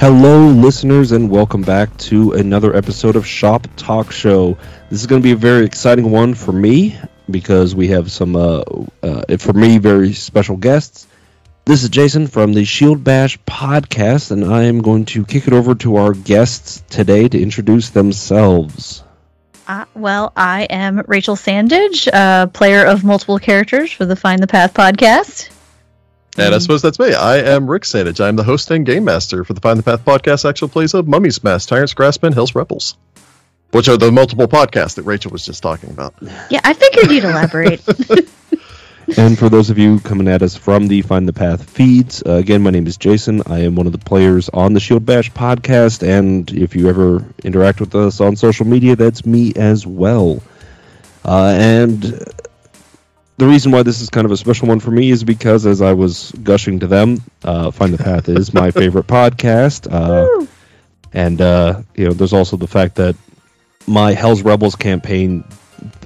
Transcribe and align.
Hello, 0.00 0.46
listeners, 0.46 1.12
and 1.12 1.28
welcome 1.28 1.60
back 1.60 1.94
to 1.98 2.32
another 2.32 2.74
episode 2.74 3.16
of 3.16 3.26
Shop 3.26 3.66
Talk 3.76 4.12
Show. 4.12 4.56
This 4.88 5.00
is 5.00 5.06
going 5.06 5.20
to 5.20 5.22
be 5.22 5.32
a 5.32 5.36
very 5.36 5.66
exciting 5.66 6.10
one 6.10 6.32
for 6.32 6.52
me 6.52 6.98
because 7.30 7.74
we 7.74 7.88
have 7.88 8.10
some, 8.10 8.34
uh, 8.34 8.62
uh, 9.02 9.36
for 9.36 9.52
me, 9.52 9.76
very 9.76 10.14
special 10.14 10.56
guests. 10.56 11.06
This 11.66 11.82
is 11.82 11.90
Jason 11.90 12.28
from 12.28 12.54
the 12.54 12.64
Shield 12.64 13.04
Bash 13.04 13.38
podcast, 13.40 14.30
and 14.30 14.42
I 14.42 14.62
am 14.62 14.80
going 14.80 15.04
to 15.04 15.26
kick 15.26 15.46
it 15.46 15.52
over 15.52 15.74
to 15.74 15.96
our 15.96 16.14
guests 16.14 16.82
today 16.88 17.28
to 17.28 17.38
introduce 17.38 17.90
themselves. 17.90 19.04
Uh, 19.68 19.84
well, 19.92 20.32
I 20.34 20.62
am 20.62 21.02
Rachel 21.08 21.36
Sandage, 21.36 22.08
uh, 22.10 22.46
player 22.46 22.86
of 22.86 23.04
multiple 23.04 23.38
characters 23.38 23.92
for 23.92 24.06
the 24.06 24.16
Find 24.16 24.42
the 24.42 24.46
Path 24.46 24.72
podcast. 24.72 25.50
And 26.38 26.54
I 26.54 26.58
suppose 26.58 26.80
that's 26.80 26.98
me. 26.98 27.12
I 27.12 27.38
am 27.38 27.68
Rick 27.68 27.82
Sandage. 27.82 28.20
I'm 28.24 28.36
the 28.36 28.44
host 28.44 28.70
and 28.70 28.86
game 28.86 29.04
master 29.04 29.44
for 29.44 29.52
the 29.52 29.60
Find 29.60 29.78
the 29.78 29.82
Path 29.82 30.04
podcast, 30.04 30.48
actual 30.48 30.68
plays 30.68 30.94
of 30.94 31.08
Mummy's 31.08 31.42
Mask, 31.42 31.68
Tyrants, 31.68 31.92
Grassmen, 31.92 32.32
Hell's 32.32 32.54
Rebels, 32.54 32.96
which 33.72 33.88
are 33.88 33.96
the 33.96 34.12
multiple 34.12 34.46
podcasts 34.46 34.94
that 34.94 35.02
Rachel 35.02 35.32
was 35.32 35.44
just 35.44 35.62
talking 35.62 35.90
about. 35.90 36.14
Yeah, 36.50 36.60
I 36.64 36.72
figured 36.72 37.10
you'd 37.10 37.24
elaborate. 37.24 37.82
And 39.16 39.36
for 39.36 39.48
those 39.48 39.70
of 39.70 39.78
you 39.78 39.98
coming 40.00 40.28
at 40.28 40.40
us 40.40 40.56
from 40.56 40.86
the 40.86 41.02
Find 41.02 41.26
the 41.26 41.32
Path 41.32 41.68
feeds, 41.68 42.22
uh, 42.24 42.34
again, 42.34 42.62
my 42.62 42.70
name 42.70 42.86
is 42.86 42.96
Jason. 42.96 43.42
I 43.46 43.60
am 43.60 43.74
one 43.74 43.86
of 43.86 43.92
the 43.92 43.98
players 43.98 44.48
on 44.50 44.72
the 44.72 44.78
Shield 44.78 45.04
Bash 45.04 45.32
podcast, 45.32 46.06
and 46.06 46.48
if 46.52 46.76
you 46.76 46.88
ever 46.88 47.24
interact 47.42 47.80
with 47.80 47.94
us 47.94 48.20
on 48.20 48.36
social 48.36 48.66
media, 48.66 48.94
that's 48.94 49.26
me 49.26 49.52
as 49.56 49.84
well. 49.84 50.40
Uh, 51.24 51.54
and 51.58 52.22
the 53.40 53.46
reason 53.46 53.72
why 53.72 53.82
this 53.82 54.02
is 54.02 54.10
kind 54.10 54.26
of 54.26 54.30
a 54.32 54.36
special 54.36 54.68
one 54.68 54.80
for 54.80 54.90
me 54.90 55.10
is 55.10 55.24
because, 55.24 55.64
as 55.64 55.80
I 55.80 55.94
was 55.94 56.30
gushing 56.42 56.80
to 56.80 56.86
them, 56.86 57.22
uh, 57.42 57.70
Find 57.70 57.94
the 57.94 58.02
Path 58.02 58.28
is 58.28 58.52
my 58.52 58.70
favorite 58.80 59.06
podcast. 59.06 59.88
Uh, 59.90 60.46
and, 61.14 61.40
uh, 61.40 61.80
you 61.94 62.04
know, 62.04 62.12
there's 62.12 62.34
also 62.34 62.56
the 62.58 62.66
fact 62.68 62.96
that 62.96 63.16
my 63.86 64.12
Hell's 64.12 64.42
Rebels 64.42 64.76
campaign 64.76 65.44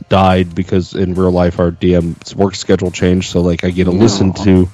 died 0.09 0.55
because 0.55 0.95
in 0.95 1.15
real 1.15 1.33
life 1.33 1.59
our 1.59 1.73
DM's 1.73 2.37
work 2.37 2.55
schedule 2.55 2.93
changed, 2.93 3.31
so 3.33 3.41
like 3.41 3.65
I 3.65 3.71
get 3.71 3.85
to 3.85 3.91
listen 3.91 4.33
to 4.45 4.69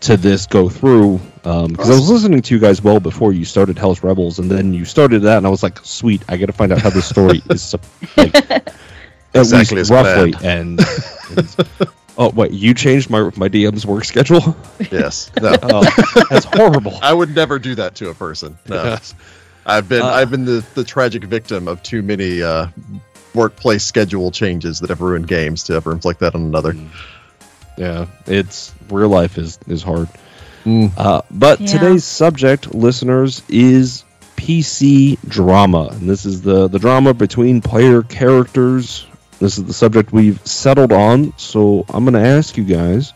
to 0.00 0.16
this 0.16 0.46
go 0.46 0.68
through 0.68 1.20
because 1.42 1.88
I 1.90 1.94
was 1.94 2.10
listening 2.10 2.42
to 2.42 2.54
you 2.54 2.60
guys 2.60 2.82
well 2.82 2.98
before 2.98 3.32
you 3.32 3.44
started 3.44 3.78
Hell's 3.78 4.02
Rebels, 4.02 4.40
and 4.40 4.50
then 4.50 4.74
you 4.74 4.84
started 4.84 5.20
that, 5.22 5.36
and 5.36 5.46
I 5.46 5.50
was 5.50 5.62
like, 5.62 5.78
sweet, 5.84 6.22
I 6.28 6.36
got 6.38 6.46
to 6.46 6.52
find 6.52 6.72
out 6.72 6.80
how 6.80 6.90
the 6.90 7.02
story 7.02 7.40
is 7.50 7.74
like, 8.16 8.34
at 8.34 8.74
Exactly 9.32 9.76
least 9.78 9.90
roughly. 9.92 10.32
planned. 10.32 10.80
And 10.80 10.80
it's- 11.38 11.56
oh 12.20 12.30
wait, 12.30 12.52
you 12.52 12.72
changed 12.74 13.10
my 13.10 13.22
my 13.36 13.48
DM's 13.48 13.84
work 13.84 14.04
schedule? 14.04 14.54
Yes. 14.92 15.30
No. 15.40 15.56
Oh, 15.62 15.82
that's 16.30 16.44
horrible. 16.46 16.98
I 17.02 17.12
would 17.12 17.34
never 17.34 17.58
do 17.58 17.74
that 17.76 17.96
to 17.96 18.10
a 18.10 18.14
person. 18.14 18.56
No. 18.68 18.82
Yes. 18.84 19.14
I've 19.66 19.88
been 19.88 20.02
Uh, 20.02 20.06
I've 20.06 20.30
been 20.30 20.44
the, 20.44 20.64
the 20.74 20.84
tragic 20.84 21.24
victim 21.24 21.66
of 21.68 21.82
too 21.82 22.02
many 22.02 22.42
uh, 22.42 22.68
workplace 23.34 23.84
schedule 23.84 24.30
changes 24.30 24.80
that 24.80 24.90
have 24.90 25.00
ruined 25.00 25.26
games 25.28 25.64
to 25.64 25.74
ever 25.74 25.92
inflict 25.92 26.20
that 26.20 26.34
on 26.34 26.42
another. 26.42 26.74
Yeah, 27.76 28.06
it's 28.26 28.72
real 28.90 29.08
life 29.08 29.38
is 29.38 29.58
is 29.66 29.82
hard. 29.82 30.08
Mm. 30.64 30.92
Uh, 30.96 31.22
but 31.30 31.60
Yeah. 31.60 31.66
today's 31.68 32.04
subject, 32.04 32.74
listeners, 32.74 33.42
is 33.48 34.04
PC 34.36 35.18
drama, 35.28 35.88
and 35.92 36.08
this 36.08 36.24
is 36.26 36.42
the 36.42 36.68
the 36.68 36.78
drama 36.78 37.14
between 37.14 37.60
player 37.60 38.02
characters. 38.02 39.06
This 39.40 39.56
is 39.56 39.64
the 39.64 39.72
subject 39.72 40.12
we've 40.12 40.38
settled 40.46 40.92
on. 40.92 41.36
So 41.38 41.86
I'm 41.88 42.04
going 42.04 42.22
to 42.22 42.28
ask 42.28 42.56
you 42.56 42.64
guys, 42.64 43.12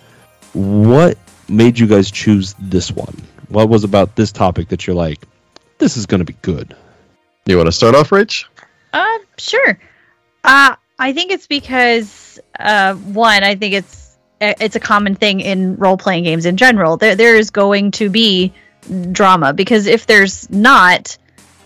what 0.55 1.19
made 1.49 1.79
you 1.79 1.87
guys 1.87 2.11
choose 2.11 2.55
this 2.59 2.91
one? 2.91 3.23
What 3.49 3.69
was 3.69 3.85
about 3.85 4.17
this 4.17 4.33
topic 4.33 4.69
that 4.69 4.87
you're 4.87 4.97
like, 4.97 5.21
this 5.79 5.99
is 5.99 6.07
going 6.07 6.21
to 6.21 6.25
be 6.25 6.37
good? 6.41 6.75
You 7.45 7.59
want 7.59 7.67
to 7.67 7.73
start 7.73 7.95
off, 7.95 8.11
Rich? 8.11 8.47
uh, 8.95 9.19
sure. 9.37 9.79
Uh, 10.43 10.77
I 10.99 11.13
think 11.13 11.31
it's 11.31 11.47
because, 11.47 12.41
uh, 12.59 12.95
one, 12.95 13.45
I 13.45 13.55
think 13.55 13.75
it's 13.75 14.17
it's 14.41 14.77
a 14.77 14.81
common 14.81 15.15
thing 15.15 15.41
in 15.41 15.77
role 15.77 15.97
playing 15.97 16.25
games 16.25 16.47
in 16.47 16.57
general. 16.57 16.97
There, 16.97 17.17
there 17.17 17.37
is 17.37 17.51
going 17.51 17.93
to 17.93 18.11
be 18.11 18.53
drama 19.13 19.53
because 19.53 19.87
if 19.87 20.07
there's 20.07 20.51
not, 20.51 21.17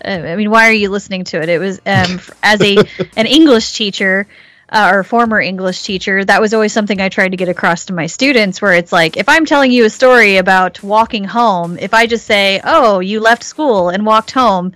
uh, 0.05 0.09
I 0.09 0.37
mean, 0.37 0.51
why 0.51 0.69
are 0.69 0.73
you 0.73 0.91
listening 0.91 1.25
to 1.25 1.43
it? 1.43 1.49
It 1.49 1.59
was 1.59 1.81
um, 1.87 2.21
as 2.43 2.61
a 2.61 2.77
an 3.17 3.27
English 3.27 3.75
teacher 3.75 4.27
uh, 4.71 4.91
or 4.93 5.03
former 5.03 5.41
English 5.41 5.83
teacher, 5.83 6.25
that 6.25 6.41
was 6.41 6.53
always 6.53 6.73
something 6.73 7.01
I 7.01 7.09
tried 7.09 7.31
to 7.31 7.37
get 7.37 7.49
across 7.49 7.87
to 7.87 7.93
my 7.95 8.07
students. 8.07 8.61
Where 8.61 8.75
it's 8.75 8.93
like, 8.93 9.17
if 9.17 9.29
I'm 9.29 9.47
telling 9.47 9.73
you 9.73 9.85
a 9.85 9.91
story 9.91 10.37
about 10.37 10.83
walking 10.83 11.25
home, 11.25 11.79
if 11.79 11.95
I 11.95 12.07
just 12.07 12.27
say, 12.27 12.61
"Oh, 12.63 13.01
you 13.01 13.21
left 13.21 13.43
school 13.43 13.89
and 13.89 14.05
walked 14.05 14.33
home," 14.33 14.73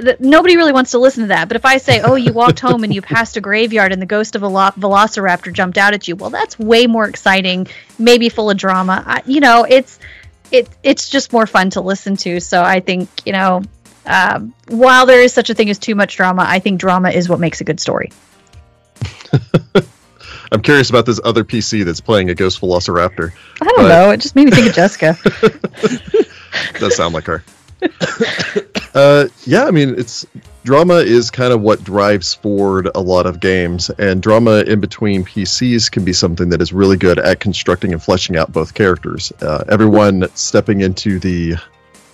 th- 0.00 0.20
nobody 0.20 0.56
really 0.56 0.72
wants 0.72 0.92
to 0.92 0.98
listen 0.98 1.24
to 1.24 1.28
that. 1.28 1.48
But 1.48 1.56
if 1.56 1.64
I 1.64 1.78
say, 1.78 2.00
"Oh, 2.00 2.14
you 2.14 2.32
walked 2.32 2.60
home 2.68 2.84
and 2.84 2.94
you 2.94 3.02
passed 3.02 3.36
a 3.36 3.40
graveyard 3.40 3.92
and 3.92 4.00
the 4.00 4.06
ghost 4.06 4.36
of 4.36 4.42
a 4.42 4.48
lo- 4.48 4.70
velociraptor 4.78 5.52
jumped 5.52 5.78
out 5.78 5.94
at 5.94 6.06
you," 6.06 6.14
well, 6.14 6.30
that's 6.30 6.58
way 6.58 6.86
more 6.86 7.08
exciting, 7.08 7.66
maybe 7.98 8.28
full 8.28 8.50
of 8.50 8.56
drama. 8.56 9.02
I, 9.04 9.22
you 9.26 9.40
know, 9.40 9.64
it's 9.68 9.98
it 10.52 10.68
it's 10.82 11.08
just 11.08 11.32
more 11.32 11.46
fun 11.46 11.70
to 11.70 11.80
listen 11.80 12.16
to. 12.18 12.38
So 12.38 12.62
I 12.62 12.78
think 12.78 13.08
you 13.24 13.32
know, 13.32 13.62
um, 14.06 14.54
while 14.68 15.06
there 15.06 15.22
is 15.22 15.32
such 15.32 15.50
a 15.50 15.54
thing 15.54 15.70
as 15.70 15.78
too 15.78 15.96
much 15.96 16.16
drama, 16.16 16.44
I 16.46 16.60
think 16.60 16.78
drama 16.78 17.10
is 17.10 17.28
what 17.28 17.40
makes 17.40 17.60
a 17.60 17.64
good 17.64 17.80
story. 17.80 18.12
I'm 20.52 20.60
curious 20.60 20.90
about 20.90 21.06
this 21.06 21.18
other 21.24 21.44
PC 21.44 21.84
that's 21.84 22.00
playing 22.00 22.28
a 22.30 22.34
Ghost 22.34 22.60
Velociraptor. 22.60 23.32
I 23.60 23.64
don't 23.64 23.76
But- 23.76 23.88
know. 23.88 24.10
It 24.10 24.20
just 24.20 24.36
made 24.36 24.44
me 24.46 24.50
think 24.50 24.66
of 24.68 24.74
Jessica. 24.74 25.16
does 26.78 26.94
sound 26.96 27.14
like 27.14 27.24
her. 27.24 27.42
uh, 28.94 29.26
yeah, 29.46 29.64
I 29.64 29.70
mean, 29.70 29.94
it's 29.98 30.26
drama 30.64 30.96
is 30.96 31.30
kind 31.30 31.52
of 31.52 31.60
what 31.62 31.82
drives 31.82 32.34
forward 32.34 32.88
a 32.94 33.00
lot 33.00 33.26
of 33.26 33.40
games, 33.40 33.90
and 33.90 34.22
drama 34.22 34.60
in 34.60 34.80
between 34.80 35.24
PCs 35.24 35.90
can 35.90 36.04
be 36.04 36.12
something 36.12 36.50
that 36.50 36.60
is 36.60 36.72
really 36.72 36.96
good 36.96 37.18
at 37.18 37.40
constructing 37.40 37.92
and 37.92 38.02
fleshing 38.02 38.36
out 38.36 38.52
both 38.52 38.74
characters. 38.74 39.32
Uh, 39.40 39.64
everyone 39.68 40.28
stepping 40.34 40.82
into 40.82 41.18
the 41.18 41.54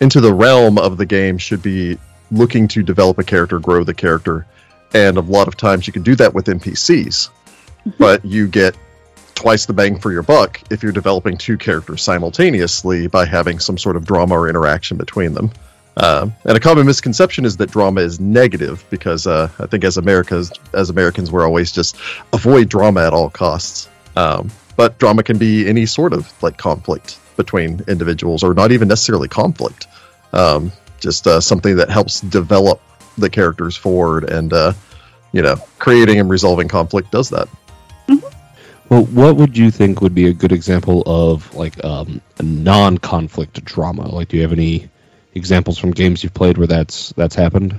into 0.01 0.21
the 0.21 0.33
realm 0.33 0.79
of 0.79 0.97
the 0.97 1.05
game 1.07 1.37
should 1.39 1.61
be 1.63 1.99
looking 2.31 2.69
to 2.69 2.83
develop 2.83 3.19
a 3.19 3.25
character, 3.25 3.59
grow 3.59 3.83
the 3.85 3.93
character, 3.95 4.47
and 4.95 5.17
a 5.17 5.21
lot 5.21 5.49
of 5.49 5.57
times 5.57 5.87
you 5.87 5.93
can 5.93 6.03
do 6.03 6.15
that 6.17 6.35
with 6.35 6.47
NPCs, 6.47 7.31
but 7.99 8.25
you 8.25 8.49
get 8.49 8.77
twice 9.35 9.67
the 9.67 9.73
bang 9.73 9.99
for 9.99 10.11
your 10.11 10.23
buck 10.23 10.61
if 10.71 10.83
you're 10.83 10.93
developing 10.93 11.37
two 11.37 11.57
characters 11.57 12.03
simultaneously 12.03 13.07
by 13.07 13.25
having 13.25 13.59
some 13.59 13.79
sort 13.79 13.97
of 13.97 14.05
drama 14.05 14.35
or 14.35 14.49
interaction 14.49 14.97
between 14.97 15.33
them. 15.33 15.51
Um, 15.97 16.35
and 16.45 16.57
a 16.57 16.61
common 16.61 16.87
misconception 16.87 17.45
is 17.45 17.57
that 17.57 17.71
drama 17.71 18.01
is 18.01 18.21
negative 18.21 18.85
because 18.89 19.27
uh, 19.27 19.51
I 19.59 19.67
think 19.67 19.85
as 19.85 19.97
Americas, 19.97 20.53
as 20.73 20.91
Americans, 20.91 21.31
we're 21.31 21.45
always 21.45 21.73
just 21.73 21.97
avoid 22.33 22.69
drama 22.69 23.05
at 23.05 23.13
all 23.13 23.31
costs. 23.31 23.89
Um, 24.17 24.51
but 24.77 24.99
drama 24.99 25.25
can 25.25 25.39
be 25.39 25.69
any 25.69 25.87
sort 25.87 26.13
of 26.13 26.33
like 26.43 26.57
conflict 26.57 27.19
between 27.37 27.83
individuals, 27.89 28.45
or 28.45 28.55
not 28.55 28.73
even 28.73 28.89
necessarily 28.89 29.29
conflict. 29.29 29.87
Um, 30.33 30.73
just 31.01 31.27
uh, 31.27 31.41
something 31.41 31.77
that 31.77 31.91
helps 31.91 32.21
develop 32.21 32.81
the 33.21 33.31
characters 33.31 33.77
forward, 33.77 34.25
and 34.25 34.53
uh, 34.53 34.73
you 35.33 35.43
know, 35.43 35.57
creating 35.79 36.21
and 36.21 36.31
resolving 36.31 36.69
conflict 36.69 37.11
does 37.11 37.31
that. 37.31 37.49
Well, 38.89 39.05
what 39.05 39.37
would 39.37 39.57
you 39.57 39.71
think 39.71 40.01
would 40.01 40.15
be 40.15 40.29
a 40.29 40.33
good 40.33 40.53
example 40.53 41.03
of 41.05 41.55
like 41.55 41.83
um, 41.85 42.23
a 42.39 42.43
non-conflict 42.43 43.63
drama? 43.65 44.09
Like, 44.09 44.29
do 44.29 44.37
you 44.37 44.43
have 44.43 44.53
any 44.53 44.89
examples 45.35 45.79
from 45.79 45.91
games 45.91 46.23
you've 46.23 46.35
played 46.35 46.57
where 46.57 46.67
that's 46.67 47.11
that's 47.11 47.35
happened? 47.35 47.79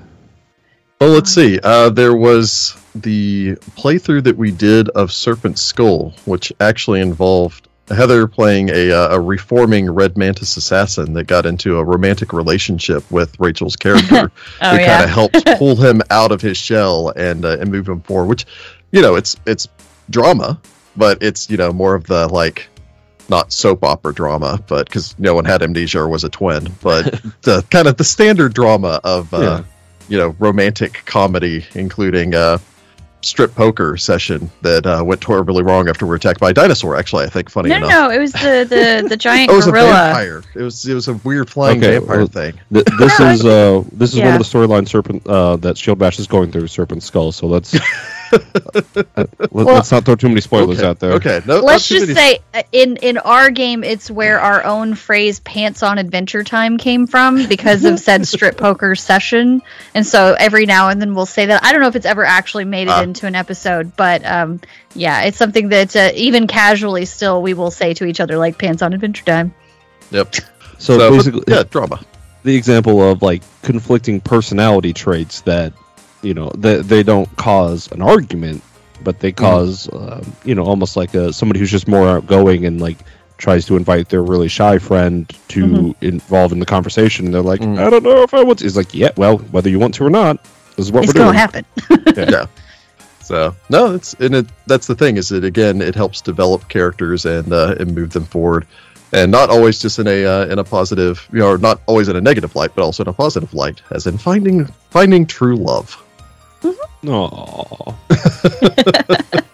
Well, 1.02 1.12
let's 1.12 1.34
see. 1.34 1.60
Uh, 1.64 1.90
there 1.90 2.16
was 2.16 2.76
the 2.94 3.56
playthrough 3.78 4.26
that 4.26 4.36
we 4.36 4.52
did 4.52 4.90
of 4.90 5.12
Serpent 5.12 5.58
Skull, 5.58 6.14
which 6.26 6.52
actually 6.60 7.00
involved 7.00 7.69
Heather 7.90 8.28
playing 8.28 8.70
a, 8.70 8.92
uh, 8.92 9.16
a 9.16 9.20
reforming 9.20 9.90
Red 9.90 10.18
Mantis 10.18 10.58
assassin 10.58 11.14
that 11.14 11.26
got 11.28 11.46
into 11.46 11.78
a 11.80 11.84
romantic 11.84 12.34
relationship 12.34 13.10
with 13.12 13.40
Rachel's 13.40 13.76
character, 13.86 14.32
Oh 14.62 14.72
who 14.72 14.78
kind 14.78 15.04
of 15.04 15.10
helped 15.10 15.46
pull 15.58 15.76
him 15.76 16.02
out 16.10 16.32
of 16.32 16.42
his 16.42 16.58
shell 16.58 17.10
and 17.16 17.44
uh, 17.46 17.58
and 17.60 17.72
move 17.72 17.88
him 17.90 18.02
forward. 18.02 18.28
Which, 18.28 18.46
you 18.92 19.02
know, 19.02 19.16
it's 19.16 19.36
it's 19.46 19.68
drama, 20.10 20.60
but 20.96 21.22
it's 21.24 21.50
you 21.50 21.58
know 21.58 21.72
more 21.74 21.96
of 21.96 22.06
the 22.06 22.28
like 22.28 22.68
not 23.30 23.54
soap 23.54 23.84
opera 23.84 24.14
drama, 24.14 24.60
but 24.68 24.88
because 24.88 25.18
no 25.20 25.34
one 25.36 25.46
had 25.46 25.62
amnesia 25.62 26.00
or 26.00 26.08
was 26.10 26.24
a 26.24 26.30
twin, 26.30 26.68
but 26.82 27.22
the 27.44 27.64
kind 27.70 27.88
of 27.88 27.98
the 27.98 28.04
standard 28.04 28.54
drama 28.54 29.00
of 29.04 29.32
uh, 29.34 29.40
Yeah. 29.40 29.64
you 30.08 30.18
know 30.18 30.36
romantic 30.40 31.04
comedy, 31.06 31.66
including 31.76 32.34
uh, 32.34 32.58
strip 33.22 33.54
poker 33.54 33.98
session 33.98 34.50
that 34.62 34.86
uh, 34.86 35.04
went 35.06 35.24
horribly 35.24 35.62
wrong 35.64 35.90
after 35.90 36.06
we 36.06 36.10
were 36.10 36.16
attacked 36.16 36.40
by 36.40 36.52
a 36.52 36.54
dinosaur. 36.54 36.96
Actually, 36.96 37.26
I 37.26 37.30
think 37.30 37.50
funny 37.50 37.70
No, 37.70 37.78
enough. 37.78 37.90
no, 37.90 38.08
no, 38.08 38.12
it 38.12 38.20
was 38.20 38.32
the 38.32 38.66
the 38.70 39.08
the 39.10 39.18
giant 39.28 39.50
Oh, 39.50 39.54
it 39.54 39.58
was 39.58 39.68
a 39.68 39.72
gorilla. 39.72 39.92
vampire. 39.92 40.44
It 40.56 40.62
was 40.62 40.86
it 40.88 40.94
was 40.94 41.08
a 41.08 41.14
weird 41.16 41.50
flying 41.50 41.80
Okay, 41.80 41.98
vampire 42.00 42.18
well, 42.20 42.28
thing. 42.28 42.54
Th- 42.72 42.86
this 42.98 43.20
is 43.20 43.46
uh, 43.46 43.84
this 43.92 44.14
is 44.14 44.20
one 44.20 44.34
of 44.34 44.40
the 44.40 44.46
storyline 44.46 44.88
Serpent 44.88 45.28
uh, 45.28 45.58
that 45.58 45.78
Shield 45.78 46.00
Bash 46.00 46.20
is 46.20 46.28
going 46.28 46.52
through 46.52 46.68
Serpent 46.68 47.04
Skull. 47.04 47.32
So 47.32 47.48
let's 47.48 47.76
Let, 49.52 49.68
us 49.68 49.92
not 49.92 50.06
throw 50.06 50.16
too 50.16 50.30
many 50.30 50.42
spoilers 50.42 50.80
okay. 50.80 50.88
out 50.88 51.00
there. 51.00 51.14
Okay, 51.14 51.42
no, 51.46 51.60
Let's 51.60 51.88
just 51.88 52.08
many... 52.08 52.14
say 52.14 52.40
uh, 52.54 52.64
in 52.72 52.98
in 52.98 53.18
our 53.18 53.50
game, 53.50 53.84
it's 53.84 54.10
where 54.12 54.40
our 54.40 54.64
own 54.64 54.96
phrase 54.96 55.40
"pants 55.40 55.84
on 55.84 55.98
adventure 55.98 56.44
time" 56.44 56.78
came 56.78 57.08
from 57.08 57.48
because 57.48 57.86
of 57.86 58.00
said 58.00 58.28
strip 58.28 58.58
poker 58.58 58.96
session, 58.96 59.62
and 59.96 60.06
so 60.06 60.36
every 60.40 60.66
now 60.66 60.90
and 60.90 61.02
then 61.02 61.16
we'll 61.16 61.26
say 61.26 61.48
that. 61.48 61.64
I 61.64 61.72
don't 61.72 61.82
know 61.82 61.88
if 61.88 61.96
it's 61.96 62.06
ever 62.06 62.24
actually 62.24 62.66
made 62.66 62.88
it 62.88 62.92
uh. 62.92 63.04
into 63.04 63.26
an 63.26 63.36
episode, 63.36 63.96
but 63.96 64.26
um, 64.26 64.62
yeah, 64.94 65.24
it's 65.24 65.38
something 65.38 65.70
that 65.70 65.96
uh, 65.96 66.12
even 66.16 66.48
casually 66.48 67.06
still 67.06 67.42
we 67.42 67.54
will 67.54 67.72
say 67.72 67.94
to 67.96 68.06
each 68.06 68.20
other 68.20 68.38
like 68.38 68.58
"pants 68.58 68.82
on 68.82 68.94
adventure 68.94 69.26
time." 69.26 69.54
Yep. 70.12 70.36
So, 70.78 70.98
so 70.98 71.12
basically, 71.12 71.44
yeah, 71.48 71.64
drama. 71.64 72.00
The 72.44 72.56
example 72.56 73.02
of 73.04 73.22
like 73.22 73.44
conflicting 73.64 74.22
personality 74.22 74.94
traits 74.94 75.42
that 75.42 75.74
you 76.22 76.34
know 76.34 76.50
they, 76.58 76.82
they 76.82 77.04
don't 77.04 77.34
cause 77.36 77.92
an 77.92 78.02
argument 78.02 78.62
but 79.04 79.20
they 79.20 79.32
mm-hmm. 79.32 79.46
cause 79.46 79.88
mm. 79.88 80.26
you 80.46 80.56
know 80.56 80.64
almost 80.64 80.96
like 80.96 81.14
a 81.14 81.32
somebody 81.32 81.60
who's 81.60 81.72
just 81.72 81.88
more 81.88 82.08
outgoing 82.08 82.66
and 82.66 82.82
like 82.82 82.98
tries 83.38 83.66
to 83.66 83.78
invite 83.78 84.10
their 84.10 84.22
really 84.22 84.50
shy 84.50 84.78
friend 84.78 85.30
to 85.48 85.66
mm-hmm. 85.66 86.06
involve 86.06 86.52
in 86.52 86.60
the 86.60 86.66
conversation 86.66 87.26
and 87.26 87.34
they're 87.34 87.42
like 87.42 87.62
mm. 87.62 87.80
i 87.80 87.90
don't 87.90 88.04
know 88.04 88.24
if 88.24 88.34
i 88.34 88.44
want 88.44 88.60
to 88.60 88.66
it's 88.66 88.76
like 88.76 88.94
yeah 88.94 89.12
well 89.16 89.38
whether 89.38 89.70
you 89.70 89.80
want 89.80 89.94
to 89.94 90.04
or 90.04 90.10
not 90.10 90.44
this 90.76 90.86
is 90.86 90.92
what 90.92 91.04
it's 91.04 91.14
we're 91.14 91.24
doing 91.24 91.34
happen 91.34 91.66
yeah. 91.90 92.30
yeah. 92.30 92.46
so 93.22 93.56
no 93.70 93.96
it's 93.96 94.14
and 94.16 94.36
it 94.36 94.46
that's 94.68 94.88
the 94.88 94.96
thing 94.96 95.18
is 95.18 95.30
that 95.30 95.44
again 95.44 95.82
it 95.82 95.96
helps 95.96 96.22
develop 96.22 96.68
characters 96.68 97.26
and 97.26 97.54
uh, 97.54 97.76
and 97.80 97.96
move 97.96 98.12
them 98.12 98.26
forward 98.26 98.68
and 99.12 99.32
not 99.32 99.50
always 99.50 99.80
just 99.80 100.00
in 100.00 100.08
a 100.08 100.26
uh, 100.26 100.46
in 100.48 100.60
a 100.60 100.64
positive 100.64 101.28
you 101.32 101.40
know 101.40 101.56
not 101.56 101.82
always 101.86 102.10
in 102.10 102.16
a 102.16 102.22
negative 102.22 102.56
light 102.56 102.72
but 102.76 102.84
also 102.84 103.04
in 103.04 103.08
a 103.08 103.14
positive 103.14 103.54
light 103.54 103.82
as 103.92 104.06
in 104.06 104.18
finding 104.18 104.66
finding 104.90 105.26
true 105.26 105.56
love 105.56 106.04
Aww. 106.62 107.96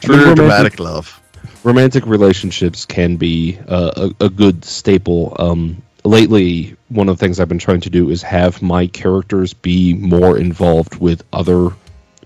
True 0.00 0.16
romantic, 0.16 0.36
dramatic 0.36 0.80
love. 0.80 1.20
Romantic 1.62 2.06
relationships 2.06 2.86
can 2.86 3.16
be 3.16 3.58
uh, 3.68 4.10
a, 4.20 4.24
a, 4.24 4.28
good 4.28 4.64
staple. 4.64 5.36
Um, 5.38 5.82
lately, 6.04 6.76
one 6.88 7.08
of 7.08 7.16
the 7.18 7.24
things 7.24 7.38
I've 7.38 7.48
been 7.48 7.60
trying 7.60 7.82
to 7.82 7.90
do 7.90 8.10
is 8.10 8.22
have 8.22 8.62
my 8.62 8.88
characters 8.88 9.54
be 9.54 9.94
more 9.94 10.36
involved 10.36 10.96
with 10.96 11.22
other 11.32 11.70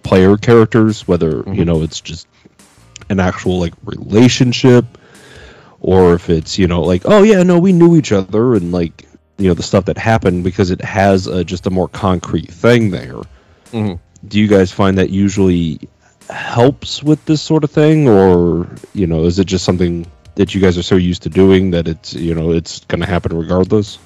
player 0.02 0.38
characters, 0.38 1.06
whether 1.06 1.32
mm-hmm. 1.32 1.52
you 1.52 1.66
know 1.66 1.82
it's 1.82 2.00
just 2.00 2.26
an 3.10 3.20
actual 3.20 3.60
like 3.60 3.74
relationship, 3.84 4.86
or 5.80 6.14
if 6.14 6.30
it's 6.30 6.58
you 6.58 6.66
know 6.66 6.80
like 6.80 7.02
oh 7.04 7.22
yeah 7.22 7.42
no 7.42 7.58
we 7.58 7.72
knew 7.72 7.96
each 7.96 8.12
other 8.12 8.54
and 8.54 8.72
like 8.72 9.06
you 9.36 9.48
know 9.48 9.54
the 9.54 9.62
stuff 9.62 9.84
that 9.84 9.98
happened 9.98 10.44
because 10.44 10.70
it 10.70 10.80
has 10.80 11.26
a, 11.26 11.44
just 11.44 11.66
a 11.66 11.70
more 11.70 11.88
concrete 11.88 12.50
thing 12.50 12.90
there. 12.90 13.20
Mm-hmm 13.72 13.96
do 14.28 14.40
you 14.40 14.48
guys 14.48 14.72
find 14.72 14.98
that 14.98 15.10
usually 15.10 15.80
helps 16.28 17.02
with 17.02 17.24
this 17.24 17.42
sort 17.42 17.64
of 17.64 17.70
thing? 17.70 18.08
Or 18.08 18.68
you 18.94 19.06
know 19.06 19.24
is 19.24 19.38
it 19.38 19.46
just 19.46 19.64
something 19.64 20.06
that 20.34 20.54
you 20.54 20.60
guys 20.60 20.78
are 20.78 20.82
so 20.82 20.96
used 20.96 21.22
to 21.22 21.28
doing 21.28 21.70
that 21.72 21.88
it's 21.88 22.14
you 22.14 22.34
know 22.34 22.52
it's 22.52 22.84
going 22.84 23.00
to 23.00 23.06
happen 23.06 23.36
regardless? 23.36 23.98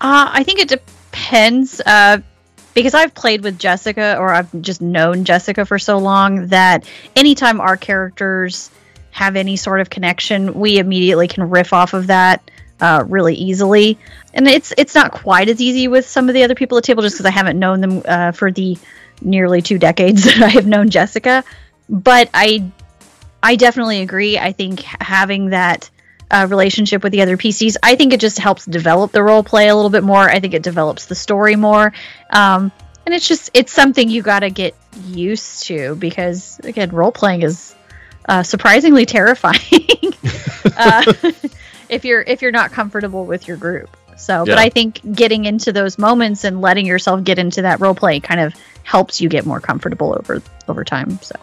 Uh, 0.00 0.28
i 0.30 0.42
think 0.42 0.60
it 0.60 0.68
depends 0.68 1.80
uh, 1.86 2.18
because 2.74 2.92
i've 2.92 3.14
played 3.14 3.42
with 3.42 3.58
jessica 3.58 4.18
or 4.18 4.32
i've 4.32 4.60
just 4.60 4.82
known 4.82 5.24
jessica 5.24 5.64
for 5.64 5.78
so 5.78 5.96
long 5.96 6.48
that 6.48 6.84
anytime 7.16 7.62
our 7.62 7.78
characters 7.78 8.70
have 9.10 9.36
any 9.36 9.56
sort 9.56 9.80
of 9.80 9.88
connection 9.88 10.52
we 10.52 10.78
immediately 10.78 11.26
can 11.26 11.48
riff 11.48 11.72
off 11.72 11.94
of 11.94 12.08
that 12.08 12.50
uh, 12.80 13.04
really 13.08 13.34
easily. 13.34 13.98
And 14.34 14.46
it's 14.46 14.72
it's 14.76 14.94
not 14.94 15.12
quite 15.12 15.48
as 15.48 15.60
easy 15.60 15.88
with 15.88 16.06
some 16.06 16.28
of 16.28 16.34
the 16.34 16.42
other 16.44 16.54
people 16.54 16.76
at 16.76 16.84
the 16.84 16.86
table 16.86 17.02
just 17.02 17.14
because 17.14 17.26
i 17.26 17.30
haven't 17.30 17.58
known 17.58 17.80
them 17.80 18.02
uh, 18.04 18.32
for 18.32 18.52
the 18.52 18.76
nearly 19.20 19.62
two 19.62 19.78
decades 19.78 20.24
that 20.24 20.42
I 20.42 20.48
have 20.48 20.66
known 20.66 20.90
Jessica. 20.90 21.44
But 21.88 22.30
I, 22.34 22.70
I 23.42 23.56
definitely 23.56 24.02
agree. 24.02 24.38
I 24.38 24.52
think 24.52 24.80
having 24.80 25.50
that 25.50 25.90
uh, 26.30 26.46
relationship 26.50 27.02
with 27.02 27.12
the 27.12 27.22
other 27.22 27.36
PCs, 27.36 27.76
I 27.82 27.94
think 27.94 28.12
it 28.12 28.20
just 28.20 28.38
helps 28.38 28.64
develop 28.64 29.12
the 29.12 29.22
role 29.22 29.42
play 29.42 29.68
a 29.68 29.74
little 29.74 29.90
bit 29.90 30.02
more. 30.02 30.28
I 30.28 30.40
think 30.40 30.54
it 30.54 30.62
develops 30.62 31.06
the 31.06 31.14
story 31.14 31.56
more. 31.56 31.92
Um, 32.30 32.72
and 33.04 33.14
it's 33.14 33.28
just 33.28 33.50
it's 33.54 33.72
something 33.72 34.08
you 34.08 34.20
got 34.20 34.40
to 34.40 34.50
get 34.50 34.74
used 35.04 35.64
to 35.66 35.94
because 35.94 36.58
again, 36.64 36.90
role 36.90 37.12
playing 37.12 37.42
is 37.42 37.74
uh, 38.28 38.42
surprisingly 38.42 39.06
terrifying 39.06 40.12
uh, 40.76 41.12
if 41.88 42.04
you're 42.04 42.22
if 42.22 42.42
you're 42.42 42.50
not 42.50 42.72
comfortable 42.72 43.24
with 43.24 43.46
your 43.46 43.56
group. 43.56 43.96
So, 44.18 44.38
yeah. 44.38 44.54
but 44.54 44.58
I 44.58 44.70
think 44.70 45.00
getting 45.14 45.44
into 45.44 45.72
those 45.72 45.98
moments 45.98 46.44
and 46.44 46.60
letting 46.60 46.86
yourself 46.86 47.22
get 47.22 47.38
into 47.38 47.62
that 47.62 47.80
role 47.80 47.94
play 47.94 48.18
kind 48.18 48.40
of 48.40 48.54
helps 48.86 49.20
you 49.20 49.28
get 49.28 49.44
more 49.44 49.60
comfortable 49.60 50.14
over 50.16 50.40
over 50.68 50.84
time. 50.84 51.18
So. 51.20 51.34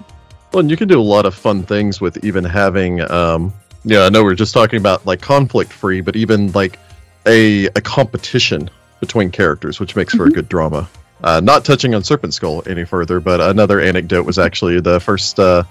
Well, 0.51 0.61
and 0.61 0.71
you 0.71 0.77
can 0.77 0.87
do 0.87 0.99
a 0.99 1.03
lot 1.03 1.25
of 1.25 1.35
fun 1.35 1.63
things 1.63 1.99
with 1.99 2.23
even 2.23 2.43
having. 2.43 3.01
Um, 3.01 3.53
yeah, 3.83 4.03
I 4.03 4.09
know 4.09 4.23
we're 4.23 4.33
just 4.33 4.53
talking 4.53 4.79
about 4.79 5.05
like 5.05 5.21
conflict 5.21 5.73
free, 5.73 5.99
but 6.01 6.15
even 6.15 6.51
like 6.53 6.79
a 7.25 7.65
a 7.65 7.81
competition 7.81 8.69
between 9.01 9.29
characters, 9.29 9.79
which 9.79 9.95
makes 9.95 10.13
for 10.13 10.23
mm-hmm. 10.23 10.31
a 10.31 10.35
good 10.35 10.49
drama. 10.49 10.89
Uh, 11.21 11.41
not 11.43 11.63
touching 11.65 11.93
on 11.95 12.03
Serpent 12.03 12.33
Skull 12.33 12.63
any 12.65 12.85
further, 12.85 13.19
but 13.19 13.41
another 13.41 13.79
anecdote 13.79 14.25
was 14.25 14.39
actually 14.39 14.79
the 14.79 14.99
first 14.99 15.37
uh, 15.39 15.63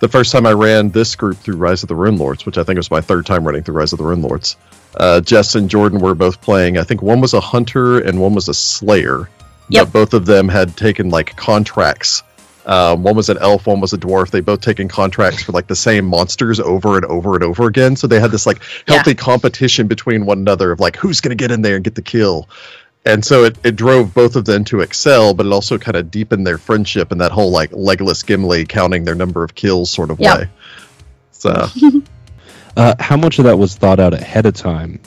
the 0.00 0.08
first 0.08 0.32
time 0.32 0.46
I 0.46 0.52
ran 0.52 0.90
this 0.90 1.16
group 1.16 1.36
through 1.36 1.56
Rise 1.56 1.82
of 1.82 1.88
the 1.90 1.94
Runelords, 1.94 2.46
which 2.46 2.56
I 2.56 2.64
think 2.64 2.78
was 2.78 2.90
my 2.90 3.02
third 3.02 3.26
time 3.26 3.44
running 3.44 3.62
through 3.62 3.74
Rise 3.74 3.92
of 3.92 3.98
the 3.98 4.04
Runelords. 4.04 4.56
Uh, 4.96 5.20
Jess 5.20 5.54
and 5.54 5.68
Jordan 5.68 6.00
were 6.00 6.14
both 6.14 6.40
playing. 6.40 6.78
I 6.78 6.84
think 6.84 7.02
one 7.02 7.20
was 7.20 7.34
a 7.34 7.40
hunter 7.40 7.98
and 7.98 8.20
one 8.20 8.34
was 8.34 8.48
a 8.48 8.54
slayer. 8.54 9.28
Yep. 9.70 9.86
But 9.86 9.92
both 9.92 10.14
of 10.14 10.26
them 10.26 10.48
had 10.48 10.76
taken 10.76 11.10
like 11.10 11.36
contracts. 11.36 12.22
Um, 12.66 13.02
one 13.02 13.16
was 13.16 13.28
an 13.30 13.38
elf, 13.38 13.66
one 13.66 13.80
was 13.80 13.92
a 13.92 13.98
dwarf. 13.98 14.30
They 14.30 14.40
both 14.40 14.60
taken 14.60 14.88
contracts 14.88 15.42
for 15.42 15.52
like 15.52 15.66
the 15.66 15.76
same 15.76 16.04
monsters 16.04 16.60
over 16.60 16.96
and 16.96 17.04
over 17.06 17.34
and 17.34 17.44
over 17.44 17.66
again. 17.66 17.96
So 17.96 18.06
they 18.06 18.20
had 18.20 18.30
this 18.30 18.46
like 18.46 18.62
healthy 18.86 19.10
yeah. 19.10 19.14
competition 19.14 19.86
between 19.86 20.26
one 20.26 20.38
another 20.38 20.72
of 20.72 20.80
like 20.80 20.96
who's 20.96 21.20
going 21.20 21.36
to 21.36 21.42
get 21.42 21.50
in 21.50 21.62
there 21.62 21.76
and 21.76 21.84
get 21.84 21.94
the 21.94 22.02
kill. 22.02 22.48
And 23.04 23.24
so 23.24 23.44
it, 23.44 23.56
it 23.64 23.76
drove 23.76 24.12
both 24.12 24.36
of 24.36 24.44
them 24.44 24.64
to 24.64 24.80
excel, 24.80 25.32
but 25.32 25.46
it 25.46 25.52
also 25.52 25.78
kind 25.78 25.96
of 25.96 26.10
deepened 26.10 26.46
their 26.46 26.58
friendship 26.58 27.12
in 27.12 27.18
that 27.18 27.32
whole 27.32 27.50
like 27.50 27.70
Legolas 27.70 28.26
Gimli 28.26 28.66
counting 28.66 29.04
their 29.04 29.14
number 29.14 29.42
of 29.42 29.54
kills 29.54 29.90
sort 29.90 30.10
of 30.10 30.20
yep. 30.20 30.38
way. 30.38 30.48
So, 31.30 31.68
uh, 32.76 32.94
how 33.00 33.16
much 33.16 33.38
of 33.38 33.46
that 33.46 33.56
was 33.56 33.74
thought 33.74 34.00
out 34.00 34.12
ahead 34.12 34.44
of 34.44 34.54
time 34.54 35.00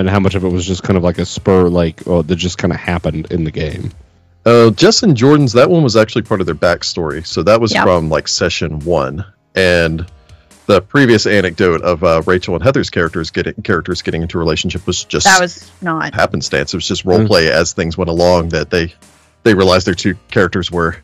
and 0.00 0.08
how 0.08 0.18
much 0.18 0.34
of 0.34 0.44
it 0.44 0.48
was 0.48 0.66
just 0.66 0.82
kind 0.82 0.96
of 0.96 1.02
like 1.02 1.18
a 1.18 1.26
spur, 1.26 1.68
like 1.68 2.06
oh, 2.06 2.22
that 2.22 2.36
just 2.36 2.58
kind 2.58 2.72
of 2.72 2.80
happened 2.80 3.30
in 3.30 3.44
the 3.44 3.50
game. 3.50 3.92
Uh, 4.44 4.70
Jess 4.70 5.02
and 5.02 5.16
Jordan's 5.16 5.52
that 5.52 5.70
one 5.70 5.82
was 5.82 5.96
actually 5.96 6.22
part 6.22 6.40
of 6.40 6.46
their 6.46 6.54
backstory, 6.54 7.24
so 7.26 7.42
that 7.42 7.60
was 7.60 7.72
from 7.72 8.08
like 8.08 8.26
session 8.26 8.80
one, 8.80 9.24
and 9.54 10.06
the 10.66 10.80
previous 10.80 11.26
anecdote 11.26 11.82
of 11.82 12.02
uh, 12.02 12.22
Rachel 12.26 12.54
and 12.54 12.62
Heather's 12.62 12.90
characters 12.90 13.30
getting 13.30 13.54
characters 13.62 14.02
getting 14.02 14.22
into 14.22 14.38
a 14.38 14.40
relationship 14.40 14.86
was 14.86 15.04
just 15.04 15.26
that 15.26 15.40
was 15.40 15.70
not 15.82 16.14
happenstance. 16.14 16.72
It 16.72 16.76
was 16.76 16.88
just 16.88 17.04
role 17.04 17.26
play 17.26 17.46
mm. 17.46 17.50
as 17.50 17.72
things 17.72 17.98
went 17.98 18.08
along 18.08 18.50
that 18.50 18.70
they 18.70 18.94
they 19.42 19.54
realized 19.54 19.86
their 19.86 19.94
two 19.94 20.16
characters 20.30 20.70
were 20.70 20.96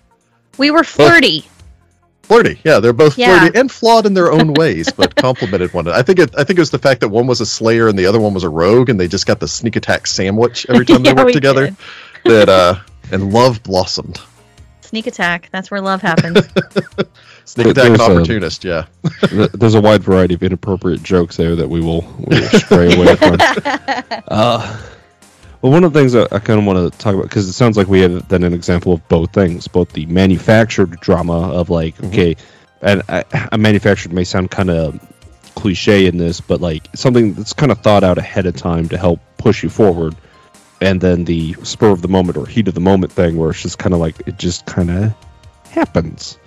we 0.57 0.71
were 0.71 0.85
flirty. 0.85 1.41
Well, 1.41 1.56
flirty. 2.27 2.61
Yeah, 2.65 2.81
they're 2.81 2.93
both 2.93 3.17
yeah. 3.17 3.41
flirty 3.41 3.59
and 3.59 3.71
flawed 3.71 4.07
in 4.07 4.15
their 4.15 4.33
own 4.33 4.53
ways, 4.55 4.91
but 4.93 5.15
complemented 5.15 5.73
one. 5.73 5.89
I 5.89 6.03
think 6.03 6.19
it. 6.19 6.35
I 6.37 6.45
think 6.45 6.59
it 6.59 6.63
was 6.63 6.71
the 6.71 6.79
fact 6.79 7.01
that 7.01 7.09
one 7.09 7.27
was 7.27 7.41
a 7.41 7.47
slayer 7.47 7.89
and 7.89 7.99
the 7.99 8.07
other 8.07 8.21
one 8.21 8.35
was 8.35 8.45
a 8.45 8.49
rogue, 8.49 8.89
and 8.89 8.99
they 8.99 9.09
just 9.09 9.27
got 9.27 9.41
the 9.41 9.49
sneak 9.49 9.77
attack 9.77 10.07
sandwich 10.07 10.67
every 10.69 10.85
time 10.85 11.05
yeah, 11.05 11.15
they 11.15 11.23
worked 11.23 11.35
together. 11.35 11.67
Did. 11.67 11.77
That 12.27 12.49
uh, 12.49 12.81
and 13.13 13.33
love 13.33 13.63
blossomed. 13.63 14.21
Sneak 14.81 15.07
attack. 15.07 15.49
That's 15.53 15.71
where 15.71 15.81
love 15.81 16.03
happens. 16.03 16.45
Sneak 17.45 17.69
attack 17.69 17.91
and 17.91 18.01
opportunist. 18.01 18.65
A, 18.65 18.69
yeah. 18.69 19.47
there's 19.55 19.77
a 19.77 19.81
wide 19.81 20.03
variety 20.03 20.35
of 20.35 20.43
inappropriate 20.43 21.05
jokes 21.05 21.37
there 21.37 21.55
that 21.55 21.69
we 21.69 21.81
will, 21.81 22.03
we 22.19 22.41
will 22.41 22.49
stray 22.49 22.93
away 22.97 23.15
from. 23.15 23.37
Uh, 24.27 24.83
well, 25.63 25.73
one 25.73 25.85
of 25.85 25.93
the 25.93 25.99
things 25.99 26.15
I, 26.15 26.25
I 26.25 26.39
kind 26.39 26.59
of 26.59 26.65
want 26.65 26.93
to 26.93 26.99
talk 26.99 27.15
about 27.15 27.25
because 27.25 27.49
it 27.49 27.53
sounds 27.53 27.77
like 27.77 27.89
we 27.89 28.01
had 28.01 28.29
then 28.29 28.43
an 28.43 28.53
example 28.53 28.93
of 28.93 29.07
both 29.09 29.33
things, 29.33 29.69
both 29.69 29.93
the 29.93 30.07
manufactured 30.07 31.01
drama 31.01 31.53
of 31.53 31.71
like, 31.71 31.97
mm-hmm. 31.97 32.07
okay, 32.07 32.37
and 32.83 33.03
I, 33.09 33.25
I 33.53 33.57
manufactured 33.57 34.13
may 34.13 34.25
sound 34.25 34.51
kind 34.51 34.71
of 34.71 35.01
cliche 35.55 36.07
in 36.07 36.19
this, 36.19 36.41
but 36.41 36.61
like 36.61 36.87
something 36.95 37.35
that's 37.35 37.53
kind 37.53 37.73
of 37.73 37.81
thought 37.81 38.05
out 38.05 38.19
ahead 38.19 38.47
of 38.47 38.57
time 38.57 38.89
to 38.91 38.99
help 38.99 39.21
push 39.39 39.63
you 39.63 39.69
forward, 39.69 40.15
and 40.81 41.01
then 41.01 41.25
the 41.25 41.55
spur 41.63 41.91
of 41.91 42.03
the 42.03 42.09
moment 42.09 42.37
or 42.37 42.47
heat 42.47 42.69
of 42.69 42.75
the 42.75 42.81
moment 42.81 43.13
thing 43.13 43.37
where 43.37 43.51
it's 43.51 43.63
just 43.63 43.79
kind 43.79 43.95
of 43.95 44.01
like 44.01 44.21
it 44.27 44.39
just 44.39 44.67
kind 44.67 44.91
of 44.91 45.15
happens. 45.71 46.39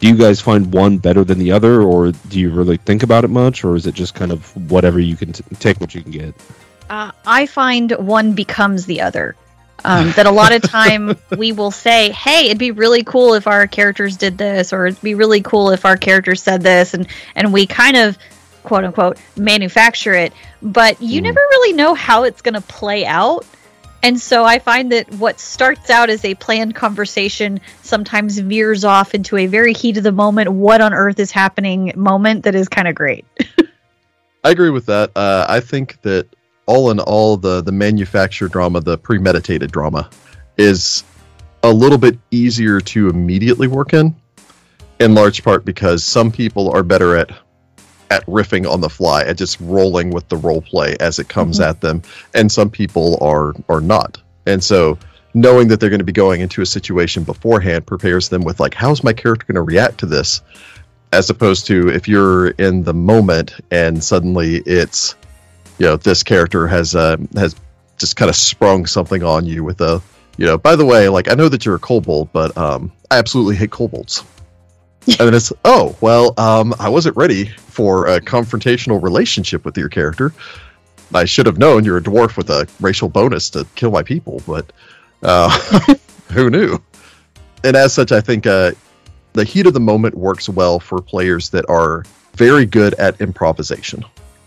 Do 0.00 0.08
you 0.08 0.16
guys 0.16 0.40
find 0.40 0.72
one 0.72 0.98
better 0.98 1.24
than 1.24 1.38
the 1.38 1.52
other, 1.52 1.80
or 1.82 2.12
do 2.12 2.40
you 2.40 2.50
really 2.50 2.76
think 2.76 3.02
about 3.02 3.24
it 3.24 3.28
much, 3.28 3.62
or 3.64 3.76
is 3.76 3.86
it 3.86 3.94
just 3.94 4.14
kind 4.14 4.32
of 4.32 4.70
whatever 4.70 4.98
you 4.98 5.16
can 5.16 5.32
t- 5.32 5.44
take 5.60 5.80
what 5.80 5.94
you 5.94 6.02
can 6.02 6.10
get? 6.10 6.34
Uh, 6.90 7.12
I 7.26 7.46
find 7.46 7.92
one 7.92 8.32
becomes 8.32 8.86
the 8.86 9.00
other. 9.00 9.36
Um, 9.86 10.12
that 10.12 10.24
a 10.24 10.30
lot 10.30 10.52
of 10.52 10.62
time 10.62 11.18
we 11.36 11.52
will 11.52 11.70
say, 11.70 12.10
"Hey, 12.10 12.46
it'd 12.46 12.58
be 12.58 12.70
really 12.70 13.04
cool 13.04 13.34
if 13.34 13.46
our 13.46 13.66
characters 13.66 14.16
did 14.16 14.38
this," 14.38 14.72
or 14.72 14.86
"It'd 14.86 15.02
be 15.02 15.14
really 15.14 15.42
cool 15.42 15.70
if 15.70 15.84
our 15.84 15.98
characters 15.98 16.42
said 16.42 16.62
this," 16.62 16.94
and 16.94 17.06
and 17.34 17.52
we 17.52 17.66
kind 17.66 17.96
of 17.96 18.16
quote 18.62 18.84
unquote 18.84 19.18
manufacture 19.36 20.14
it, 20.14 20.32
but 20.62 21.00
you 21.00 21.20
mm. 21.20 21.24
never 21.24 21.38
really 21.38 21.74
know 21.74 21.94
how 21.94 22.24
it's 22.24 22.40
going 22.40 22.54
to 22.54 22.62
play 22.62 23.04
out. 23.06 23.44
And 24.02 24.20
so 24.20 24.44
I 24.44 24.58
find 24.58 24.92
that 24.92 25.10
what 25.14 25.40
starts 25.40 25.88
out 25.88 26.10
as 26.10 26.24
a 26.26 26.34
planned 26.34 26.74
conversation 26.74 27.60
sometimes 27.82 28.38
veers 28.38 28.84
off 28.84 29.14
into 29.14 29.38
a 29.38 29.46
very 29.46 29.72
heat 29.72 29.96
of 29.96 30.02
the 30.02 30.12
moment, 30.12 30.52
what 30.52 30.82
on 30.82 30.92
earth 30.92 31.18
is 31.18 31.30
happening 31.30 31.92
moment 31.96 32.44
that 32.44 32.54
is 32.54 32.68
kind 32.68 32.86
of 32.86 32.94
great. 32.94 33.24
I 34.44 34.50
agree 34.50 34.68
with 34.68 34.86
that. 34.86 35.10
Uh, 35.16 35.46
I 35.48 35.60
think 35.60 36.02
that 36.02 36.28
all 36.66 36.90
in 36.90 37.00
all, 37.00 37.36
the 37.36 37.60
the 37.62 37.72
manufactured 37.72 38.52
drama, 38.52 38.80
the 38.80 38.98
premeditated 38.98 39.70
drama, 39.70 40.08
is 40.56 41.04
a 41.62 41.72
little 41.72 41.98
bit 41.98 42.18
easier 42.30 42.80
to 42.80 43.08
immediately 43.08 43.66
work 43.66 43.94
in, 43.94 44.14
in 45.00 45.14
large 45.14 45.42
part 45.42 45.64
because 45.64 46.04
some 46.04 46.30
people 46.30 46.70
are 46.70 46.82
better 46.82 47.16
at 47.16 47.30
at 48.10 48.24
riffing 48.26 48.70
on 48.70 48.80
the 48.80 48.88
fly, 48.88 49.22
at 49.22 49.36
just 49.36 49.58
rolling 49.60 50.10
with 50.10 50.28
the 50.28 50.36
role 50.36 50.60
play 50.60 50.94
as 51.00 51.18
it 51.18 51.28
comes 51.28 51.58
Mhm. 51.58 51.68
at 51.68 51.80
them, 51.80 52.02
and 52.34 52.50
some 52.52 52.70
people 52.70 53.18
are 53.20 53.54
are 53.68 53.80
not. 53.80 54.20
And 54.46 54.62
so 54.62 54.98
knowing 55.32 55.68
that 55.68 55.80
they're 55.80 55.90
going 55.90 55.98
to 56.00 56.04
be 56.04 56.12
going 56.12 56.40
into 56.42 56.62
a 56.62 56.66
situation 56.66 57.24
beforehand 57.24 57.84
prepares 57.86 58.28
them 58.28 58.42
with 58.42 58.60
like 58.60 58.72
how's 58.74 59.02
my 59.02 59.12
character 59.12 59.44
going 59.46 59.56
to 59.56 59.62
react 59.62 59.98
to 59.98 60.06
this 60.06 60.42
as 61.12 61.28
opposed 61.28 61.66
to 61.66 61.88
if 61.88 62.06
you're 62.06 62.48
in 62.50 62.84
the 62.84 62.94
moment 62.94 63.52
and 63.70 64.04
suddenly 64.04 64.56
it's 64.58 65.16
you 65.78 65.86
know 65.86 65.96
this 65.96 66.22
character 66.22 66.66
has 66.66 66.94
uh, 66.94 67.16
has 67.34 67.54
just 67.96 68.16
kind 68.16 68.28
of 68.28 68.36
sprung 68.36 68.86
something 68.86 69.22
on 69.22 69.46
you 69.46 69.64
with 69.64 69.80
a 69.80 70.02
you 70.36 70.46
know 70.46 70.58
by 70.58 70.76
the 70.76 70.84
way 70.84 71.08
like 71.08 71.30
i 71.30 71.34
know 71.34 71.48
that 71.48 71.64
you're 71.64 71.76
a 71.76 71.80
kobold 71.80 72.32
but 72.32 72.56
um 72.56 72.92
i 73.10 73.18
absolutely 73.18 73.56
hate 73.56 73.70
kobolds. 73.70 74.24
And 75.06 75.18
then 75.18 75.34
it's 75.34 75.52
oh 75.66 75.94
well 76.00 76.32
um 76.38 76.74
i 76.80 76.88
wasn't 76.88 77.16
ready 77.16 77.44
for 77.44 78.06
a 78.06 78.20
confrontational 78.20 79.02
relationship 79.02 79.64
with 79.64 79.76
your 79.76 79.90
character. 79.90 80.32
I 81.12 81.26
should 81.26 81.46
have 81.46 81.58
known 81.58 81.84
you're 81.84 81.98
a 81.98 82.02
dwarf 82.02 82.38
with 82.38 82.48
a 82.48 82.66
racial 82.80 83.10
bonus 83.10 83.50
to 83.50 83.66
kill 83.74 83.90
my 83.90 84.02
people 84.02 84.42
but 84.46 84.72
uh 85.22 85.50
who 86.32 86.48
knew? 86.48 86.82
And 87.62 87.76
as 87.76 87.92
such 87.92 88.12
i 88.12 88.20
think 88.20 88.46
uh 88.46 88.72
the 89.34 89.44
heat 89.44 89.66
of 89.66 89.74
the 89.74 89.80
moment 89.80 90.14
works 90.14 90.48
well 90.48 90.80
for 90.80 91.02
players 91.02 91.50
that 91.50 91.68
are 91.68 92.04
very 92.34 92.66
good 92.66 92.94
at 92.94 93.20
improvisation. 93.20 94.04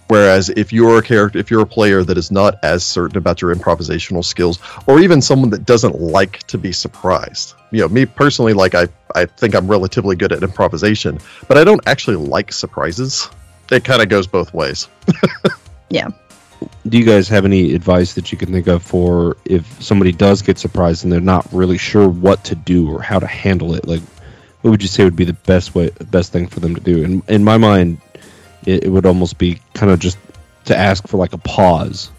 Whereas 0.08 0.50
if 0.50 0.72
you're 0.72 1.00
a 1.00 1.02
character, 1.02 1.38
if 1.38 1.52
you're 1.52 1.62
a 1.62 1.68
player 1.68 2.04
that 2.04 2.18
is 2.18 2.32
not 2.32 2.64
as 2.64 2.86
certain 2.86 3.18
about 3.18 3.42
your 3.42 3.54
improvisational 3.54 4.24
skills, 4.24 4.60
or 4.88 5.00
even 5.00 5.22
someone 5.22 5.50
that 5.50 5.66
doesn't 5.66 6.00
like 6.00 6.40
to 6.48 6.58
be 6.58 6.72
surprised, 6.72 7.56
you 7.72 7.82
know, 7.82 7.90
me 7.90 8.06
personally, 8.06 8.54
like 8.54 8.74
I, 8.74 8.88
I 9.14 9.26
think 9.26 9.56
I'm 9.56 9.68
relatively 9.68 10.16
good 10.16 10.32
at 10.32 10.44
improvisation, 10.44 11.20
but 11.48 11.58
I 11.58 11.64
don't 11.64 11.86
actually 11.88 12.18
like 12.18 12.54
surprises. 12.54 13.30
It 13.70 13.84
kind 13.84 14.02
of 14.02 14.08
goes 14.08 14.28
both 14.28 14.54
ways. 14.54 14.88
Yeah. 15.90 16.10
Do 16.88 16.98
you 16.98 17.06
guys 17.06 17.28
have 17.30 17.46
any 17.46 17.74
advice 17.74 18.14
that 18.14 18.32
you 18.32 18.38
can 18.38 18.52
think 18.52 18.68
of 18.68 18.84
for 18.84 19.38
if 19.46 19.82
somebody 19.82 20.12
does 20.12 20.42
get 20.42 20.58
surprised 20.58 21.04
and 21.04 21.14
they're 21.14 21.22
not 21.22 21.48
really 21.54 21.78
sure 21.78 22.08
what 22.08 22.44
to 22.46 22.56
do 22.56 22.92
or 22.92 23.02
how 23.02 23.20
to 23.20 23.28
handle 23.28 23.76
it? 23.76 23.88
Like, 23.88 24.02
what 24.62 24.72
would 24.72 24.82
you 24.82 24.88
say 24.88 25.04
would 25.04 25.16
be 25.16 25.26
the 25.26 25.34
best 25.34 25.76
way, 25.76 25.92
best 26.10 26.32
thing 26.32 26.48
for 26.48 26.60
them 26.60 26.76
to 26.76 26.82
do? 26.82 27.04
And 27.04 27.30
in 27.30 27.44
my 27.44 27.58
mind, 27.58 28.02
it, 28.66 28.86
it 28.86 28.90
would 28.90 29.06
almost 29.06 29.38
be 29.38 29.60
kind 29.74 29.92
of 29.92 30.00
just 30.00 30.18
to 30.66 30.78
ask 30.78 31.08
for 31.08 31.18
like 31.18 31.34
a 31.34 31.38
pause. 31.38 32.12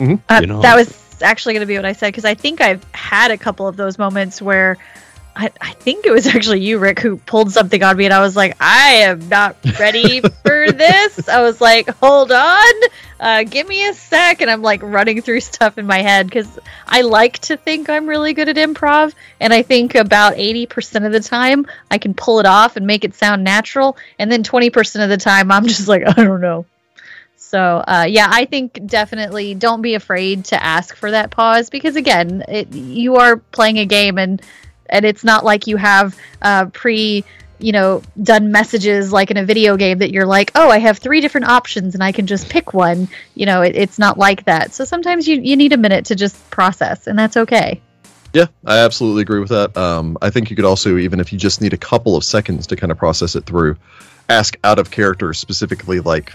Uh, 0.00 0.38
You 0.40 0.46
know. 0.46 0.62
That 0.62 0.76
was 0.76 1.22
actually 1.22 1.54
going 1.54 1.60
to 1.60 1.66
be 1.66 1.76
what 1.76 1.84
I 1.84 1.92
said 1.92 2.08
because 2.08 2.24
I 2.24 2.34
think 2.34 2.60
I've 2.60 2.84
had 2.92 3.30
a 3.30 3.38
couple 3.38 3.66
of 3.66 3.76
those 3.76 3.98
moments 3.98 4.42
where 4.42 4.76
I, 5.36 5.50
I 5.60 5.72
think 5.72 6.06
it 6.06 6.12
was 6.12 6.26
actually 6.26 6.60
you, 6.60 6.78
Rick, 6.78 7.00
who 7.00 7.16
pulled 7.16 7.50
something 7.50 7.82
on 7.82 7.96
me, 7.96 8.04
and 8.04 8.14
I 8.14 8.20
was 8.20 8.36
like, 8.36 8.56
I 8.60 9.02
am 9.02 9.28
not 9.28 9.56
ready 9.78 10.20
for 10.20 10.70
this. 10.72 11.28
I 11.28 11.42
was 11.42 11.60
like, 11.60 11.88
hold 11.96 12.30
on, 12.30 12.74
uh, 13.18 13.42
give 13.44 13.66
me 13.66 13.88
a 13.88 13.94
sec, 13.94 14.40
and 14.40 14.50
I'm 14.50 14.62
like 14.62 14.82
running 14.82 15.22
through 15.22 15.40
stuff 15.40 15.76
in 15.76 15.86
my 15.86 16.02
head 16.02 16.26
because 16.26 16.58
I 16.86 17.00
like 17.00 17.38
to 17.40 17.56
think 17.56 17.88
I'm 17.90 18.06
really 18.06 18.32
good 18.32 18.48
at 18.48 18.56
improv, 18.56 19.12
and 19.40 19.52
I 19.52 19.62
think 19.62 19.96
about 19.96 20.34
80% 20.34 21.04
of 21.04 21.12
the 21.12 21.20
time 21.20 21.66
I 21.90 21.98
can 21.98 22.14
pull 22.14 22.38
it 22.38 22.46
off 22.46 22.76
and 22.76 22.86
make 22.86 23.04
it 23.04 23.14
sound 23.14 23.42
natural, 23.42 23.96
and 24.18 24.30
then 24.30 24.44
20% 24.44 25.02
of 25.02 25.08
the 25.10 25.16
time 25.16 25.50
I'm 25.50 25.66
just 25.66 25.88
like, 25.88 26.04
I 26.06 26.12
don't 26.12 26.40
know. 26.40 26.66
So 27.36 27.84
uh, 27.86 28.06
yeah, 28.08 28.26
I 28.28 28.46
think 28.46 28.84
definitely 28.86 29.54
don't 29.54 29.80
be 29.80 29.94
afraid 29.94 30.46
to 30.46 30.60
ask 30.60 30.96
for 30.96 31.12
that 31.12 31.30
pause 31.30 31.70
because 31.70 31.94
again, 31.94 32.42
it, 32.48 32.72
you 32.72 33.16
are 33.16 33.36
playing 33.36 33.78
a 33.78 33.86
game 33.86 34.18
and 34.18 34.42
and 34.90 35.04
it's 35.04 35.24
not 35.24 35.44
like 35.44 35.66
you 35.66 35.76
have 35.76 36.16
uh, 36.42 36.66
pre 36.66 37.24
you 37.58 37.72
know 37.72 38.02
done 38.20 38.50
messages 38.50 39.12
like 39.12 39.30
in 39.30 39.36
a 39.36 39.44
video 39.44 39.76
game 39.76 39.98
that 39.98 40.10
you're 40.10 40.26
like 40.26 40.50
oh 40.56 40.68
i 40.68 40.78
have 40.78 40.98
three 40.98 41.20
different 41.20 41.46
options 41.46 41.94
and 41.94 42.02
i 42.02 42.10
can 42.10 42.26
just 42.26 42.48
pick 42.48 42.74
one 42.74 43.08
you 43.36 43.46
know 43.46 43.62
it, 43.62 43.76
it's 43.76 43.96
not 43.96 44.18
like 44.18 44.44
that 44.44 44.74
so 44.74 44.84
sometimes 44.84 45.28
you, 45.28 45.40
you 45.40 45.56
need 45.56 45.72
a 45.72 45.76
minute 45.76 46.06
to 46.06 46.16
just 46.16 46.50
process 46.50 47.06
and 47.06 47.16
that's 47.16 47.36
okay 47.36 47.80
Yeah, 48.34 48.46
I 48.66 48.78
absolutely 48.78 49.22
agree 49.22 49.38
with 49.38 49.50
that. 49.50 49.76
Um, 49.76 50.18
I 50.20 50.30
think 50.30 50.50
you 50.50 50.56
could 50.56 50.64
also, 50.64 50.98
even 50.98 51.20
if 51.20 51.32
you 51.32 51.38
just 51.38 51.60
need 51.60 51.72
a 51.72 51.76
couple 51.76 52.16
of 52.16 52.24
seconds 52.24 52.66
to 52.66 52.74
kind 52.74 52.90
of 52.90 52.98
process 52.98 53.36
it 53.36 53.46
through, 53.46 53.76
ask 54.28 54.56
out 54.64 54.80
of 54.80 54.90
character 54.90 55.32
specifically, 55.32 56.00
like, 56.00 56.32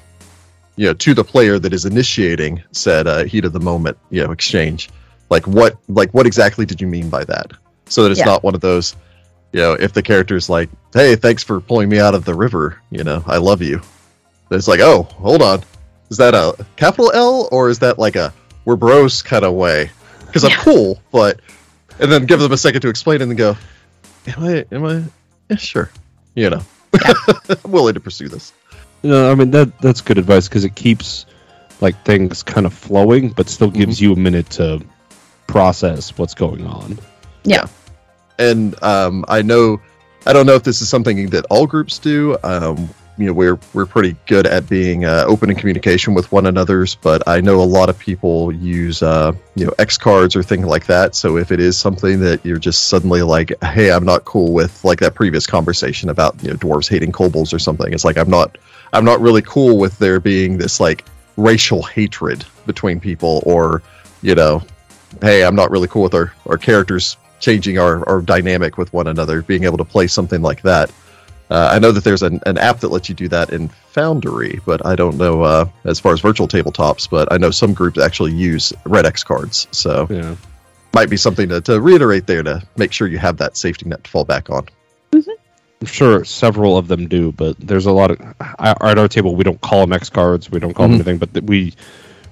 you 0.78 0.86
know, 0.86 0.94
to 0.94 1.14
the 1.14 1.26
player 1.26 1.60
that 1.60 1.74
is 1.74 1.84
initiating 1.84 2.64
said 2.72 3.06
uh, 3.06 3.26
heat 3.26 3.44
of 3.44 3.52
the 3.52 3.60
moment, 3.60 3.98
you 4.10 4.24
know, 4.24 4.32
exchange. 4.32 4.90
Like, 5.30 5.46
what, 5.46 5.76
like, 5.90 6.14
what 6.14 6.26
exactly 6.26 6.66
did 6.66 6.80
you 6.80 6.88
mean 6.88 7.10
by 7.10 7.26
that? 7.26 7.52
So 7.90 8.04
that 8.04 8.12
it's 8.12 8.20
Yeah. 8.20 8.26
not 8.26 8.44
one 8.44 8.56
of 8.56 8.62
those, 8.62 8.96
you 9.52 9.60
know, 9.60 9.74
if 9.74 9.94
the 9.94 10.02
character's 10.02 10.50
like, 10.50 10.70
"Hey, 10.94 11.16
thanks 11.16 11.44
for 11.44 11.60
pulling 11.60 11.90
me 11.90 12.00
out 12.00 12.16
of 12.16 12.24
the 12.24 12.34
river," 12.34 12.78
you 12.90 13.04
know, 13.04 13.24
I 13.28 13.38
love 13.38 13.62
you. 13.62 13.82
It's 14.52 14.68
like, 14.68 14.80
oh, 14.80 15.04
hold 15.04 15.42
on, 15.42 15.64
is 16.10 16.18
that 16.18 16.34
a 16.34 16.56
capital 16.76 17.12
L 17.14 17.50
or 17.52 17.70
is 17.70 17.80
that 17.80 18.00
like 18.00 18.16
a 18.16 18.34
we're 18.66 18.76
bros 18.76 19.22
kind 19.22 19.46
of 19.46 19.54
way? 19.54 19.92
Because 20.26 20.44
I'm 20.44 20.52
Yeah. 20.52 20.58
cool, 20.58 21.02
but 21.12 21.40
and 22.00 22.12
then 22.12 22.26
give 22.26 22.40
them 22.40 22.52
a 22.52 22.58
second 22.58 22.82
to 22.82 22.90
explain 22.90 23.22
and 23.22 23.32
then 23.32 23.38
go, 23.38 23.58
am 24.28 24.44
I, 24.44 24.66
am 24.72 24.86
I, 24.86 25.04
yeah, 25.50 25.58
sure, 25.58 25.92
you 26.36 26.50
know, 26.50 26.62
I'm 27.64 27.72
willing 27.72 27.96
to 27.96 28.00
pursue 28.00 28.30
this. 28.30 28.54
You 29.02 29.12
know, 29.12 29.32
I 29.32 29.36
mean 29.36 29.52
that 29.52 29.80
that's 29.80 30.02
good 30.02 30.18
advice 30.18 30.48
because 30.48 30.66
it 30.66 30.76
keeps 30.76 31.26
like 31.82 32.04
things 32.04 32.44
kind 32.44 32.66
of 32.66 32.74
flowing, 32.74 33.30
but 33.30 33.50
still 33.50 33.72
gives 33.72 33.98
mm-hmm. 33.98 34.06
you 34.06 34.14
a 34.14 34.18
minute 34.18 34.50
to 34.52 34.82
process 35.48 36.18
what's 36.18 36.34
going 36.34 36.66
on. 36.66 37.00
And 38.40 38.82
um, 38.82 39.26
I 39.28 39.42
know, 39.42 39.82
I 40.26 40.34
don't 40.34 40.46
know 40.46 40.56
if 40.56 40.64
this 40.64 40.82
is 40.82 40.90
something 40.90 41.30
that 41.30 41.46
all 41.50 41.68
groups 41.68 42.00
do. 42.00 42.38
Um, 42.44 42.90
you 43.20 43.26
know, 43.26 43.34
we're 43.34 43.60
we're 43.74 43.86
pretty 43.86 44.16
good 44.28 44.48
at 44.48 44.70
being 44.70 45.04
uh, 45.04 45.26
open 45.28 45.50
in 45.50 45.58
communication 45.58 46.14
with 46.14 46.32
one 46.32 46.46
another's, 46.46 46.96
but 46.96 47.28
I 47.28 47.42
know 47.42 47.62
a 47.62 47.66
lot 47.66 47.90
of 47.90 48.00
people 48.00 48.50
use 48.50 49.04
uh, 49.04 49.34
you 49.56 49.66
know 49.66 49.74
X 49.78 49.98
cards 49.98 50.38
or 50.38 50.42
things 50.42 50.66
like 50.66 50.86
that. 50.86 51.16
So 51.16 51.38
if 51.38 51.52
it 51.52 51.60
is 51.60 51.78
something 51.78 52.22
that 52.22 52.46
you're 52.46 52.60
just 52.60 52.88
suddenly 52.88 53.22
like, 53.22 53.52
hey, 53.62 53.92
I'm 53.92 54.06
not 54.06 54.24
cool 54.24 54.54
with, 54.54 54.86
like 54.86 55.02
that 55.02 55.16
previous 55.16 55.46
conversation 55.46 56.10
about 56.10 56.42
you 56.42 56.52
know 56.52 56.56
dwarves 56.56 56.90
hating 56.90 57.12
kobolds 57.12 57.54
or 57.54 57.60
something. 57.60 57.92
It's 57.92 58.06
like 58.06 58.18
I'm 58.18 58.30
not 58.30 58.58
I'm 58.94 59.04
not 59.04 59.20
really 59.20 59.42
cool 59.42 59.78
with 59.78 60.00
there 60.00 60.22
being 60.22 60.58
this 60.58 60.80
like 60.80 61.04
racial 61.36 61.84
hatred 61.84 62.46
between 62.66 63.02
people, 63.02 63.44
or 63.46 63.84
you 64.22 64.34
know, 64.34 64.64
hey, 65.22 65.44
I'm 65.44 65.56
not 65.56 65.72
really 65.72 65.90
cool 65.90 66.04
with 66.04 66.14
our 66.14 66.32
our 66.48 66.58
characters 66.58 67.18
changing 67.40 67.78
our, 67.80 68.08
our 68.10 68.22
dynamic 68.22 68.78
with 68.78 68.92
one 68.94 69.08
another, 69.08 69.42
being 69.42 69.64
able 69.64 69.78
to 69.78 69.86
play 69.86 70.08
something 70.08 70.42
like 70.42 70.62
that. 70.64 70.92
Uh, 71.50 71.70
I 71.74 71.80
know 71.80 71.92
that 71.92 72.04
there's 72.04 72.22
an, 72.22 72.40
an 72.46 72.58
app 72.60 72.80
that 72.82 72.90
lets 72.90 73.10
you 73.10 73.16
do 73.16 73.28
that 73.30 73.50
in 73.52 73.70
Foundry, 73.94 74.60
but 74.66 74.86
I 74.86 74.96
don't 74.96 75.18
know 75.18 75.42
uh, 75.42 75.66
as 75.84 76.00
far 76.00 76.14
as 76.14 76.20
virtual 76.22 76.48
tabletops. 76.48 77.10
But 77.10 77.32
I 77.34 77.38
know 77.38 77.50
some 77.50 77.74
groups 77.74 77.98
actually 78.00 78.34
use 78.34 78.72
Red 78.86 79.06
X 79.08 79.24
cards, 79.24 79.68
so 79.72 80.06
Yeah. 80.12 80.36
might 80.94 81.10
be 81.10 81.18
something 81.18 81.50
to, 81.50 81.60
to 81.62 81.82
reiterate 81.82 82.28
there 82.28 82.44
to 82.44 82.62
make 82.78 82.92
sure 82.92 83.08
you 83.08 83.18
have 83.18 83.38
that 83.38 83.58
safety 83.58 83.90
net 83.90 84.04
to 84.04 84.10
fall 84.12 84.26
back 84.26 84.50
on. 84.52 84.68
I'm 85.82 85.88
sure 85.88 86.26
several 86.26 86.78
of 86.78 86.88
them 86.90 87.08
do, 87.08 87.32
but 87.32 87.58
there's 87.58 87.86
a 87.86 87.92
lot 87.92 88.12
of 88.12 88.20
at 88.60 88.98
our 89.00 89.08
table 89.08 89.34
we 89.36 89.46
don't 89.46 89.62
call 89.62 89.80
them 89.82 89.94
X 89.94 90.10
cards, 90.10 90.52
we 90.52 90.60
don't 90.60 90.74
call 90.74 90.88
Mhm. 90.88 90.90
them 90.90 90.96
anything, 90.96 91.18
but 91.20 91.34
th- 91.34 91.46
we 91.46 91.74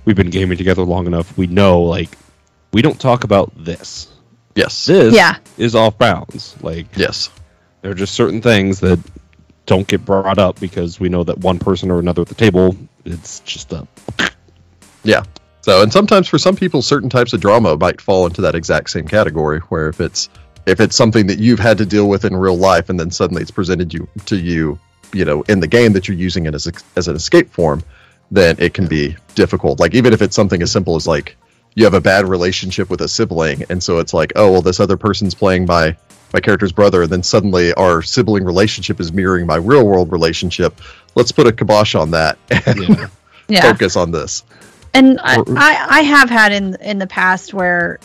we've 0.04 0.18
been 0.18 0.30
gaming 0.30 0.58
together 0.58 0.84
long 0.84 1.08
enough. 1.08 1.36
We 1.38 1.48
know 1.48 1.82
like 1.82 2.10
we 2.74 2.82
don't 2.82 3.00
talk 3.00 3.24
about 3.24 3.52
this. 3.56 4.10
Yes, 4.58 4.86
This 4.88 5.14
Yeah. 5.14 5.38
is 5.58 5.76
off 5.76 5.98
bounds. 6.00 6.56
Like 6.62 6.88
yes, 6.98 7.30
there 7.82 7.92
are 7.92 7.96
just 7.96 8.16
certain 8.16 8.42
things 8.42 8.80
that 8.80 9.00
don't 9.68 9.88
get 9.88 10.04
brought 10.04 10.40
up 10.40 10.60
because 10.60 11.00
we 11.00 11.10
know 11.10 11.24
that 11.24 11.38
one 11.38 11.60
person 11.60 11.92
or 11.92 12.00
another 12.00 12.24
at 12.24 12.28
the 12.30 12.36
table 12.36 12.76
it's 13.06 13.40
just 13.42 13.72
a 13.72 13.88
yeah. 15.04 15.24
So, 15.62 15.82
and 15.84 15.92
sometimes 15.92 16.28
for 16.28 16.38
some 16.38 16.56
people, 16.56 16.82
certain 16.82 17.10
types 17.10 17.34
of 17.34 17.40
drama 17.42 17.78
might 17.78 18.02
fall 18.02 18.26
into 18.26 18.42
that 18.42 18.56
exact 18.56 18.90
same 18.90 19.08
category. 19.08 19.60
Where 19.70 19.90
if 19.90 20.02
it's 20.02 20.28
if 20.66 20.80
it's 20.80 20.96
something 20.96 21.28
that 21.28 21.40
you've 21.40 21.60
had 21.60 21.78
to 21.78 21.86
deal 21.86 22.10
with 22.10 22.26
in 22.26 22.36
real 22.36 22.58
life, 22.58 22.90
and 22.90 23.00
then 23.00 23.12
suddenly 23.12 23.42
it's 23.42 23.52
presented 23.52 23.94
you 23.94 24.08
to 24.26 24.38
you, 24.38 24.80
you 25.14 25.24
know, 25.24 25.44
in 25.44 25.60
the 25.60 25.68
game 25.68 25.94
that 25.94 26.08
you're 26.08 26.18
using 26.18 26.46
it 26.48 26.56
as 26.56 26.68
a, 26.68 26.74
as 26.96 27.08
an 27.08 27.16
escape 27.16 27.50
form, 27.52 27.84
then 28.32 28.56
it 28.60 28.74
can 28.74 28.88
be 28.88 29.16
difficult. 29.36 29.80
Like 29.80 29.94
even 29.94 30.14
if 30.14 30.22
it's 30.22 30.36
something 30.36 30.62
as 30.62 30.72
simple 30.72 30.96
as 30.96 31.08
like 31.08 31.38
you 31.78 31.84
have 31.84 31.94
a 31.94 32.02
bad 32.02 32.26
relationship 32.26 32.90
with 32.90 33.02
a 33.02 33.08
sibling, 33.08 33.64
and 33.70 33.84
so 33.84 34.00
it's 34.00 34.12
like, 34.12 34.34
oh 34.36 34.52
well, 34.52 34.62
this 34.64 34.80
other 34.80 34.98
person's 34.98 35.36
playing 35.36 35.68
my 35.68 35.96
my 36.34 36.40
character's 36.40 36.72
brother, 36.72 37.04
and 37.04 37.12
then 37.12 37.22
suddenly 37.22 37.72
our 37.76 38.02
sibling 38.02 38.46
relationship 38.46 39.00
is 39.00 39.14
mirroring 39.14 39.46
my 39.46 39.58
real 39.58 39.86
world 39.86 40.12
relationship. 40.12 40.82
Let's 41.14 41.32
put 41.32 41.46
a 41.46 41.52
kibosh 41.52 41.94
on 41.94 42.12
that 42.12 42.40
and 42.66 42.80
yeah. 42.80 43.08
Yeah. 43.48 43.62
focus 43.62 43.96
on 43.96 44.10
this. 44.10 44.44
And 44.96 45.20
I, 45.22 45.36
I, 45.38 45.88
I 45.88 46.02
have 46.02 46.32
had 46.32 46.52
in 46.52 46.78
in 46.82 46.98
the 46.98 47.06
past 47.06 47.54
where, 47.54 48.00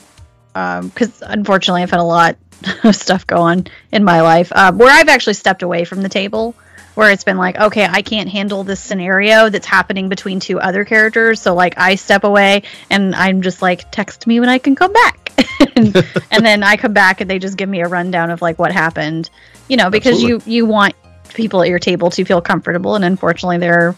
because 0.52 1.22
unfortunately 1.22 1.82
I've 1.82 1.90
had 1.90 2.00
a 2.00 2.04
lot 2.04 2.36
of 2.84 2.94
stuff 2.94 3.26
go 3.26 3.38
on 3.38 3.68
in 3.90 4.04
my 4.04 4.20
life 4.20 4.52
uh, 4.54 4.70
where 4.72 4.90
I've 4.90 5.08
actually 5.08 5.34
stepped 5.34 5.62
away 5.62 5.84
from 5.84 6.02
the 6.02 6.10
table, 6.10 6.54
where 6.94 7.10
it's 7.10 7.24
been 7.24 7.38
like, 7.38 7.56
okay, 7.56 7.86
I 7.88 8.02
can't 8.02 8.28
handle 8.28 8.64
this 8.64 8.80
scenario 8.80 9.48
that's 9.48 9.66
happening 9.66 10.08
between 10.08 10.40
two 10.40 10.60
other 10.60 10.84
characters, 10.84 11.40
so 11.40 11.54
like 11.54 11.78
I 11.78 11.94
step 11.94 12.24
away 12.24 12.62
and 12.90 13.14
I'm 13.14 13.42
just 13.42 13.62
like, 13.62 13.90
text 13.90 14.26
me 14.26 14.40
when 14.40 14.48
I 14.48 14.58
can 14.58 14.74
come 14.74 14.92
back, 14.92 15.32
and, 15.76 15.96
and 16.30 16.44
then 16.44 16.62
I 16.62 16.76
come 16.76 16.92
back 16.92 17.20
and 17.20 17.30
they 17.30 17.38
just 17.38 17.56
give 17.56 17.68
me 17.68 17.80
a 17.80 17.88
rundown 17.88 18.30
of 18.30 18.42
like 18.42 18.58
what 18.58 18.72
happened, 18.72 19.30
you 19.68 19.76
know, 19.76 19.90
because 19.90 20.22
you 20.22 20.40
you 20.44 20.66
want 20.66 20.94
people 21.34 21.62
at 21.62 21.68
your 21.68 21.78
table 21.78 22.10
to 22.10 22.24
feel 22.24 22.40
comfortable, 22.40 22.94
and 22.94 23.04
unfortunately 23.04 23.58
there 23.58 23.96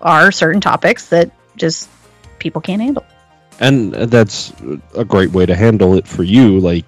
are 0.00 0.30
certain 0.30 0.60
topics 0.60 1.08
that 1.08 1.32
just 1.56 1.88
people 2.38 2.60
can't 2.60 2.80
handle. 2.80 3.04
and 3.60 3.92
that's 3.92 4.52
a 4.94 5.04
great 5.04 5.30
way 5.32 5.44
to 5.44 5.54
handle 5.56 5.94
it 5.94 6.06
for 6.06 6.22
you 6.22 6.60
like 6.60 6.84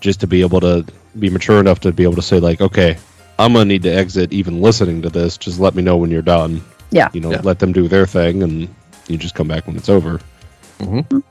just 0.00 0.20
to 0.20 0.26
be 0.28 0.40
able 0.42 0.60
to 0.60 0.84
be 1.18 1.28
mature 1.28 1.58
enough 1.58 1.80
to 1.80 1.92
be 1.92 2.04
able 2.04 2.14
to 2.14 2.22
say 2.22 2.38
like 2.38 2.60
okay 2.60 2.96
i'm 3.44 3.52
gonna 3.52 3.64
need 3.64 3.82
to 3.82 3.90
exit 3.90 4.32
even 4.32 4.60
listening 4.62 5.02
to 5.02 5.10
this 5.10 5.36
just 5.36 5.58
let 5.60 5.74
me 5.74 5.82
know 5.82 5.96
when 5.96 6.10
you're 6.10 6.22
done 6.22 6.62
Yeah. 6.90 7.08
you 7.12 7.20
know 7.20 7.30
Yeah. 7.32 7.40
let 7.42 7.58
them 7.58 7.72
do 7.72 7.88
their 7.88 8.06
thing 8.06 8.42
and 8.42 8.68
you 9.08 9.16
just 9.18 9.34
come 9.34 9.48
back 9.48 9.66
when 9.66 9.76
it's 9.76 9.88
over 9.88 10.20
Mhm. 10.78 11.22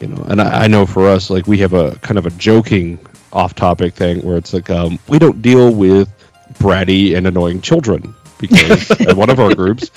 you 0.00 0.06
know 0.08 0.24
and 0.28 0.40
I, 0.40 0.64
I 0.64 0.66
know 0.68 0.86
for 0.86 1.08
us 1.08 1.30
like 1.30 1.46
we 1.46 1.58
have 1.58 1.72
a 1.74 1.94
kind 1.96 2.18
of 2.18 2.26
a 2.26 2.30
joking 2.30 2.98
off 3.32 3.54
topic 3.54 3.94
thing 3.94 4.20
where 4.22 4.36
it's 4.38 4.52
like 4.52 4.70
um, 4.70 4.98
we 5.08 5.18
don't 5.18 5.42
deal 5.42 5.70
with 5.72 6.08
bratty 6.54 7.16
and 7.16 7.26
annoying 7.26 7.60
children 7.60 8.14
because 8.38 8.90
at 9.02 9.16
one 9.16 9.28
of 9.30 9.38
our 9.38 9.54
groups 9.54 9.90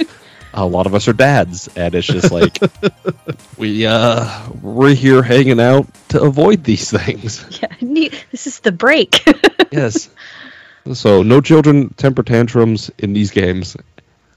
a 0.53 0.65
lot 0.65 0.85
of 0.85 0.93
us 0.93 1.07
are 1.07 1.13
dads 1.13 1.69
and 1.77 1.95
it's 1.95 2.07
just 2.07 2.29
like 2.31 2.57
we 3.57 3.85
uh 3.85 4.27
we're 4.61 4.93
here 4.93 5.23
hanging 5.23 5.61
out 5.61 5.87
to 6.09 6.21
avoid 6.21 6.63
these 6.63 6.91
things 6.91 7.45
Yeah, 7.61 8.09
this 8.31 8.47
is 8.47 8.59
the 8.59 8.71
break. 8.73 9.23
yes 9.71 10.09
so 10.93 11.21
no 11.23 11.41
children 11.41 11.89
temper 11.97 12.23
tantrums 12.23 12.89
in 12.97 13.13
these 13.13 13.31
games 13.31 13.77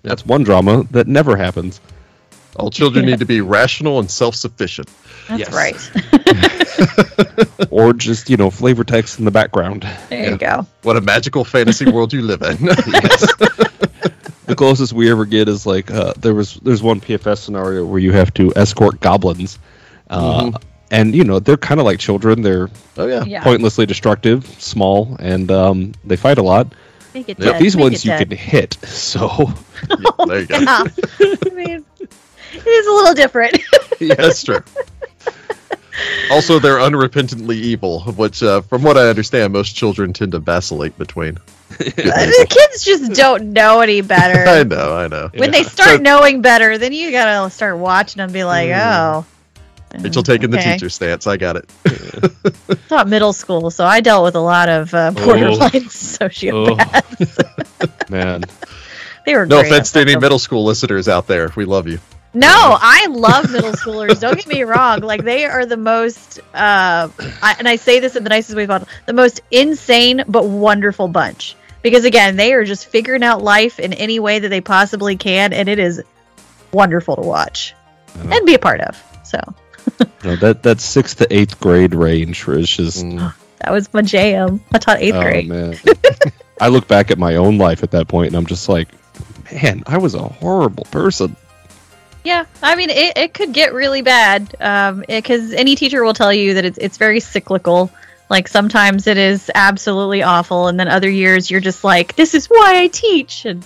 that's 0.02 0.24
one 0.26 0.42
drama 0.44 0.84
that 0.90 1.06
never 1.06 1.36
happens 1.36 1.80
All 2.56 2.70
children 2.70 3.06
need 3.06 3.18
to 3.20 3.24
be 3.26 3.40
rational 3.58 3.98
and 3.98 4.10
self-sufficient. 4.10 4.88
That's 5.28 5.40
Yes. 5.50 5.52
right. 5.52 5.74
or 7.70 7.92
just 7.94 8.28
you 8.30 8.36
know 8.36 8.50
flavor 8.50 8.84
text 8.84 9.18
in 9.18 9.24
the 9.24 9.30
background 9.30 9.82
There 10.10 10.22
Yeah. 10.24 10.30
you 10.32 10.38
go. 10.38 10.66
What 10.82 10.96
a 10.96 11.00
magical 11.00 11.44
fantasy 11.44 11.90
world 11.90 12.12
you 12.12 12.22
live 12.22 12.42
in. 12.42 12.56
the 14.46 14.54
closest 14.56 14.92
we 14.92 15.10
ever 15.10 15.24
get 15.24 15.48
is 15.48 15.66
like 15.66 15.90
uh, 15.90 16.12
there 16.18 16.34
was 16.34 16.54
there's 16.62 16.82
one 16.82 17.00
PFS 17.00 17.38
scenario 17.38 17.84
where 17.86 17.98
you 17.98 18.12
have 18.12 18.32
to 18.34 18.52
escort 18.54 19.00
goblins, 19.00 19.58
uh, 20.10 20.44
Mhm. 20.50 20.62
And 20.94 21.14
you 21.14 21.24
know 21.24 21.40
they're 21.40 21.56
kind 21.56 21.80
of 21.80 21.86
like 21.86 21.98
children. 21.98 22.42
They're 22.42 22.68
oh 22.96 23.06
yeah. 23.06 23.24
Yeah. 23.24 23.42
pointlessly 23.42 23.84
destructive, 23.86 24.46
small, 24.60 25.16
and 25.18 25.50
um, 25.50 25.92
they 26.04 26.16
fight 26.16 26.38
a 26.38 26.42
lot. 26.42 26.72
Make 27.12 27.28
it 27.28 27.38
Yeah, 27.38 27.52
dead. 27.52 27.62
These 27.62 27.76
Make 27.76 27.82
ones 27.82 27.94
it 27.98 28.04
you 28.06 28.10
dead. 28.12 28.28
can 28.28 28.38
hit, 28.38 28.74
so 28.84 29.52
Yeah, 29.90 30.26
there 30.26 30.40
you 30.40 30.46
go. 30.46 30.58
Yeah. 30.60 30.84
I 31.20 31.50
mean, 31.52 31.84
it 32.00 32.66
is 32.66 32.86
a 32.86 32.90
little 32.92 33.14
different. 33.14 33.58
That's 34.00 34.42
true. 34.42 34.62
Also, 36.30 36.58
they're 36.58 36.78
unrepentantly 36.78 37.54
evil, 37.54 38.00
which, 38.00 38.42
uh, 38.42 38.62
from 38.62 38.82
what 38.82 38.96
I 38.98 39.08
understand, 39.08 39.52
most 39.52 39.76
children 39.76 40.12
tend 40.12 40.32
to 40.32 40.40
vacillate 40.40 40.98
between. 40.98 41.38
the 41.78 42.46
kids 42.48 42.84
just 42.84 43.12
don't 43.12 43.52
know 43.52 43.80
any 43.80 44.00
better. 44.00 44.48
I 44.48 44.64
know, 44.64 44.96
I 44.96 45.06
know. 45.06 45.30
When 45.36 45.52
they 45.52 45.62
Yeah. 45.62 45.68
start 45.68 46.02
knowing 46.02 46.40
better, 46.42 46.78
then 46.78 46.92
you 46.92 47.10
gotta 47.12 47.48
start 47.50 47.78
watching 47.78 48.18
them. 48.18 48.32
Be 48.32 48.42
like, 48.42 48.70
oh. 48.70 49.24
Rachel 50.02 50.22
taking 50.22 50.50
the 50.50 50.58
teacher 50.58 50.88
stance. 50.88 51.26
I 51.26 51.36
got 51.36 51.56
it. 51.56 51.70
I 52.68 52.74
taught 52.88 53.08
middle 53.08 53.32
school, 53.32 53.70
so 53.70 53.84
I 53.84 54.00
dealt 54.00 54.24
with 54.24 54.34
a 54.34 54.40
lot 54.40 54.68
of 54.68 54.92
uh, 54.94 55.10
borderline 55.12 55.70
sociopaths. 55.70 57.40
man, 58.11 58.44
They 59.26 59.35
were 59.35 59.46
No 59.46 59.61
offense 59.61 59.92
to 59.92 60.00
any 60.00 60.16
middle 60.16 60.38
school 60.38 60.64
listeners 60.64 61.09
out 61.09 61.26
there. 61.26 61.50
We 61.57 61.64
love 61.64 61.87
you. 61.88 61.98
No, 62.37 62.48
I 62.50 63.07
love 63.07 63.52
middle 63.52 63.72
schoolers. 63.72 64.20
Don't 64.20 64.37
get 64.37 64.48
me 64.48 64.64
wrong. 64.64 65.00
Like 65.00 65.22
they 65.22 65.44
are 65.44 65.66
the 65.66 65.76
most, 65.76 66.40
uh, 66.52 67.09
I, 67.18 67.57
and 67.59 67.68
I 67.68 67.76
say 67.76 68.00
this 68.00 68.16
in 68.16 68.24
the 68.24 68.30
nicest 68.30 68.57
way 68.57 68.66
possible, 68.66 68.90
the 69.07 69.12
most 69.12 69.40
insane 69.52 70.24
but 70.26 70.44
wonderful 70.44 71.07
bunch. 71.07 71.54
Because 71.83 72.04
again, 72.04 72.35
they 72.37 72.54
are 72.54 72.64
just 72.64 72.87
figuring 72.87 73.22
out 73.22 73.42
life 73.42 73.78
in 73.78 73.92
any 73.92 74.18
way 74.18 74.40
that 74.40 74.48
they 74.48 74.61
possibly 74.61 75.16
can, 75.16 75.52
and 75.52 75.68
it 75.68 75.78
is 75.78 76.02
wonderful 76.72 77.14
to 77.16 77.22
watch 77.22 77.74
and 78.16 78.46
be 78.46 78.54
a 78.54 78.59
part 78.59 78.80
of. 78.80 79.00
So 79.22 79.38
you 80.00 80.07
know, 80.30 80.37
that 80.37 80.62
that 80.62 80.80
sixth 80.80 81.18
to 81.18 81.33
eighth 81.35 81.61
grade 81.61 81.94
range 81.94 82.46
where 82.46 82.59
it's 82.59 82.74
just 82.74 83.04
Mm. 83.04 83.35
that 83.61 83.72
was 83.72 83.92
my 83.94 84.02
jam. 84.02 84.61
I 84.72 84.78
taught 84.78 84.98
eighth 85.00 85.14
oh 85.14 85.22
grade. 85.22 85.48
man. 85.48 85.76
I 86.61 86.68
look 86.68 86.87
back 86.88 87.11
at 87.11 87.18
my 87.18 87.37
own 87.37 87.59
life 87.59 87.83
at 87.83 87.90
that 87.92 88.07
point, 88.09 88.28
and 88.28 88.37
I'm 88.37 88.46
just 88.46 88.68
like, 88.68 88.88
man, 89.52 89.83
I 89.87 89.98
was 89.98 90.14
a 90.14 90.22
horrible 90.22 90.85
person. 90.90 91.37
Yeah, 92.22 92.46
I 92.62 92.74
mean, 92.76 92.88
it, 92.90 93.18
it 93.18 93.35
could 93.35 93.52
get 93.52 93.74
really 93.74 94.00
bad 94.02 94.48
because 95.07 95.52
any 95.52 95.74
teacher 95.74 96.02
will 96.02 96.14
tell 96.14 96.33
you 96.33 96.54
that 96.54 96.64
it's 96.64 96.78
it's 96.78 96.96
very 96.96 97.20
cyclical. 97.20 97.90
Like 98.30 98.48
sometimes 98.48 99.07
it 99.07 99.18
is 99.18 99.50
absolutely 99.54 100.22
awful, 100.22 100.68
and 100.68 100.80
then 100.80 100.88
other 100.88 101.11
years 101.11 101.50
you're 101.50 101.61
just 101.61 101.85
like, 101.85 102.16
"This 102.16 102.35
is 102.35 102.46
why 102.46 102.80
I 102.80 102.87
teach." 102.87 103.44
And 103.44 103.62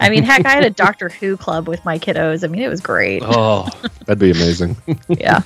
I 0.00 0.10
mean, 0.10 0.24
heck, 0.24 0.44
I 0.44 0.50
had 0.50 0.64
a 0.64 0.70
Doctor 0.84 1.10
Who 1.10 1.36
club 1.36 1.68
with 1.68 1.84
my 1.84 2.00
kiddos. 2.00 2.42
I 2.42 2.48
mean, 2.48 2.62
it 2.62 2.68
was 2.68 2.80
great. 2.80 3.22
Oh, 3.24 3.68
that'd 4.06 4.18
be 4.18 4.32
amazing. 4.32 4.76
Yeah, 5.08 5.42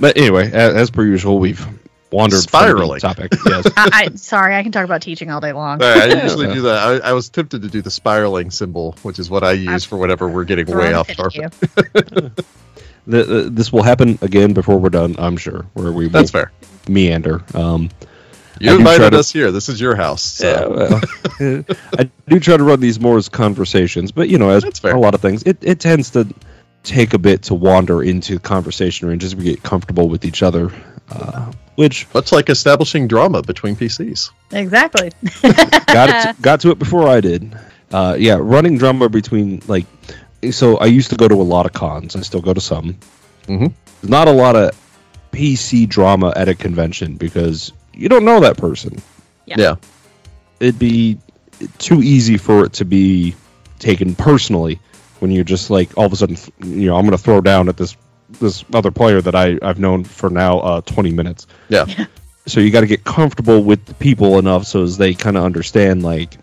But 0.00 0.16
anyway, 0.16 0.46
as, 0.46 0.74
as 0.74 0.90
per 0.90 1.04
usual, 1.04 1.38
we've 1.38 1.66
wandered 2.10 2.40
Spiraling. 2.40 3.00
from 3.00 3.08
the 3.08 3.14
topic. 3.14 3.32
Yes. 3.46 3.66
I, 3.76 3.88
I 3.92 4.14
sorry, 4.14 4.54
I 4.54 4.62
can 4.62 4.72
talk 4.72 4.84
about 4.84 5.02
teaching 5.02 5.30
all 5.30 5.40
day 5.40 5.52
long. 5.52 5.82
All 5.82 5.88
right, 5.88 6.10
I 6.16 6.22
usually 6.22 6.52
do 6.52 6.62
that. 6.62 7.02
I, 7.04 7.10
I 7.10 7.12
was 7.12 7.28
tempted 7.28 7.62
to 7.62 7.68
do 7.68 7.82
the 7.82 7.90
spiraling 7.90 8.50
symbol, 8.50 8.96
which 9.02 9.18
is 9.18 9.28
what 9.28 9.44
I 9.44 9.52
use 9.52 9.84
for 9.84 9.96
whenever 9.96 10.28
we're 10.28 10.44
getting 10.44 10.66
way 10.66 10.94
off 10.94 11.10
it 11.10 11.16
topic. 11.16 11.52
the, 13.06 13.22
the, 13.24 13.48
this 13.50 13.72
will 13.72 13.82
happen 13.82 14.18
again 14.22 14.52
before 14.52 14.78
we're 14.78 14.90
done, 14.90 15.16
I'm 15.18 15.36
sure, 15.36 15.66
where 15.74 15.92
we 15.92 16.08
That's 16.08 16.30
fair. 16.30 16.52
meander. 16.88 17.42
Um, 17.54 17.90
You 18.60 18.76
invited 18.76 19.10
to- 19.10 19.18
us 19.18 19.30
here. 19.32 19.50
This 19.52 19.68
is 19.68 19.80
your 19.80 19.96
house. 19.96 20.22
So. 20.22 21.00
yeah, 21.40 21.46
well, 21.48 21.64
I 21.98 22.10
do 22.28 22.40
try 22.40 22.56
to 22.56 22.64
run 22.64 22.80
these 22.80 22.98
more 23.00 23.18
as 23.18 23.28
conversations, 23.28 24.12
but 24.12 24.28
you 24.28 24.38
know, 24.38 24.50
as 24.50 24.64
a 24.84 24.96
lot 24.96 25.14
of 25.14 25.20
things, 25.20 25.42
it, 25.42 25.58
it 25.62 25.80
tends 25.80 26.10
to 26.10 26.26
take 26.84 27.14
a 27.14 27.18
bit 27.18 27.42
to 27.42 27.54
wander 27.54 28.02
into 28.02 28.38
conversation 28.38 29.08
range 29.08 29.24
as 29.24 29.34
we 29.34 29.44
get 29.44 29.62
comfortable 29.62 30.08
with 30.08 30.24
each 30.24 30.42
other. 30.42 30.70
Uh, 31.10 31.50
which 31.74 32.06
Much 32.14 32.30
like 32.30 32.48
establishing 32.48 33.08
drama 33.08 33.42
between 33.42 33.74
PCs. 33.74 34.30
Exactly. 34.52 35.10
got 35.42 36.28
it 36.28 36.36
got 36.42 36.60
to 36.60 36.70
it 36.70 36.78
before 36.78 37.08
I 37.08 37.20
did. 37.20 37.54
Uh, 37.92 38.16
yeah, 38.18 38.38
running 38.40 38.78
drama 38.78 39.08
between 39.08 39.60
like 39.66 39.86
so 40.50 40.76
I 40.76 40.86
used 40.86 41.10
to 41.10 41.16
go 41.16 41.26
to 41.26 41.34
a 41.34 41.42
lot 41.42 41.66
of 41.66 41.72
cons. 41.72 42.16
I 42.16 42.20
still 42.20 42.40
go 42.42 42.54
to 42.54 42.60
some. 42.60 42.98
Mhm. 43.46 43.72
Not 44.02 44.28
a 44.28 44.32
lot 44.32 44.56
of 44.56 44.70
PC 45.32 45.88
drama 45.88 46.32
at 46.36 46.48
a 46.48 46.54
convention 46.54 47.16
because 47.16 47.72
you 47.92 48.08
don't 48.08 48.24
know 48.24 48.40
that 48.40 48.56
person. 48.56 49.02
Yeah. 49.46 49.56
Yeah. 49.58 49.74
It'd 50.60 50.78
be 50.78 51.18
too 51.78 52.02
easy 52.02 52.36
for 52.36 52.64
it 52.64 52.74
to 52.74 52.84
be 52.84 53.34
taken 53.78 54.14
personally 54.14 54.78
when 55.24 55.30
you're 55.30 55.42
just 55.42 55.70
like 55.70 55.96
all 55.96 56.04
of 56.04 56.12
a 56.12 56.16
sudden 56.16 56.36
you 56.62 56.86
know 56.88 56.96
I'm 56.96 57.06
going 57.06 57.16
to 57.16 57.22
throw 57.24 57.40
down 57.40 57.70
at 57.70 57.78
this 57.78 57.96
this 58.40 58.62
other 58.74 58.90
player 58.90 59.22
that 59.22 59.34
I 59.34 59.58
I've 59.62 59.78
known 59.78 60.04
for 60.04 60.28
now 60.28 60.58
uh, 60.60 60.80
20 60.82 61.12
minutes 61.12 61.46
Yeah. 61.70 61.86
so 62.46 62.60
you 62.60 62.70
got 62.70 62.82
to 62.82 62.86
get 62.86 63.04
comfortable 63.04 63.64
with 63.64 63.86
the 63.86 63.94
people 63.94 64.38
enough 64.38 64.66
so 64.66 64.82
as 64.82 64.98
they 64.98 65.14
kind 65.14 65.38
of 65.38 65.44
understand 65.44 66.02
like 66.02 66.36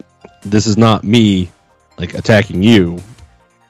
this 0.44 0.66
is 0.66 0.78
not 0.78 1.04
me 1.04 1.52
like 2.00 2.16
attacking 2.16 2.64
you 2.64 3.00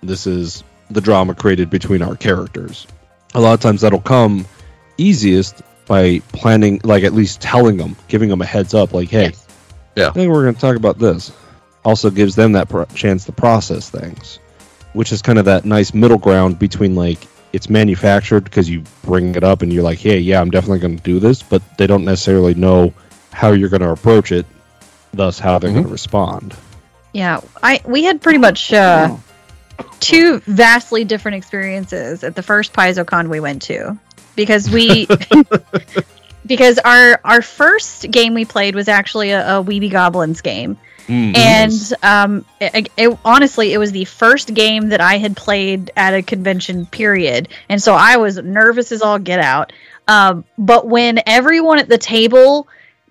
this 0.01 0.27
is 0.27 0.63
the 0.89 1.01
drama 1.01 1.35
created 1.35 1.69
between 1.69 2.01
our 2.01 2.15
characters 2.15 2.87
a 3.33 3.41
lot 3.41 3.53
of 3.53 3.59
times 3.59 3.81
that'll 3.81 3.99
come 3.99 4.45
easiest 4.97 5.61
by 5.87 6.19
planning 6.31 6.79
like 6.85 7.03
at 7.03 7.11
least 7.13 7.41
telling 7.41 7.75
them 7.75 7.97
giving 8.07 8.29
them 8.29 8.41
a 8.41 8.45
heads 8.45 8.73
up 8.73 8.93
like 8.93 9.09
hey 9.09 9.23
Yes. 9.31 9.47
Yeah. 9.97 10.07
I 10.07 10.11
think 10.11 10.31
we're 10.31 10.43
going 10.43 10.55
to 10.55 10.61
talk 10.61 10.77
about 10.77 10.97
this 10.99 11.33
also 11.83 12.09
gives 12.11 12.35
them 12.35 12.53
that 12.53 12.69
pro- 12.69 12.85
chance 12.85 13.25
to 13.25 13.31
process 13.33 13.89
things 13.89 14.39
which 14.93 15.11
is 15.11 15.21
kind 15.21 15.39
of 15.39 15.45
that 15.45 15.65
nice 15.65 15.93
middle 15.93 16.17
ground 16.17 16.59
between 16.59 16.95
like 16.95 17.19
it's 17.53 17.69
manufactured 17.69 18.43
because 18.43 18.69
you 18.69 18.83
bring 19.03 19.35
it 19.35 19.43
up 19.43 19.61
and 19.61 19.73
you're 19.73 19.83
like, 19.83 19.99
hey, 19.99 20.19
yeah, 20.19 20.39
I'm 20.39 20.49
definitely 20.49 20.79
going 20.79 20.97
to 20.97 21.03
do 21.03 21.19
this, 21.19 21.43
but 21.43 21.61
they 21.77 21.87
don't 21.87 22.05
necessarily 22.05 22.53
know 22.53 22.93
how 23.31 23.51
you're 23.51 23.69
going 23.69 23.81
to 23.81 23.89
approach 23.89 24.31
it, 24.31 24.45
thus 25.13 25.39
how 25.39 25.59
they're 25.59 25.71
going 25.71 25.83
to 25.83 25.89
respond. 25.89 26.55
Yeah, 27.13 27.41
I 27.61 27.81
we 27.85 28.03
had 28.03 28.21
pretty 28.21 28.39
much 28.39 28.71
uh, 28.71 29.17
two 29.99 30.39
vastly 30.39 31.03
different 31.03 31.35
experiences 31.35 32.23
at 32.23 32.35
the 32.35 32.43
first 32.43 32.73
PaizoCon 32.73 33.29
we 33.29 33.39
went 33.39 33.63
to 33.63 33.97
because 34.35 34.69
we 34.69 35.07
because 36.45 36.77
our 36.79 37.19
our 37.23 37.41
first 37.41 38.09
game 38.09 38.33
we 38.33 38.45
played 38.45 38.75
was 38.75 38.87
actually 38.87 39.31
a, 39.31 39.55
a 39.55 39.61
We 39.61 39.79
Be 39.81 39.89
Goblins 39.89 40.41
game, 40.41 40.77
Mm, 41.11 41.35
and 41.35 41.93
um, 42.03 42.45
it, 42.61 42.89
it- 42.95 43.17
honestly, 43.25 43.73
it 43.73 43.77
was 43.77 43.91
the 43.91 44.05
first 44.05 44.53
game 44.53 44.89
that 44.89 45.01
I 45.01 45.17
had 45.17 45.35
played 45.35 45.91
at 45.97 46.13
a 46.13 46.21
convention. 46.21 46.85
Period, 46.85 47.49
and 47.67 47.83
so 47.83 47.93
I 47.93 48.17
was 48.17 48.37
nervous 48.37 48.91
as 48.93 49.01
all 49.01 49.19
get 49.19 49.39
out. 49.39 49.73
Um, 50.07 50.45
but 50.57 50.87
when 50.87 51.19
everyone 51.25 51.79
at 51.79 51.89
the 51.89 51.97
table 51.97 52.67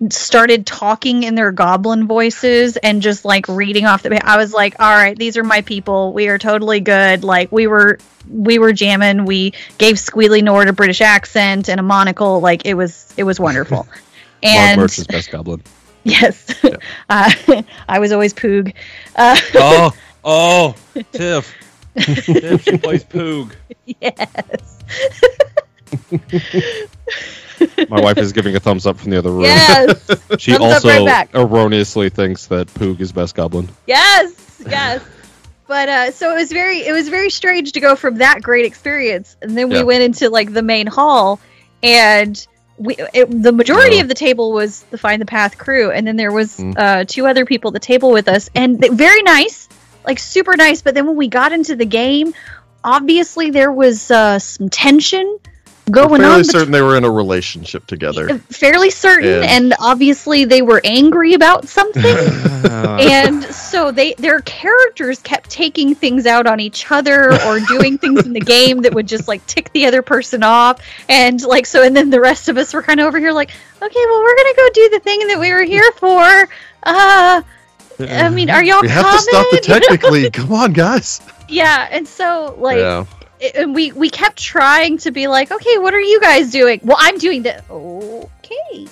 started 0.09 0.65
talking 0.65 1.21
in 1.23 1.35
their 1.35 1.51
goblin 1.51 2.07
voices 2.07 2.75
and 2.77 3.03
just 3.03 3.23
like 3.23 3.47
reading 3.47 3.85
off 3.85 4.01
the 4.01 4.27
I 4.27 4.37
was 4.37 4.51
like, 4.51 4.75
all 4.79 4.89
right, 4.89 5.15
these 5.15 5.37
are 5.37 5.43
my 5.43 5.61
people. 5.61 6.11
We 6.13 6.27
are 6.29 6.39
totally 6.39 6.79
good. 6.79 7.23
Like 7.23 7.51
we 7.51 7.67
were 7.67 7.99
we 8.27 8.57
were 8.57 8.73
jamming. 8.73 9.25
We 9.25 9.53
gave 9.77 9.97
Squealy 9.97 10.43
Nord 10.43 10.67
a 10.69 10.73
British 10.73 11.01
accent 11.01 11.69
and 11.69 11.79
a 11.79 11.83
monocle. 11.83 12.39
Like 12.39 12.65
it 12.65 12.73
was 12.73 13.13
it 13.15 13.23
was 13.23 13.39
wonderful. 13.39 13.85
Mark 13.85 14.01
and 14.41 14.81
Murch's 14.81 15.05
best 15.05 15.29
goblin. 15.29 15.61
Yes, 16.03 16.45
uh, 17.09 17.31
I 17.89 17.99
was 17.99 18.11
always 18.11 18.33
Poog. 18.33 18.73
Uh, 19.15 19.37
Oh, 19.55 19.91
oh, 20.23 20.75
Tiff. 21.11 21.53
Tiff, 21.97 22.63
she 22.63 22.77
plays 22.77 23.03
Poog. 23.03 23.53
yes. 23.85 24.77
My 27.89 28.01
wife 28.01 28.17
is 28.17 28.31
giving 28.31 28.55
a 28.55 28.59
thumbs 28.59 28.85
up 28.87 28.97
from 28.97 29.11
the 29.11 29.17
other 29.17 29.31
room. 29.31 29.43
Yes. 29.43 30.07
She 30.39 30.51
Thumbs 30.53 30.73
also 30.73 31.05
right 31.05 31.29
erroneously 31.33 32.09
thinks 32.09 32.47
that 32.47 32.67
Poog 32.67 32.99
is 33.01 33.11
best 33.11 33.35
goblin. 33.35 33.69
yes. 33.87 34.61
Yes. 34.67 35.03
But 35.67 35.89
uh, 35.89 36.11
so 36.11 36.31
it 36.31 36.35
was 36.35 36.51
very 36.51 36.79
it 36.79 36.91
was 36.91 37.07
very 37.07 37.29
strange 37.29 37.71
to 37.73 37.79
go 37.79 37.95
from 37.95 38.17
that 38.17 38.41
great 38.41 38.65
experience, 38.65 39.37
and 39.41 39.57
then 39.57 39.69
we 39.69 39.77
Yeah. 39.77 39.83
went 39.83 40.03
into 40.03 40.29
like 40.29 40.51
the 40.53 40.61
main 40.61 40.85
hall, 40.87 41.39
and 41.81 42.45
we 42.81 42.95
it, 43.13 43.27
the 43.29 43.51
majority 43.51 43.97
Oh. 43.97 44.01
of 44.01 44.07
the 44.07 44.13
table 44.13 44.51
was 44.51 44.81
the 44.91 44.97
Find 44.97 45.21
the 45.21 45.25
Path 45.25 45.57
crew, 45.57 45.91
and 45.91 46.05
then 46.05 46.15
there 46.15 46.31
was 46.31 46.57
Mm. 46.57 46.73
uh, 46.77 47.05
two 47.07 47.27
other 47.27 47.45
people 47.45 47.69
at 47.69 47.73
the 47.73 47.79
table 47.79 48.11
with 48.11 48.27
us, 48.27 48.49
and 48.55 48.79
they, 48.79 48.89
very 48.89 49.21
nice, 49.23 49.69
like 50.05 50.19
super 50.19 50.55
nice. 50.57 50.81
But 50.81 50.95
then 50.95 51.05
when 51.07 51.15
we 51.15 51.27
got 51.27 51.51
into 51.53 51.75
the 51.75 51.85
game, 51.85 52.33
obviously 52.83 53.51
there 53.51 53.71
was 53.71 54.09
uh, 54.11 54.39
some 54.39 54.69
tension 54.69 55.39
going 55.91 56.21
fairly 56.21 56.33
on. 56.35 56.39
bet- 56.41 56.45
certain 56.47 56.71
they 56.71 56.81
were 56.81 56.95
in 56.97 57.03
a 57.03 57.11
relationship 57.11 57.85
together. 57.87 58.37
fairly 58.49 58.89
certain, 58.89 59.29
And- 59.43 59.45
and 59.45 59.73
obviously 59.79 60.45
they 60.45 60.61
were 60.61 60.81
angry 60.83 61.33
about 61.33 61.67
something. 61.67 62.03
and 62.65 63.43
so 63.43 63.91
they 63.91 64.13
their 64.15 64.41
characters 64.41 65.19
kept 65.21 65.49
taking 65.49 65.95
things 65.95 66.25
out 66.25 66.47
on 66.47 66.59
each 66.59 66.89
other 66.91 67.33
or 67.43 67.59
doing 67.59 67.97
things 67.97 68.25
in 68.25 68.33
the 68.33 68.39
game 68.39 68.81
that 68.83 68.93
would 68.93 69.07
just 69.07 69.27
like 69.27 69.45
tick 69.47 69.71
the 69.73 69.85
other 69.85 70.01
person 70.01 70.43
off 70.43 70.79
and 71.09 71.41
like 71.43 71.65
so 71.65 71.83
and 71.83 71.95
then 71.95 72.09
the 72.09 72.19
rest 72.21 72.49
of 72.49 72.57
us 72.57 72.73
were 72.73 72.81
kind 72.83 72.99
of 72.99 73.07
over 73.07 73.19
here 73.19 73.31
like 73.31 73.49
okay 73.81 74.05
well 74.05 74.21
we're 74.21 74.35
gonna 74.35 74.55
go 74.55 74.69
do 74.73 74.89
the 74.89 74.99
thing 74.99 75.27
that 75.27 75.39
we 75.39 75.51
were 75.51 75.63
here 75.63 75.91
for 75.97 76.21
uh 76.83 77.41
i 77.99 78.29
mean 78.29 78.49
are 78.49 78.63
y'all 78.63 78.81
we 78.81 78.87
have 78.87 79.03
coming 79.05 79.17
to 79.17 79.23
stop 79.23 79.45
the 79.51 79.57
technically. 79.59 80.29
Come 80.31 80.53
on, 80.53 80.73
guys. 80.73 81.21
yeah 81.49 81.87
and 81.91 82.07
so 82.07 82.55
like 82.57 82.77
yeah. 82.77 83.05
It- 83.41 83.55
and 83.55 83.73
we 83.75 83.91
we 83.91 84.09
kept 84.09 84.37
trying 84.37 84.97
to 84.99 85.11
be 85.11 85.27
like 85.27 85.51
okay 85.51 85.77
what 85.79 85.93
are 85.93 85.99
you 85.99 86.21
guys 86.21 86.51
doing 86.51 86.79
well 86.83 86.97
i'm 86.99 87.17
doing 87.17 87.41
the 87.43 87.63
okay 87.71 88.87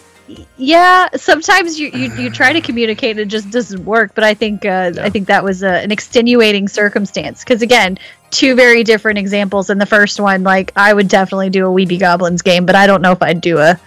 yeah 0.58 1.08
sometimes 1.16 1.80
you, 1.80 1.88
you 1.90 2.14
you 2.16 2.30
try 2.30 2.54
to 2.54 2.62
communicate 2.62 3.12
and 3.12 3.20
it 3.22 3.28
just 3.28 3.50
doesn't 3.50 3.84
work 3.86 4.14
but 4.14 4.24
i 4.24 4.34
think 4.34 4.64
uh, 4.66 4.92
Yeah. 4.94 5.04
i 5.06 5.10
think 5.10 5.28
that 5.28 5.44
was 5.44 5.64
a, 5.64 5.70
an 5.70 5.92
extenuating 5.92 6.68
circumstance 6.68 7.44
because 7.44 7.62
again 7.64 7.98
two 8.30 8.54
very 8.56 8.84
different 8.84 9.18
examples 9.18 9.70
in 9.72 9.78
the 9.80 9.86
first 9.88 10.20
one 10.20 10.44
like 10.44 10.72
i 10.76 10.94
would 10.94 11.08
definitely 11.08 11.50
do 11.50 11.66
a 11.66 11.72
we 11.72 11.86
be 11.86 11.98
goblins 11.98 12.42
game 12.44 12.66
but 12.68 12.76
i 12.76 12.86
don't 12.86 13.02
know 13.02 13.12
if 13.12 13.22
i'd 13.24 13.42
do 13.42 13.58
a, 13.58 13.80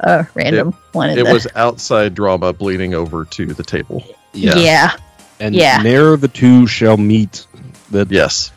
a 0.00 0.26
random 0.34 0.72
one 0.92 1.08
in 1.10 1.18
It 1.18 1.24
the, 1.26 1.32
was 1.32 1.46
outside 1.54 2.14
drama 2.14 2.52
bleeding 2.52 2.92
over 2.94 3.24
to 3.24 3.46
the 3.46 3.62
table. 3.62 4.04
yeah 4.34 4.96
And 5.40 5.54
Yeah. 5.54 5.82
ne'er 5.82 6.16
the 6.16 6.28
two 6.28 6.66
shall 6.66 6.96
meet. 6.96 7.46
That 7.90 8.10
Yes. 8.10 8.52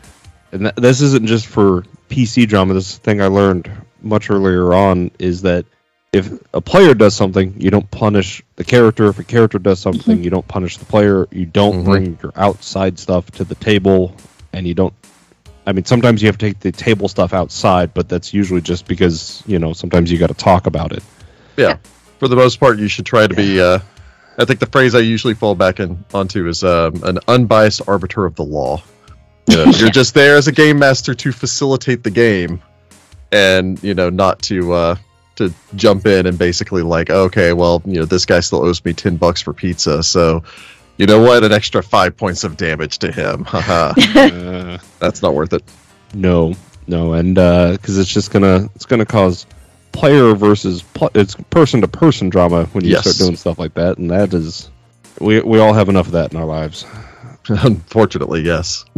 And 0.52 0.62
th- 0.62 0.74
this 0.76 1.00
isn't 1.00 1.26
just 1.26 1.46
for 1.46 1.84
PC 2.08 2.46
drama. 2.48 2.74
This 2.74 2.98
thing 2.98 3.20
I 3.20 3.26
learned 3.26 3.70
much 4.02 4.30
earlier 4.30 4.72
on 4.72 5.10
is 5.18 5.42
that 5.42 5.66
if 6.12 6.28
a 6.52 6.60
player 6.60 6.94
does 6.94 7.14
something, 7.14 7.54
you 7.58 7.70
don't 7.70 7.88
punish 7.90 8.42
the 8.56 8.64
character. 8.64 9.06
If 9.08 9.18
a 9.18 9.24
character 9.24 9.58
does 9.60 9.78
something, 9.78 10.24
you 10.24 10.30
don't 10.30 10.46
punish 10.48 10.76
the 10.78 10.84
player. 10.84 11.28
You 11.30 11.46
don't 11.46 11.82
Mhm. 11.82 11.84
bring 11.84 12.18
your 12.22 12.32
outside 12.34 12.98
stuff 12.98 13.30
to 13.32 13.44
the 13.44 13.54
table, 13.54 14.16
and 14.52 14.66
you 14.66 14.74
don't. 14.74 14.94
I 15.66 15.72
mean, 15.72 15.84
sometimes 15.84 16.20
you 16.22 16.26
have 16.26 16.38
to 16.38 16.46
take 16.46 16.58
the 16.58 16.72
table 16.72 17.06
stuff 17.06 17.32
outside, 17.32 17.94
but 17.94 18.08
that's 18.08 18.34
usually 18.34 18.60
just 18.60 18.88
because 18.88 19.42
you 19.46 19.58
know 19.60 19.72
sometimes 19.72 20.10
you 20.10 20.18
got 20.18 20.28
to 20.28 20.34
talk 20.34 20.66
about 20.66 20.92
it. 20.92 21.02
Yeah. 21.56 21.76
For 22.18 22.26
the 22.28 22.36
most 22.36 22.58
part, 22.58 22.78
you 22.78 22.88
should 22.88 23.06
try 23.06 23.26
to 23.26 23.34
be. 23.34 23.60
Uh, 23.60 23.78
I 24.36 24.46
think 24.46 24.58
the 24.58 24.66
phrase 24.66 24.94
I 24.94 25.00
usually 25.00 25.34
fall 25.34 25.54
back 25.54 25.78
in 25.80 26.04
onto 26.12 26.48
is 26.48 26.64
um, 26.64 27.02
an 27.04 27.18
unbiased 27.28 27.82
arbiter 27.86 28.24
of 28.24 28.34
the 28.34 28.42
law. 28.44 28.82
You 29.48 29.56
know, 29.64 29.64
you're 29.72 29.90
just 29.90 30.14
there 30.14 30.36
as 30.36 30.46
a 30.48 30.52
game 30.52 30.78
master 30.78 31.14
to 31.14 31.32
facilitate 31.32 32.02
the 32.04 32.10
game, 32.10 32.62
and 33.32 33.82
you 33.82 33.94
know 33.94 34.10
not 34.10 34.40
to 34.42 34.72
uh, 34.72 34.96
to 35.36 35.52
jump 35.74 36.06
in 36.06 36.26
and 36.26 36.38
basically 36.38 36.82
like, 36.82 37.10
okay, 37.10 37.52
well, 37.52 37.82
you 37.84 38.00
know, 38.00 38.04
this 38.04 38.26
guy 38.26 38.40
still 38.40 38.64
owes 38.64 38.84
me 38.84 38.92
ten 38.92 39.16
bucks 39.16 39.40
for 39.42 39.52
pizza, 39.52 40.02
so 40.02 40.42
you 40.98 41.06
know 41.06 41.20
what, 41.20 41.42
an 41.44 41.52
extra 41.52 41.82
five 41.82 42.16
points 42.16 42.44
of 42.44 42.56
damage 42.56 42.98
to 42.98 43.10
him. 43.10 43.44
Haha, 43.48 43.94
uh, 44.18 44.78
That's 44.98 45.22
not 45.22 45.34
worth 45.34 45.52
it. 45.52 45.62
No, 46.14 46.54
no, 46.86 47.14
and 47.14 47.34
because 47.34 47.98
it's 47.98 48.12
just 48.12 48.30
gonna 48.30 48.68
it's 48.74 48.86
gonna 48.86 49.06
cause 49.06 49.46
player 49.92 50.34
versus 50.34 50.82
pl- 50.82 51.10
it's 51.14 51.34
person 51.50 51.80
to 51.80 51.88
person 51.88 52.28
drama 52.28 52.64
when 52.66 52.84
you 52.84 52.90
Yes. 52.90 53.00
start 53.02 53.16
doing 53.16 53.36
stuff 53.36 53.58
like 53.58 53.74
that, 53.74 53.98
and 53.98 54.10
that 54.10 54.32
is 54.34 54.70
we 55.20 55.40
we 55.40 55.58
all 55.58 55.72
have 55.72 55.88
enough 55.88 56.06
of 56.06 56.12
that 56.12 56.32
in 56.32 56.38
our 56.38 56.44
lives. 56.46 56.84
Unfortunately, 57.48 58.42
yes. 58.42 58.84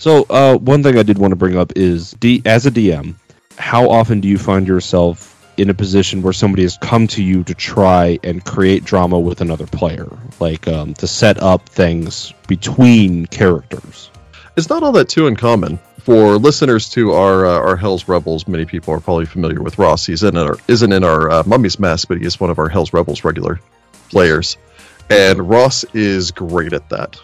So 0.00 0.24
uh, 0.30 0.56
one 0.56 0.82
thing 0.82 0.96
I 0.96 1.02
did 1.02 1.18
want 1.18 1.32
to 1.32 1.36
bring 1.36 1.58
up 1.58 1.76
is 1.76 2.12
D- 2.12 2.40
as 2.46 2.64
a 2.64 2.70
DM, 2.70 3.16
how 3.58 3.90
often 3.90 4.22
do 4.22 4.28
you 4.28 4.38
find 4.38 4.66
yourself 4.66 5.36
in 5.58 5.68
a 5.68 5.74
position 5.74 6.22
where 6.22 6.32
somebody 6.32 6.62
has 6.62 6.78
come 6.78 7.06
to 7.08 7.22
you 7.22 7.44
to 7.44 7.52
try 7.52 8.18
and 8.24 8.42
create 8.42 8.82
drama 8.82 9.20
with 9.20 9.42
another 9.42 9.66
player, 9.66 10.08
like 10.40 10.66
um, 10.66 10.94
to 10.94 11.06
set 11.06 11.42
up 11.42 11.68
things 11.68 12.32
between 12.48 13.26
characters? 13.26 14.10
It's 14.56 14.70
not 14.70 14.82
all 14.82 14.92
that 14.92 15.10
too 15.10 15.26
uncommon 15.26 15.78
for 15.98 16.38
listeners 16.38 16.88
to 16.90 17.12
our 17.12 17.44
uh, 17.44 17.58
our 17.60 17.76
Hell's 17.76 18.08
Rebels. 18.08 18.48
Many 18.48 18.64
people 18.64 18.94
are 18.94 19.00
probably 19.00 19.26
familiar 19.26 19.60
with 19.60 19.78
Ross. 19.78 20.06
He's 20.06 20.22
in 20.22 20.34
our 20.38 20.56
isn't 20.66 20.92
in 20.92 21.04
our 21.04 21.30
uh, 21.30 21.42
Mummy's 21.44 21.78
Mask, 21.78 22.08
but 22.08 22.16
he 22.16 22.24
is 22.24 22.40
one 22.40 22.48
of 22.48 22.58
our 22.58 22.70
Hell's 22.70 22.94
Rebels 22.94 23.22
regular 23.22 23.60
players, 24.08 24.56
and 25.10 25.48
Ross 25.48 25.84
is 25.94 26.30
great 26.30 26.72
at 26.72 26.88
that. 26.90 27.16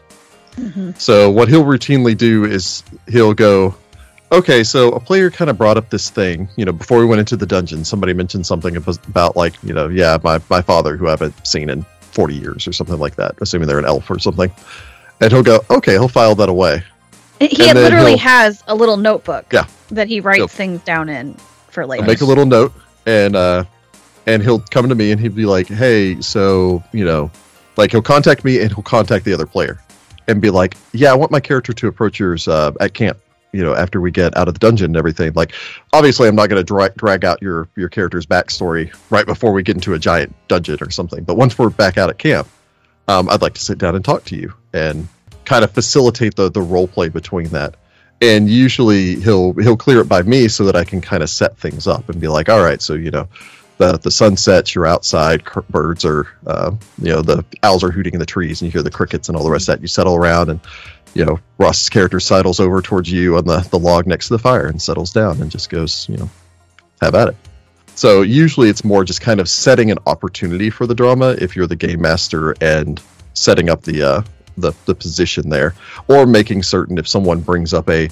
Mhm. 0.56 0.98
So 1.00 1.30
what 1.30 1.48
he'll 1.48 1.64
routinely 1.64 2.16
do 2.16 2.44
is 2.44 2.82
he'll 3.08 3.34
go, 3.34 3.74
okay, 4.32 4.64
so 4.64 4.88
a 4.92 5.00
player 5.00 5.30
kind 5.30 5.50
of 5.50 5.58
brought 5.58 5.76
up 5.76 5.90
this 5.90 6.10
thing, 6.10 6.48
you 6.56 6.64
know, 6.64 6.72
before 6.72 6.98
we 6.98 7.04
went 7.04 7.20
into 7.20 7.36
the 7.36 7.46
dungeon. 7.46 7.84
Somebody 7.84 8.12
mentioned 8.14 8.46
something 8.46 8.76
about 8.76 9.36
like, 9.36 9.54
you 9.62 9.72
know, 9.74 9.88
yeah, 9.88 10.18
my 10.22 10.40
my 10.50 10.62
father 10.62 10.96
who 10.96 11.06
I 11.06 11.10
haven't 11.10 11.46
seen 11.46 11.70
in 11.70 11.84
forty 12.00 12.34
years 12.34 12.66
or 12.66 12.72
something 12.72 12.98
like 12.98 13.16
that, 13.16 13.34
assuming 13.40 13.68
they're 13.68 13.78
an 13.78 13.84
elf 13.84 14.10
or 14.10 14.18
something. 14.18 14.50
And 15.20 15.32
he'll 15.32 15.42
go, 15.42 15.60
okay, 15.70 15.92
he'll 15.92 16.08
file 16.08 16.34
that 16.36 16.48
away. 16.48 16.82
he 17.40 17.72
literally 17.72 18.16
has 18.16 18.62
a 18.66 18.74
little 18.74 18.96
notebook 18.96 19.44
Yeah. 19.52 19.66
that 19.90 20.08
he 20.08 20.20
writes 20.20 20.52
things 20.54 20.80
down 20.82 21.10
in 21.10 21.36
for 21.68 21.84
later 21.86 22.02
I'll 22.02 22.08
make 22.08 22.22
a 22.22 22.24
little 22.24 22.46
note 22.46 22.72
and 23.04 23.36
uh 23.36 23.64
and 24.24 24.42
he'll 24.42 24.60
come 24.60 24.88
to 24.88 24.94
me 24.94 25.12
and 25.12 25.20
he'll 25.20 25.32
be 25.32 25.44
like 25.44 25.68
hey 25.68 26.18
so 26.22 26.82
you 26.92 27.04
know 27.04 27.30
like 27.76 27.90
he'll 27.90 28.02
contact 28.02 28.44
me 28.44 28.60
and 28.60 28.72
he'll 28.72 28.82
contact 28.82 29.24
the 29.24 29.32
other 29.32 29.46
player 29.46 29.80
and 30.28 30.40
be 30.40 30.50
like 30.50 30.76
yeah 30.92 31.10
i 31.10 31.14
want 31.14 31.30
my 31.30 31.40
character 31.40 31.72
to 31.72 31.88
approach 31.88 32.18
yours 32.18 32.48
uh, 32.48 32.72
at 32.80 32.94
camp 32.94 33.18
you 33.52 33.62
know 33.62 33.74
after 33.74 34.00
we 34.00 34.10
get 34.10 34.36
out 34.36 34.48
of 34.48 34.54
the 34.54 34.60
dungeon 34.60 34.86
and 34.86 34.96
everything. 34.96 35.32
Like 35.34 35.54
obviously 35.92 36.28
i'm 36.28 36.36
not 36.36 36.48
going 36.48 36.60
to 36.60 36.64
dra- 36.64 36.92
drag 36.96 37.24
out 37.24 37.40
your 37.40 37.68
your 37.76 37.88
character's 37.88 38.26
backstory 38.26 38.94
right 39.10 39.24
before 39.24 39.52
we 39.52 39.62
get 39.62 39.76
into 39.76 39.94
a 39.94 39.98
giant 39.98 40.34
dungeon 40.48 40.78
or 40.80 40.90
something. 40.90 41.24
But 41.24 41.36
once 41.36 41.58
we're 41.58 41.70
back 41.70 41.96
out 41.96 42.10
at 42.10 42.18
camp 42.18 42.48
um, 43.08 43.30
i'd 43.30 43.42
like 43.42 43.54
to 43.54 43.60
sit 43.60 43.78
down 43.78 43.94
and 43.94 44.04
talk 44.04 44.24
to 44.24 44.36
you 44.36 44.52
and 44.72 45.08
kind 45.46 45.64
of 45.64 45.70
facilitate 45.70 46.34
the 46.34 46.50
the 46.50 46.60
role 46.60 46.86
play 46.86 47.08
between 47.08 47.48
that. 47.48 47.76
And 48.20 48.48
usually 48.48 49.16
he'll 49.20 49.52
he'll 49.54 49.76
clear 49.76 50.00
it 50.00 50.08
by 50.08 50.22
me 50.22 50.48
so 50.48 50.64
that 50.64 50.76
I 50.76 50.84
can 50.84 51.00
kind 51.00 51.22
of 51.22 51.30
set 51.30 51.56
things 51.56 51.86
up 51.86 52.08
and 52.08 52.20
be 52.20 52.28
like, 52.28 52.48
all 52.48 52.62
right, 52.62 52.80
so 52.80 52.94
you 52.94 53.10
know, 53.10 53.28
the 53.78 53.98
the 53.98 54.10
sun 54.10 54.36
sets, 54.36 54.74
you're 54.74 54.86
outside, 54.86 55.44
cr- 55.44 55.60
birds 55.68 56.04
are, 56.04 56.26
uh, 56.46 56.72
you 57.00 57.10
know, 57.10 57.22
the 57.22 57.44
owls 57.62 57.84
are 57.84 57.90
hooting 57.90 58.14
in 58.14 58.20
the 58.20 58.26
trees, 58.26 58.60
and 58.60 58.66
you 58.66 58.72
hear 58.72 58.82
the 58.82 58.90
crickets 58.90 59.28
and 59.28 59.36
all 59.36 59.44
the 59.44 59.50
rest 59.50 59.68
of 59.68 59.76
that. 59.76 59.82
You 59.82 59.88
settle 59.88 60.16
around, 60.16 60.50
and 60.50 60.60
you 61.14 61.24
know, 61.24 61.38
Ross's 61.58 61.88
character 61.88 62.20
sidles 62.20 62.60
over 62.60 62.82
towards 62.82 63.10
you 63.10 63.36
on 63.36 63.44
the 63.44 63.58
the 63.70 63.78
log 63.78 64.06
next 64.06 64.28
to 64.28 64.34
the 64.34 64.38
fire 64.38 64.66
and 64.66 64.80
settles 64.80 65.12
down 65.12 65.40
and 65.40 65.50
just 65.50 65.70
goes, 65.70 66.08
you 66.08 66.16
know, 66.16 66.30
have 67.00 67.14
at 67.14 67.28
it. 67.28 67.36
So 67.94 68.22
usually 68.22 68.68
it's 68.68 68.84
more 68.84 69.04
just 69.04 69.22
kind 69.22 69.40
of 69.40 69.48
setting 69.48 69.90
an 69.90 69.98
opportunity 70.06 70.68
for 70.68 70.86
the 70.86 70.94
drama 70.94 71.34
if 71.38 71.56
you're 71.56 71.66
the 71.66 71.76
game 71.76 72.02
master 72.02 72.54
and 72.60 73.00
setting 73.32 73.70
up 73.70 73.82
the 73.82 74.02
uh, 74.02 74.22
the 74.56 74.72
the 74.86 74.94
position 74.94 75.48
there, 75.48 75.74
or 76.08 76.26
making 76.26 76.62
certain 76.62 76.98
if 76.98 77.08
someone 77.08 77.40
brings 77.40 77.74
up 77.74 77.88
a 77.90 78.08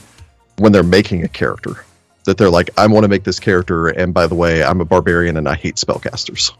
when 0.56 0.72
they're 0.72 0.82
making 0.82 1.24
a 1.24 1.28
character 1.28 1.84
that 2.24 2.38
they're 2.38 2.50
like, 2.50 2.70
I 2.76 2.86
want 2.86 3.04
to 3.04 3.08
make 3.08 3.24
this 3.24 3.40
character, 3.40 3.88
and 3.88 4.12
by 4.12 4.26
the 4.26 4.34
way, 4.34 4.62
I'm 4.62 4.80
a 4.80 4.84
barbarian 4.84 5.36
and 5.36 5.48
I 5.48 5.54
hate 5.54 5.76
spellcasters. 5.76 6.52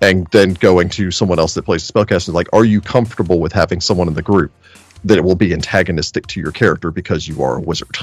and 0.00 0.26
then 0.28 0.54
going 0.54 0.88
to 0.88 1.10
someone 1.10 1.38
else 1.38 1.54
that 1.54 1.64
plays 1.64 1.88
spellcaster 1.88 2.32
like 2.32 2.48
are 2.54 2.64
you 2.64 2.80
comfortable 2.80 3.38
with 3.38 3.52
having 3.52 3.80
someone 3.80 4.08
in 4.08 4.14
the 4.14 4.22
group 4.22 4.50
that 5.04 5.18
it 5.18 5.22
will 5.22 5.34
be 5.34 5.52
antagonistic 5.52 6.26
to 6.26 6.40
your 6.40 6.52
character 6.52 6.90
because 6.90 7.28
you 7.28 7.42
are 7.42 7.56
a 7.56 7.60
wizard 7.60 7.98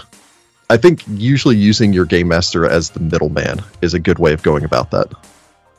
i 0.69 0.77
think 0.77 1.01
usually 1.07 1.55
using 1.55 1.93
your 1.93 2.05
game 2.05 2.27
master 2.27 2.65
as 2.67 2.91
the 2.91 2.99
middleman 2.99 3.63
is 3.81 3.95
a 3.95 3.99
good 3.99 4.19
way 4.19 4.33
of 4.33 4.43
going 4.43 4.63
about 4.63 4.91
that 4.91 5.11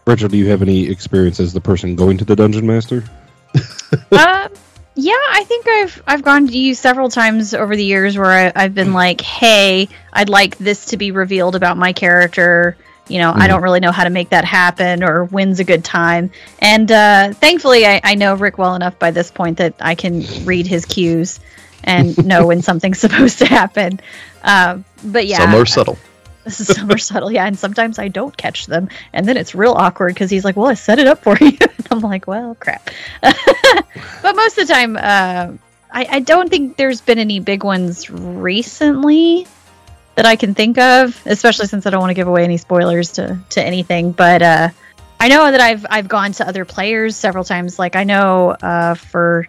Rachel, 0.08 0.30
do 0.30 0.38
you 0.38 0.48
have 0.48 0.62
any 0.62 0.88
experience 0.88 1.38
as 1.38 1.52
the 1.52 1.60
person 1.60 1.94
going 1.94 2.16
to 2.16 2.24
the 2.24 2.34
dungeon 2.34 2.66
master? 2.66 3.04
um, 4.10 4.48
yeah, 5.00 5.12
I 5.30 5.44
think 5.44 5.68
I've 5.68 6.02
I've 6.08 6.22
gone 6.22 6.48
to 6.48 6.58
you 6.58 6.74
several 6.74 7.08
times 7.08 7.54
over 7.54 7.76
the 7.76 7.84
years 7.84 8.18
where 8.18 8.52
I, 8.52 8.62
have 8.62 8.74
been 8.74 8.92
like, 8.92 9.20
"Hey, 9.20 9.88
I'd 10.12 10.28
like 10.28 10.58
this 10.58 10.86
to 10.86 10.96
be 10.96 11.12
revealed 11.12 11.54
about 11.54 11.76
my 11.76 11.92
character." 11.92 12.76
You 13.06 13.18
know, 13.18 13.30
mm-hmm. 13.30 13.40
I 13.40 13.46
don't 13.46 13.62
really 13.62 13.78
know 13.78 13.92
how 13.92 14.02
to 14.02 14.10
make 14.10 14.30
that 14.30 14.44
happen, 14.44 15.04
or 15.04 15.24
when's 15.24 15.60
a 15.60 15.64
good 15.64 15.84
time. 15.84 16.32
And 16.58 16.90
uh, 16.90 17.32
thankfully, 17.32 17.86
I, 17.86 18.00
I 18.02 18.16
know 18.16 18.34
Rick 18.34 18.58
well 18.58 18.74
enough 18.74 18.98
by 18.98 19.12
this 19.12 19.30
point 19.30 19.58
that 19.58 19.76
I 19.78 19.94
can 19.94 20.24
read 20.44 20.66
his 20.66 20.84
cues 20.84 21.38
and 21.84 22.26
know 22.26 22.48
when 22.48 22.60
something's 22.68 22.98
supposed 22.98 23.38
to 23.38 23.46
happen. 23.46 24.00
Um, 24.42 24.84
but 25.04 25.28
yeah, 25.28 25.38
some 25.38 25.54
are 25.54 25.64
subtle. 25.64 25.96
Some 26.48 26.90
are 26.90 26.98
subtle, 26.98 27.30
yeah, 27.30 27.46
and 27.46 27.58
sometimes 27.58 27.98
I 27.98 28.08
don't 28.08 28.36
catch 28.36 28.66
them, 28.66 28.88
and 29.12 29.26
then 29.26 29.36
it's 29.36 29.54
real 29.54 29.72
awkward 29.72 30.14
because 30.14 30.30
he's 30.30 30.44
like, 30.44 30.56
"Well, 30.56 30.66
I 30.66 30.74
set 30.74 30.98
it 30.98 31.06
up 31.06 31.22
for 31.22 31.36
you," 31.40 31.56
and 31.60 31.86
I'm 31.90 32.00
like, 32.00 32.26
"Well, 32.26 32.54
crap." 32.54 32.90
but 33.22 34.36
most 34.36 34.58
of 34.58 34.66
the 34.66 34.72
time, 34.72 34.96
uh, 34.96 35.52
I, 35.90 36.06
I 36.10 36.20
don't 36.20 36.48
think 36.48 36.76
there's 36.76 37.00
been 37.00 37.18
any 37.18 37.40
big 37.40 37.64
ones 37.64 38.10
recently 38.10 39.46
that 40.14 40.26
I 40.26 40.36
can 40.36 40.54
think 40.54 40.78
of, 40.78 41.20
especially 41.26 41.66
since 41.66 41.86
I 41.86 41.90
don't 41.90 42.00
want 42.00 42.10
to 42.10 42.14
give 42.14 42.28
away 42.28 42.44
any 42.44 42.56
spoilers 42.56 43.12
to 43.12 43.38
to 43.50 43.62
anything. 43.62 44.12
But 44.12 44.42
uh, 44.42 44.68
I 45.20 45.28
know 45.28 45.50
that 45.50 45.60
I've 45.60 45.86
I've 45.88 46.08
gone 46.08 46.32
to 46.32 46.48
other 46.48 46.64
players 46.64 47.16
several 47.16 47.44
times. 47.44 47.78
Like 47.78 47.96
I 47.96 48.04
know 48.04 48.50
uh, 48.50 48.94
for 48.94 49.48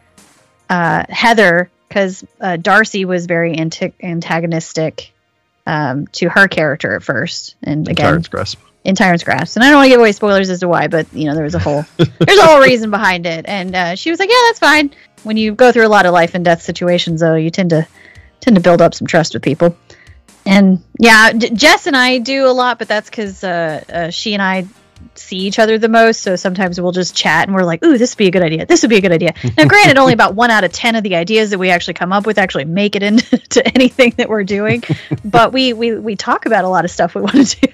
uh, 0.69 1.05
Heather, 1.09 1.69
because 1.87 2.23
uh, 2.39 2.57
Darcy 2.57 3.05
was 3.05 3.25
very 3.25 3.55
anti- 3.55 3.93
antagonistic 4.01 5.11
um, 5.69 6.07
to 6.07 6.29
her 6.29 6.47
character 6.47 6.95
at 6.95 7.03
first, 7.03 7.55
and 7.61 7.87
in 7.87 7.91
again, 7.91 8.05
Tyrant's 8.07 8.27
Grasp. 8.27 8.59
In 8.83 8.95
Tyrant's 8.95 9.23
Grasp, 9.23 9.55
and 9.55 9.63
I 9.63 9.69
don't 9.69 9.77
want 9.77 9.85
to 9.85 9.89
give 9.89 9.99
away 9.99 10.13
spoilers 10.13 10.49
as 10.49 10.61
to 10.61 10.67
why, 10.67 10.87
but 10.87 11.05
you 11.13 11.25
know 11.25 11.35
there 11.35 11.43
was 11.43 11.53
a 11.53 11.59
whole 11.59 11.85
there's 11.97 12.39
a 12.39 12.45
whole 12.45 12.59
reason 12.59 12.89
behind 12.89 13.27
it, 13.27 13.45
and 13.47 13.75
uh, 13.75 13.95
she 13.95 14.09
was 14.09 14.19
like, 14.19 14.29
"Yeah, 14.29 14.41
that's 14.47 14.57
fine." 14.57 14.91
When 15.21 15.37
you 15.37 15.53
go 15.53 15.71
through 15.71 15.85
a 15.85 15.89
lot 15.89 16.07
of 16.07 16.13
life 16.13 16.33
and 16.33 16.43
death 16.43 16.63
situations, 16.63 17.21
though, 17.21 17.35
you 17.35 17.51
tend 17.51 17.69
to 17.69 17.87
tend 18.39 18.55
to 18.55 18.63
build 18.63 18.81
up 18.81 18.95
some 18.95 19.05
trust 19.05 19.35
with 19.35 19.43
people. 19.43 19.77
And 20.43 20.83
yeah, 20.97 21.33
D- 21.33 21.51
Jess 21.51 21.85
and 21.85 21.95
I 21.95 22.17
do 22.17 22.47
a 22.47 22.55
lot, 22.55 22.79
but 22.79 22.87
that's 22.87 23.07
because 23.07 23.43
uh, 23.43 23.83
uh, 23.87 24.09
she 24.09 24.33
and 24.33 24.41
I 24.41 24.65
see 25.15 25.37
each 25.37 25.59
other 25.59 25.77
the 25.77 25.89
most. 25.89 26.21
So 26.21 26.35
sometimes 26.35 26.79
we'll 26.79 26.91
just 26.91 27.15
chat 27.15 27.47
and 27.47 27.55
we're 27.55 27.63
like, 27.63 27.83
ooh, 27.83 27.97
this 27.97 28.13
would 28.13 28.17
be 28.17 28.27
a 28.27 28.31
good 28.31 28.43
idea. 28.43 28.65
This 28.65 28.81
would 28.81 28.89
be 28.89 28.97
a 28.97 29.01
good 29.01 29.11
idea. 29.11 29.33
Now, 29.57 29.65
granted, 29.65 29.97
only 29.97 30.13
about 30.13 30.35
one 30.35 30.51
out 30.51 30.63
of 30.63 30.71
10 30.71 30.95
of 30.95 31.03
the 31.03 31.15
ideas 31.15 31.51
that 31.51 31.59
we 31.59 31.69
actually 31.69 31.95
come 31.95 32.13
up 32.13 32.25
with 32.25 32.37
actually 32.37 32.65
make 32.65 32.95
it 32.95 33.03
into 33.03 33.65
anything 33.75 34.13
that 34.17 34.29
we're 34.29 34.43
doing. 34.43 34.83
but 35.25 35.53
we, 35.53 35.73
we, 35.73 35.95
we 35.95 36.15
talk 36.15 36.45
about 36.45 36.65
a 36.65 36.69
lot 36.69 36.85
of 36.85 36.91
stuff 36.91 37.15
we 37.15 37.21
want 37.21 37.47
to 37.47 37.67
do. 37.67 37.73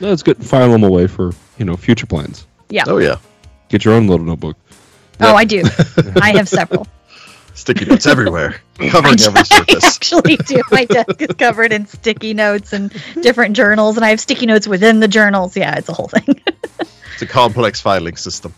That's 0.00 0.22
good. 0.22 0.44
File 0.44 0.70
them 0.70 0.82
away 0.82 1.06
for, 1.06 1.32
you 1.58 1.64
know, 1.64 1.76
future 1.76 2.06
plans. 2.06 2.46
Yeah. 2.68 2.84
Oh, 2.86 2.98
yeah. 2.98 3.18
Get 3.68 3.84
your 3.84 3.94
own 3.94 4.06
little 4.06 4.26
notebook. 4.26 4.56
Oh, 5.20 5.34
I 5.34 5.44
do. 5.44 5.62
I 6.20 6.32
have 6.36 6.48
several. 6.48 6.86
Sticky 7.54 7.84
notes 7.84 8.06
everywhere, 8.06 8.56
covering 8.78 9.20
every 9.20 9.44
surface. 9.44 9.84
I 9.84 9.88
actually 9.88 10.36
do. 10.36 10.60
My 10.72 10.84
desk 10.86 11.22
is 11.22 11.34
covered 11.38 11.72
in 11.72 11.86
sticky 11.86 12.34
notes 12.34 12.72
and 12.72 12.92
different 13.20 13.56
journals, 13.56 13.96
and 13.96 14.04
I 14.04 14.10
have 14.10 14.20
sticky 14.20 14.46
notes 14.46 14.66
within 14.66 14.98
the 14.98 15.06
journals. 15.06 15.56
Yeah, 15.56 15.76
it's 15.76 15.88
a 15.88 15.92
whole 15.92 16.08
thing. 16.08 16.40
it's 16.80 17.22
a 17.22 17.26
complex 17.26 17.80
filing 17.80 18.16
system. 18.16 18.52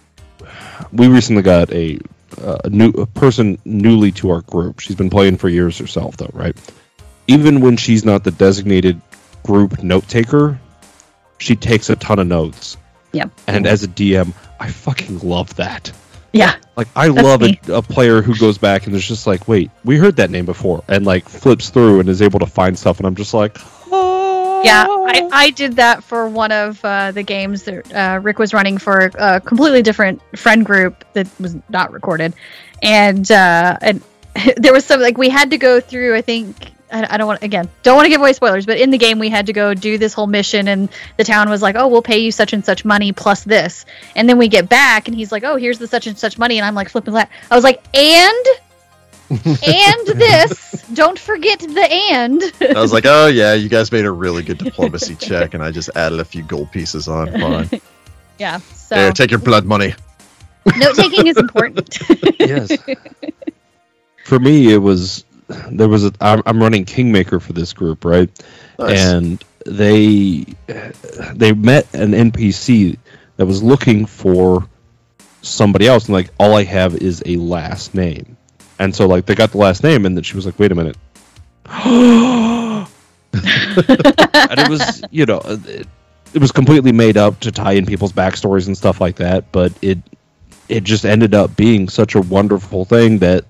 We 0.93 1.09
recently 1.09 1.43
got 1.43 1.71
a, 1.73 1.99
uh, 2.41 2.59
a 2.65 2.71
new 2.71 2.89
a 2.91 3.07
person 3.07 3.59
newly 3.67 4.13
to 4.13 4.31
our 4.31 4.41
group. 4.41 4.81
She's 4.81 4.97
been 4.97 5.11
playing 5.11 5.37
for 5.37 5.51
years 5.51 5.77
herself, 5.77 6.17
though, 6.17 6.31
right? 6.33 6.57
Even 7.29 7.61
when 7.61 7.77
she's 7.77 8.05
not 8.05 8.25
the 8.25 8.31
designated 8.31 9.01
group 9.43 9.83
note 9.83 10.09
taker, 10.09 10.59
she 11.37 11.55
takes 11.55 11.91
a 11.91 11.97
ton 11.97 12.19
of 12.19 12.27
notes. 12.27 12.79
Yep. 13.13 13.31
And 13.47 13.67
as 13.67 13.83
a 13.83 13.89
DM, 13.89 14.33
I 14.59 14.71
fucking 14.71 15.21
love 15.21 15.55
that. 15.57 15.93
Yeah. 16.33 16.57
Like 16.77 16.89
I 16.95 17.09
love 17.09 17.43
a, 17.43 17.59
a, 17.69 17.83
player 17.83 18.21
who 18.21 18.37
goes 18.37 18.59
back 18.59 18.85
and 18.85 18.93
there's 18.93 19.09
just 19.09 19.27
like, 19.27 19.49
wait, 19.49 19.71
we 19.85 19.97
heard 19.97 20.17
that 20.17 20.31
name 20.31 20.45
before, 20.45 20.85
and 20.89 21.07
like 21.07 21.27
flips 21.27 21.71
through 21.71 22.01
and 22.01 22.09
is 22.09 22.21
able 22.21 22.41
to 22.41 22.47
find 22.47 22.79
stuff, 22.79 22.99
and 22.99 23.07
I'm 23.07 23.15
just 23.15 23.33
like, 23.33 23.57
oh. 23.91 24.63
yeah, 24.63 24.85
I, 24.87 25.29
I 25.33 25.51
did 25.51 25.77
that 25.77 26.05
for 26.05 26.29
one 26.29 26.53
of 26.53 26.85
uh, 26.85 27.13
the 27.13 27.23
games 27.23 27.63
that 27.63 27.93
uh, 27.95 28.21
Rick 28.21 28.39
was 28.39 28.53
running 28.53 28.77
for 28.77 29.11
a 29.15 29.41
completely 29.41 29.81
different 29.81 30.21
friend 30.37 30.67
group 30.67 31.05
that 31.15 31.29
was 31.41 31.57
not 31.71 31.93
recorded, 31.93 32.35
and 32.83 33.31
uh, 33.31 33.79
and 33.81 34.03
there 34.59 34.75
was 34.75 34.85
some 34.85 35.01
like 35.01 35.17
we 35.17 35.31
had 35.31 35.51
to 35.51 35.59
go 35.59 35.81
through 35.81 36.15
I 36.15 36.21
think 36.21 36.73
I, 36.93 37.15
I 37.15 37.17
don't 37.17 37.27
want 37.27 37.43
again 37.43 37.69
don't 37.83 37.97
want 37.97 38.07
to 38.07 38.11
give 38.11 38.21
away 38.21 38.33
spoilers 38.33 38.65
but 38.65 38.79
in 38.79 38.91
the 38.91 38.99
game 38.99 39.19
we 39.19 39.29
had 39.29 39.47
to 39.47 39.53
go 39.53 39.75
do 39.75 39.99
this 39.99 40.15
whole 40.15 40.27
mission 40.27 40.69
and 40.69 40.89
the 41.17 41.25
town 41.25 41.51
was 41.51 41.61
like 41.63 41.75
oh 41.77 41.89
we'll 41.89 42.03
pay 42.03 42.19
you 42.19 42.31
such 42.31 42.53
and 42.53 42.65
such 42.65 42.85
money 42.85 43.13
plus 43.13 43.45
this. 43.45 43.85
And 44.15 44.29
then 44.29 44.39
we 44.39 44.49
get 44.49 44.69
back 44.69 45.09
and 45.09 45.17
he's 45.17 45.33
like 45.33 45.45
oh 45.45 45.57
here's 45.57 45.79
the 45.79 45.87
such 45.87 46.07
and 46.07 46.19
such 46.19 46.39
money. 46.39 46.59
And 46.59 46.65
i'm 46.65 46.75
like 46.75 46.89
flipping 46.89 47.15
that 47.15 47.31
i 47.51 47.55
was 47.55 47.65
like 47.65 47.83
and? 47.95 48.47
And 49.29 50.07
this? 50.07 50.85
Don't 50.95 51.19
forget 51.19 51.59
the 51.59 51.89
and. 51.91 52.43
I 52.77 52.81
was 52.81 52.93
like 52.93 53.05
oh 53.07 53.27
yeah 53.27 53.55
you 53.55 53.69
guys 53.69 53.91
made 53.91 54.05
a 54.05 54.11
really 54.11 54.43
good 54.43 54.59
diplomacy 54.65 55.17
check 55.17 55.55
and 55.55 55.63
i 55.63 55.71
just 55.71 55.91
added 55.97 56.21
a 56.21 56.25
few 56.25 56.43
gold 56.43 56.71
pieces 56.73 57.09
on 57.09 57.33
fine. 57.33 57.81
Yeah 58.39 58.59
so 58.59 58.95
There, 58.95 59.13
take 59.13 59.31
your 59.31 59.41
blood 59.41 59.65
money. 59.65 59.95
Note 60.77 60.95
taking 60.95 61.27
is 61.27 61.37
important. 61.39 61.99
Yes. 62.39 62.71
For 64.25 64.39
me 64.39 64.73
it 64.73 64.79
was 64.79 65.25
there 65.49 65.89
was 65.89 66.05
a 66.05 66.13
I'm, 66.21 66.43
I'm 66.47 66.61
running 66.61 66.85
Kingmaker 66.85 67.41
for 67.41 67.53
this 67.53 67.73
group, 67.73 68.05
right? 68.05 68.31
Nice. 68.79 68.99
And 68.99 69.45
they 69.65 70.45
they 71.35 71.53
met 71.53 71.93
an 71.95 72.13
NPC 72.13 72.99
that 73.37 73.47
was 73.47 73.63
looking 73.63 74.07
for 74.07 74.69
somebody 75.43 75.87
else, 75.87 76.07
and 76.07 76.15
like 76.15 76.31
all 76.39 76.55
I 76.55 76.65
have 76.65 76.97
is 76.97 77.23
a 77.27 77.37
last 77.37 77.95
name, 77.95 78.37
and 78.79 78.95
so 78.95 79.07
like 79.07 79.27
they 79.27 79.35
got 79.35 79.53
the 79.53 79.59
last 79.59 79.83
name, 79.83 80.07
and 80.07 80.17
then 80.17 80.25
she 80.25 80.37
was 80.37 80.47
like, 80.47 80.59
"Wait 80.59 80.73
a 80.73 80.75
minute." 80.75 80.97
and 81.67 82.87
it 83.33 84.69
was, 84.69 85.03
you 85.11 85.27
know, 85.27 85.41
it, 85.45 85.87
it 86.33 86.41
was 86.41 86.53
completely 86.53 86.93
made 86.93 87.17
up 87.17 87.41
to 87.41 87.53
tie 87.53 87.73
in 87.73 87.87
people's 87.87 88.13
backstories 88.13 88.67
and 88.67 88.77
stuff 88.77 89.01
like 89.01 89.17
that, 89.17 89.53
but 89.53 89.73
it 89.83 89.99
it 90.69 90.85
just 90.85 91.05
ended 91.05 91.35
up 91.35 91.57
being 91.57 91.89
such 91.89 92.15
a 92.15 92.21
wonderful 92.21 92.85
thing 92.85 93.19
that 93.19 93.45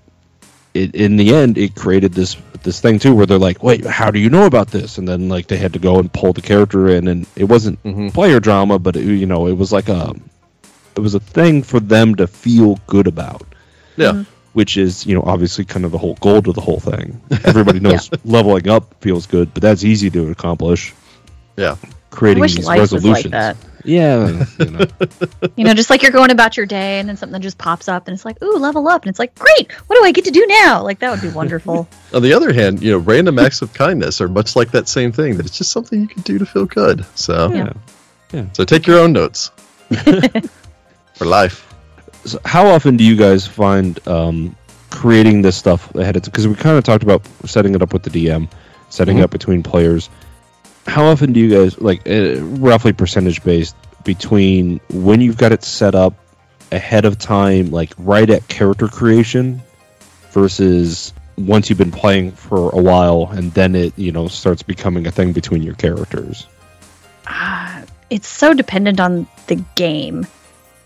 it, 0.76 0.94
in 0.94 1.16
the 1.16 1.34
end, 1.34 1.58
it 1.58 1.74
created 1.74 2.12
this 2.12 2.36
this 2.62 2.80
thing 2.80 2.98
too, 2.98 3.14
where 3.14 3.26
they're 3.26 3.38
like, 3.38 3.62
"Wait, 3.62 3.84
how 3.84 4.10
do 4.10 4.18
you 4.18 4.30
know 4.30 4.46
about 4.46 4.68
this?" 4.68 4.98
And 4.98 5.08
then 5.08 5.28
like 5.28 5.46
they 5.46 5.56
had 5.56 5.72
to 5.72 5.78
go 5.78 5.98
and 5.98 6.12
pull 6.12 6.32
the 6.32 6.42
character 6.42 6.88
in, 6.88 7.08
and 7.08 7.26
it 7.36 7.44
wasn't 7.44 7.82
mm-hmm. 7.82 8.08
player 8.08 8.40
drama, 8.40 8.78
but 8.78 8.96
it, 8.96 9.04
you 9.04 9.26
know, 9.26 9.46
it 9.46 9.54
was 9.54 9.72
like 9.72 9.88
a 9.88 10.14
it 10.96 11.00
was 11.00 11.14
a 11.14 11.20
thing 11.20 11.62
for 11.62 11.78
them 11.78 12.14
to 12.16 12.26
feel 12.26 12.80
good 12.86 13.06
about. 13.06 13.46
Yeah. 13.96 14.12
Mm-hmm. 14.12 14.22
Which 14.54 14.78
is, 14.78 15.04
you 15.04 15.14
know, 15.14 15.22
obviously 15.22 15.66
kind 15.66 15.84
of 15.84 15.92
the 15.92 15.98
whole 15.98 16.14
goal 16.14 16.40
to 16.40 16.52
the 16.52 16.62
whole 16.62 16.80
thing. 16.80 17.20
Everybody 17.44 17.78
knows 17.86 18.08
yeah. 18.10 18.18
leveling 18.24 18.68
up 18.68 18.94
feels 19.02 19.26
good, 19.26 19.52
but 19.52 19.62
that's 19.62 19.84
easy 19.84 20.08
to 20.10 20.30
accomplish. 20.30 20.94
Yeah. 21.56 21.76
Creating 22.08 22.42
these 22.44 22.66
resolutions. 22.66 23.34
Like 23.34 23.56
yeah, 23.86 24.44
you 24.58 24.70
know. 24.70 24.86
you 25.56 25.64
know, 25.64 25.74
just 25.74 25.90
like 25.90 26.02
you're 26.02 26.12
going 26.12 26.30
about 26.30 26.56
your 26.56 26.66
day, 26.66 26.98
and 26.98 27.08
then 27.08 27.16
something 27.16 27.40
just 27.40 27.58
pops 27.58 27.88
up, 27.88 28.08
and 28.08 28.14
it's 28.14 28.24
like, 28.24 28.42
"Ooh, 28.42 28.58
level 28.58 28.88
up!" 28.88 29.02
And 29.02 29.10
it's 29.10 29.18
like, 29.18 29.34
"Great! 29.36 29.70
What 29.72 29.96
do 29.96 30.04
I 30.04 30.12
get 30.12 30.24
to 30.24 30.30
do 30.30 30.44
now?" 30.46 30.82
Like 30.82 30.98
that 30.98 31.10
would 31.10 31.22
be 31.22 31.34
wonderful. 31.34 31.88
On 32.14 32.22
the 32.22 32.32
other 32.32 32.52
hand, 32.52 32.82
you 32.82 32.92
know, 32.92 32.98
random 32.98 33.38
acts 33.38 33.62
of 33.62 33.72
kindness 33.72 34.20
are 34.20 34.28
much 34.28 34.56
like 34.56 34.72
that 34.72 34.88
same 34.88 35.12
thing. 35.12 35.36
That 35.36 35.46
it's 35.46 35.58
just 35.58 35.70
something 35.70 36.00
you 36.00 36.08
can 36.08 36.22
do 36.22 36.38
to 36.38 36.46
feel 36.46 36.66
good. 36.66 37.06
So, 37.14 37.52
yeah. 37.52 37.72
yeah. 38.32 38.46
So 38.52 38.64
take 38.64 38.86
your 38.86 38.98
own 38.98 39.12
notes 39.12 39.50
for 41.14 41.24
life. 41.24 41.72
So 42.24 42.40
how 42.44 42.66
often 42.66 42.96
do 42.96 43.04
you 43.04 43.16
guys 43.16 43.46
find 43.46 44.06
um, 44.08 44.56
creating 44.90 45.42
this 45.42 45.56
stuff 45.56 45.94
ahead 45.94 46.16
of 46.16 46.22
time? 46.22 46.30
Because 46.32 46.48
we 46.48 46.54
kind 46.56 46.76
of 46.76 46.84
talked 46.84 47.04
about 47.04 47.26
setting 47.44 47.74
it 47.74 47.82
up 47.82 47.92
with 47.92 48.02
the 48.02 48.10
DM, 48.10 48.50
setting 48.88 49.16
mm-hmm. 49.16 49.24
up 49.24 49.30
between 49.30 49.62
players 49.62 50.10
how 50.86 51.04
often 51.06 51.32
do 51.32 51.40
you 51.40 51.50
guys 51.50 51.80
like 51.80 52.08
uh, 52.08 52.40
roughly 52.40 52.92
percentage 52.92 53.42
based 53.42 53.76
between 54.04 54.80
when 54.90 55.20
you've 55.20 55.36
got 55.36 55.52
it 55.52 55.64
set 55.64 55.94
up 55.94 56.14
ahead 56.72 57.04
of 57.04 57.18
time 57.18 57.70
like 57.70 57.92
right 57.98 58.28
at 58.30 58.46
character 58.48 58.88
creation 58.88 59.60
versus 60.30 61.12
once 61.36 61.68
you've 61.68 61.78
been 61.78 61.92
playing 61.92 62.32
for 62.32 62.70
a 62.70 62.80
while 62.80 63.28
and 63.30 63.52
then 63.52 63.74
it 63.74 63.98
you 63.98 64.12
know 64.12 64.28
starts 64.28 64.62
becoming 64.62 65.06
a 65.06 65.10
thing 65.10 65.32
between 65.32 65.62
your 65.62 65.74
characters? 65.74 66.46
Uh, 67.26 67.82
it's 68.10 68.28
so 68.28 68.54
dependent 68.54 69.00
on 69.00 69.26
the 69.48 69.56
game 69.74 70.26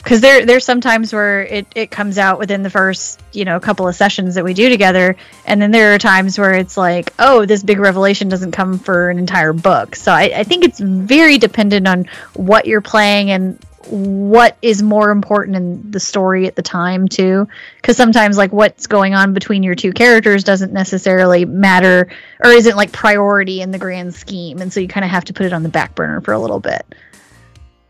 because 0.02 0.20
there 0.20 0.46
there's 0.46 0.64
sometimes 0.64 1.12
where 1.12 1.42
it, 1.42 1.66
it 1.74 1.90
comes 1.90 2.18
out 2.18 2.38
within 2.38 2.62
the 2.62 2.70
first 2.70 3.20
you 3.32 3.44
know 3.44 3.60
couple 3.60 3.86
of 3.86 3.94
sessions 3.94 4.34
that 4.34 4.44
we 4.44 4.54
do 4.54 4.68
together. 4.68 5.16
And 5.44 5.60
then 5.60 5.70
there 5.70 5.94
are 5.94 5.98
times 5.98 6.38
where 6.38 6.54
it's 6.54 6.76
like 6.76 7.12
oh 7.18 7.44
this 7.46 7.62
big 7.62 7.78
revelation 7.78 8.28
doesn't 8.28 8.52
come 8.52 8.78
for 8.78 9.10
an 9.10 9.18
entire 9.18 9.52
book. 9.52 9.96
So 9.96 10.12
I, 10.12 10.32
I 10.34 10.44
think 10.44 10.64
it's 10.64 10.80
very 10.80 11.38
dependent 11.38 11.86
on 11.86 12.06
what 12.34 12.66
you're 12.66 12.80
playing 12.80 13.30
and 13.30 13.58
what 13.86 14.56
is 14.60 14.82
more 14.82 15.10
important 15.10 15.56
in 15.56 15.90
the 15.90 16.00
story 16.00 16.46
at 16.46 16.54
the 16.54 16.62
time 16.62 17.08
too. 17.08 17.48
Because 17.76 17.96
sometimes 17.96 18.36
like 18.36 18.52
what's 18.52 18.86
going 18.86 19.14
on 19.14 19.34
between 19.34 19.62
your 19.62 19.74
two 19.74 19.92
characters 19.92 20.44
doesn't 20.44 20.72
necessarily 20.72 21.44
matter 21.44 22.08
or 22.42 22.50
isn't 22.50 22.76
like 22.76 22.92
priority 22.92 23.60
in 23.60 23.70
the 23.70 23.78
grand 23.78 24.14
scheme. 24.14 24.60
And 24.60 24.72
so 24.72 24.80
you 24.80 24.88
kind 24.88 25.04
of 25.04 25.10
have 25.10 25.24
to 25.26 25.32
put 25.32 25.46
it 25.46 25.52
on 25.52 25.62
the 25.62 25.68
back 25.68 25.94
burner 25.94 26.20
for 26.20 26.32
a 26.32 26.38
little 26.38 26.60
bit. 26.60 26.86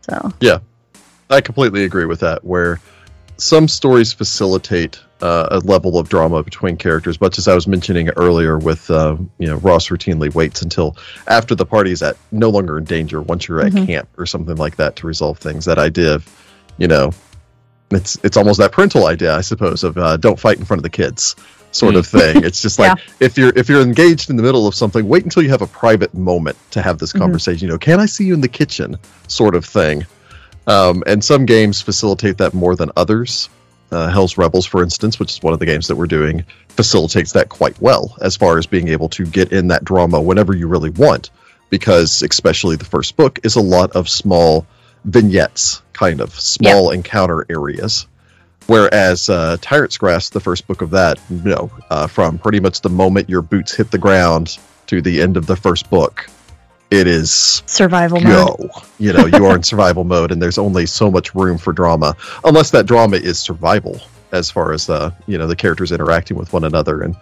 So 0.01 0.33
I 1.31 1.41
completely 1.41 1.85
agree 1.85 2.05
with 2.05 2.19
that. 2.19 2.43
Where 2.43 2.79
some 3.37 3.67
stories 3.67 4.11
facilitate 4.13 4.99
uh, 5.21 5.47
a 5.51 5.59
level 5.59 5.97
of 5.97 6.09
drama 6.09 6.43
between 6.43 6.77
characters, 6.77 7.21
much 7.21 7.37
as 7.37 7.47
I 7.47 7.55
was 7.55 7.67
mentioning 7.67 8.09
earlier 8.09 8.57
with 8.57 8.89
uh, 8.91 9.15
you 9.39 9.47
know 9.47 9.55
Ross 9.57 9.87
routinely 9.87 10.33
waits 10.33 10.61
until 10.61 10.97
after 11.27 11.55
the 11.55 11.65
party 11.65 11.91
is 11.91 12.01
at 12.03 12.17
no 12.31 12.49
longer 12.49 12.77
in 12.77 12.83
danger 12.83 13.21
once 13.21 13.47
you're 13.47 13.61
at 13.61 13.71
Mhm. 13.71 13.87
camp 13.87 14.09
or 14.17 14.25
something 14.25 14.57
like 14.57 14.75
that 14.75 14.97
to 14.97 15.07
resolve 15.07 15.37
things. 15.39 15.65
That 15.65 15.79
idea 15.79 16.15
of 16.15 16.27
you 16.77 16.87
know 16.87 17.11
it's 17.91 18.17
it's 18.23 18.35
almost 18.37 18.59
that 18.59 18.71
parental 18.73 19.07
idea, 19.07 19.35
I 19.35 19.41
suppose, 19.41 19.83
of 19.83 19.97
uh, 19.97 20.17
don't 20.17 20.39
fight 20.39 20.57
in 20.57 20.65
front 20.65 20.79
of 20.79 20.83
the 20.83 20.89
kids 20.89 21.35
sort 21.71 21.95
of 21.95 22.05
thing. 22.05 22.43
It's 22.43 22.61
just 22.61 22.77
like 22.79 22.99
if 23.21 23.37
you're 23.37 23.53
if 23.55 23.69
you're 23.69 23.81
engaged 23.81 24.29
in 24.29 24.35
the 24.35 24.43
middle 24.43 24.67
of 24.67 24.75
something, 24.75 25.07
wait 25.07 25.23
until 25.23 25.43
you 25.43 25.49
have 25.49 25.61
a 25.61 25.67
private 25.67 26.13
moment 26.13 26.57
to 26.71 26.81
have 26.81 26.97
this 26.97 27.13
Mhm. 27.13 27.19
conversation. 27.19 27.67
You 27.67 27.73
know, 27.73 27.77
can 27.77 27.99
I 28.01 28.07
see 28.07 28.25
you 28.25 28.33
in 28.33 28.41
the 28.41 28.49
kitchen, 28.49 28.97
sort 29.27 29.55
of 29.55 29.63
thing. 29.65 30.05
Um, 30.67 31.03
and 31.07 31.23
some 31.23 31.45
games 31.45 31.81
facilitate 31.81 32.37
that 32.37 32.53
more 32.53 32.75
than 32.75 32.91
others. 32.95 33.49
Uh, 33.91 34.09
Hell's 34.09 34.37
Rebels, 34.37 34.65
for 34.65 34.83
instance, 34.83 35.19
which 35.19 35.31
is 35.31 35.43
one 35.43 35.53
of 35.53 35.59
the 35.59 35.65
games 35.65 35.87
that 35.87 35.95
we're 35.95 36.05
doing, 36.05 36.45
facilitates 36.69 37.33
that 37.33 37.49
quite 37.49 37.79
well 37.81 38.15
as 38.21 38.37
far 38.37 38.57
as 38.57 38.65
being 38.65 38.87
able 38.87 39.09
to 39.09 39.25
get 39.25 39.51
in 39.51 39.67
that 39.67 39.83
drama 39.83 40.21
whenever 40.21 40.55
you 40.55 40.67
really 40.67 40.91
want. 40.91 41.29
Because, 41.69 42.21
especially 42.21 42.75
the 42.75 42.85
first 42.85 43.15
book, 43.15 43.39
is 43.43 43.55
a 43.55 43.61
lot 43.61 43.91
of 43.91 44.09
small 44.09 44.65
vignettes, 45.05 45.81
kind 45.93 46.21
of 46.21 46.37
small 46.39 46.91
encounter 46.91 47.45
areas. 47.49 48.07
Whereas 48.67 49.29
uh, 49.29 49.57
Tyrant's 49.61 49.97
Grasp, 49.97 50.33
the 50.33 50.39
first 50.39 50.67
book 50.67 50.81
of 50.81 50.91
that, 50.91 51.19
you 51.29 51.41
know, 51.43 51.71
uh, 51.89 52.07
from 52.07 52.37
pretty 52.37 52.59
much 52.59 52.81
the 52.81 52.89
moment 52.89 53.29
your 53.29 53.41
boots 53.41 53.75
hit 53.75 53.91
the 53.91 53.97
ground 53.97 54.57
to 54.87 55.01
the 55.01 55.21
end 55.21 55.37
of 55.37 55.47
the 55.47 55.55
first 55.55 55.89
book, 55.89 56.29
it 56.91 57.07
is 57.07 57.63
survival 57.65 58.19
mode 58.19 58.57
go. 58.57 58.69
You 58.99 59.13
know, 59.13 59.25
you 59.25 59.45
are 59.47 59.55
in 59.55 59.63
survival 59.73 60.03
mode, 60.03 60.31
and 60.31 60.41
there's 60.41 60.57
only 60.57 60.85
so 60.85 61.09
much 61.09 61.33
room 61.33 61.57
for 61.57 61.73
drama, 61.73 62.15
unless 62.43 62.69
that 62.71 62.85
drama 62.85 63.17
is 63.17 63.39
survival, 63.39 63.99
as 64.31 64.51
far 64.51 64.73
as 64.73 64.89
uh, 64.89 65.11
you 65.25 65.37
know, 65.37 65.47
the 65.47 65.55
characters 65.55 65.91
interacting 65.91 66.37
with 66.37 66.51
one 66.53 66.63
another 66.65 67.01
and 67.01 67.15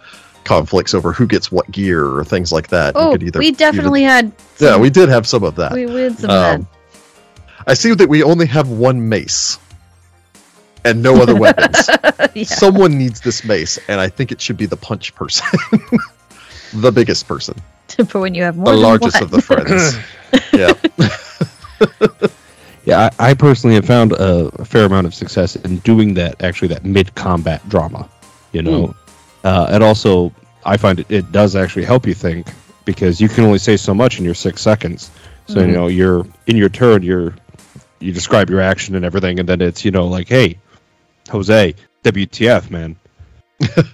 conflicts 0.44 0.94
over 0.94 1.12
who 1.12 1.26
gets 1.26 1.52
what 1.52 1.70
gear 1.70 2.04
or 2.04 2.24
things 2.24 2.50
like 2.52 2.68
that. 2.68 2.94
Oh 2.96 3.12
could 3.12 3.22
either- 3.22 3.38
we 3.38 3.52
definitely 3.52 4.02
had 4.02 4.26
either- 4.58 4.66
yeah, 4.72 4.76
we 4.76 4.90
did 4.90 5.08
have 5.08 5.26
some 5.26 5.44
of 5.44 5.54
that. 5.56 5.72
we, 5.72 5.82
had 5.82 6.18
some 6.18 6.30
Um, 6.30 6.68
I 7.66 7.74
see 7.74 7.94
that 7.94 8.08
we 8.08 8.22
only 8.22 8.46
have 8.46 8.68
one 8.70 9.08
mace 9.08 9.58
and 10.84 11.02
no 11.02 11.20
other 11.20 11.36
weapons. 11.38 11.88
yeah. 12.34 12.44
Someone 12.44 12.96
needs 12.96 13.20
this 13.20 13.44
mace, 13.44 13.78
and 13.86 14.00
I 14.00 14.08
think 14.08 14.32
it 14.32 14.40
should 14.40 14.56
be 14.56 14.64
the 14.66 14.78
punch 14.78 15.14
person, 15.14 15.46
the 16.72 16.90
biggest 16.90 17.28
person, 17.28 17.54
but 17.96 18.14
when 18.14 18.34
you 18.34 18.42
have 18.42 18.56
more 18.56 18.66
the 18.66 18.72
than 18.72 18.82
largest 18.82 19.16
one. 19.16 19.22
of 19.24 19.30
the 19.30 19.42
friends. 19.42 19.96
yeah. 20.52 22.28
Yeah, 22.86 23.10
I, 23.18 23.30
I 23.30 23.34
personally 23.34 23.76
have 23.76 23.84
found 23.84 24.12
a, 24.12 24.46
a 24.58 24.64
fair 24.64 24.86
amount 24.86 25.06
of 25.06 25.14
success 25.14 25.54
in 25.54 25.78
doing 25.80 26.14
that. 26.14 26.42
Actually, 26.42 26.68
that 26.68 26.82
mid-combat 26.82 27.68
drama, 27.68 28.08
you 28.52 28.62
know, 28.62 28.94
uh, 29.44 29.66
and 29.70 29.84
also 29.84 30.32
I 30.64 30.78
find 30.78 30.98
it, 30.98 31.06
it 31.10 31.30
does 31.30 31.56
actually 31.56 31.84
help 31.84 32.06
you 32.06 32.14
think 32.14 32.46
because 32.86 33.20
you 33.20 33.28
can 33.28 33.44
only 33.44 33.58
say 33.58 33.76
so 33.76 33.92
much 33.92 34.18
in 34.18 34.24
your 34.24 34.34
six 34.34 34.62
seconds. 34.62 35.10
So 35.46 35.56
Mhm. 35.56 35.66
you 35.66 35.72
know, 35.74 35.86
you're 35.88 36.26
in 36.46 36.56
your 36.56 36.70
turn, 36.70 37.02
you're 37.02 37.34
you 38.00 38.12
describe 38.12 38.48
your 38.48 38.62
action 38.62 38.94
and 38.96 39.04
everything, 39.04 39.38
and 39.40 39.48
then 39.48 39.60
it's 39.60 39.84
you 39.84 39.90
know 39.90 40.06
like, 40.06 40.28
hey, 40.28 40.56
Jose, 41.30 41.74
WTF, 42.02 42.70
man, 42.70 42.96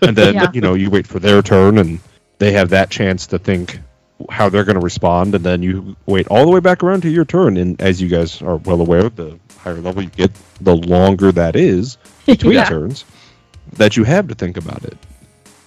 and 0.02 0.16
then 0.16 0.35
Yeah. 0.35 0.50
you 0.54 0.61
know 0.61 0.74
you 0.74 0.90
wait 0.90 1.09
for 1.09 1.18
their 1.18 1.42
turn 1.42 1.78
and 1.78 1.98
they 2.38 2.53
have 2.53 2.70
that 2.70 2.90
chance 2.90 3.27
to 3.29 3.38
think 3.38 3.79
how 4.31 4.49
they're 4.49 4.64
going 4.64 4.79
to 4.79 4.85
respond, 4.85 5.35
and 5.35 5.44
then 5.44 5.62
you 5.62 5.94
wait 6.07 6.27
all 6.29 6.44
the 6.44 6.51
way 6.51 6.61
back 6.61 6.83
around 6.83 7.03
to 7.03 7.09
your 7.11 7.25
turn. 7.25 7.57
And 7.57 7.81
as 7.81 8.01
you 8.01 8.09
guys 8.09 8.40
are 8.42 8.57
well 8.57 8.81
aware, 8.81 9.09
the 9.11 9.38
higher 9.59 9.75
level 9.75 10.03
you 10.03 10.09
get, 10.11 10.31
the 10.61 10.75
longer 10.77 11.33
that 11.33 11.55
is 11.57 11.99
between 12.27 12.55
Yeah. 12.55 12.64
turns 12.64 13.05
that 13.75 13.96
you 13.96 14.05
have 14.05 14.29
to 14.29 14.35
think 14.35 14.57
about 14.57 14.85
it. 14.85 14.96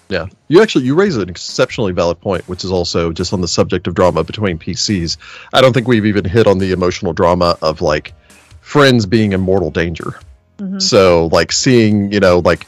Yeah, 0.09 0.25
you 0.47 0.63
actually 0.63 0.85
you 0.85 0.95
raise 0.95 1.15
an 1.17 1.29
exceptionally 1.29 1.91
valid 1.91 2.19
point, 2.19 2.47
which 2.47 2.63
is 2.63 2.71
also 2.71 3.11
just 3.11 3.31
on 3.33 3.41
the 3.41 3.47
subject 3.47 3.85
of 3.85 3.93
drama 3.93 4.23
between 4.23 4.57
PCs. 4.57 5.17
I 5.53 5.61
don't 5.61 5.71
think 5.73 5.87
we've 5.87 6.07
even 6.07 6.25
hit 6.25 6.47
on 6.47 6.57
the 6.57 6.71
emotional 6.71 7.13
drama 7.13 7.55
of 7.61 7.81
like 7.81 8.13
friends 8.61 9.05
being 9.05 9.33
in 9.33 9.41
mortal 9.41 9.69
danger. 9.69 10.19
Mhm. 10.57 10.81
So 10.81 11.27
like 11.27 11.51
seeing, 11.51 12.11
you 12.11 12.19
know, 12.19 12.39
like 12.39 12.65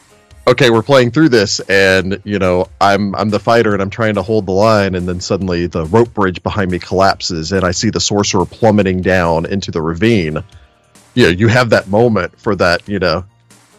okay, 0.52 0.70
we're 0.70 0.82
playing 0.82 1.10
through 1.10 1.28
this 1.28 1.60
and, 1.60 2.20
you 2.24 2.38
know, 2.38 2.68
I'm 2.80 3.14
I'm 3.14 3.28
the 3.28 3.40
fighter 3.40 3.72
and 3.72 3.82
I'm 3.82 3.90
trying 3.90 4.14
to 4.14 4.22
hold 4.22 4.46
the 4.46 4.52
line 4.52 4.94
and 4.94 5.06
then 5.08 5.20
suddenly 5.20 5.66
the 5.66 5.84
rope 5.86 6.14
bridge 6.14 6.42
behind 6.42 6.70
me 6.70 6.78
collapses 6.78 7.52
and 7.52 7.64
I 7.64 7.72
see 7.72 7.90
the 7.90 8.00
sorcerer 8.00 8.46
plummeting 8.46 9.02
down 9.02 9.46
into 9.46 9.70
the 9.70 9.82
ravine. 9.82 10.42
You 11.14 11.24
know, 11.24 11.30
you 11.30 11.48
have 11.48 11.70
that 11.70 11.88
moment 11.88 12.38
for 12.38 12.54
that, 12.56 12.88
you 12.88 12.98
know, 12.98 13.24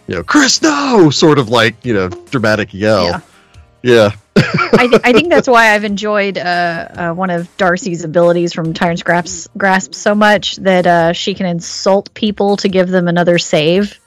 you 0.07 0.15
know, 0.15 0.23
Chris, 0.23 0.61
no, 0.61 1.09
sort 1.09 1.39
of 1.39 1.49
like, 1.49 1.85
you 1.85 1.93
know, 1.93 2.09
dramatic 2.09 2.73
yell. 2.73 3.05
Yeah. 3.05 3.21
Yeah. 3.81 4.11
I, 4.35 4.87
th- 4.87 5.01
I 5.03 5.13
think 5.13 5.29
that's 5.29 5.47
why 5.55 5.73
I've 5.73 5.83
enjoyed 5.83 6.37
uh, 6.37 6.41
uh, 6.41 7.13
one 7.13 7.29
of 7.29 7.55
Darcy's 7.57 8.03
abilities 8.03 8.53
from 8.53 8.73
Tyrant's 8.73 9.03
Grasp, 9.03 9.51
Grasp 9.57 9.93
so 9.93 10.15
much 10.15 10.55
that 10.57 10.87
uh, 10.87 11.13
she 11.13 11.33
can 11.33 11.45
insult 11.45 12.13
people 12.13 12.57
to 12.57 12.69
give 12.69 12.89
them 12.89 13.07
another 13.07 13.37
save. 13.37 13.99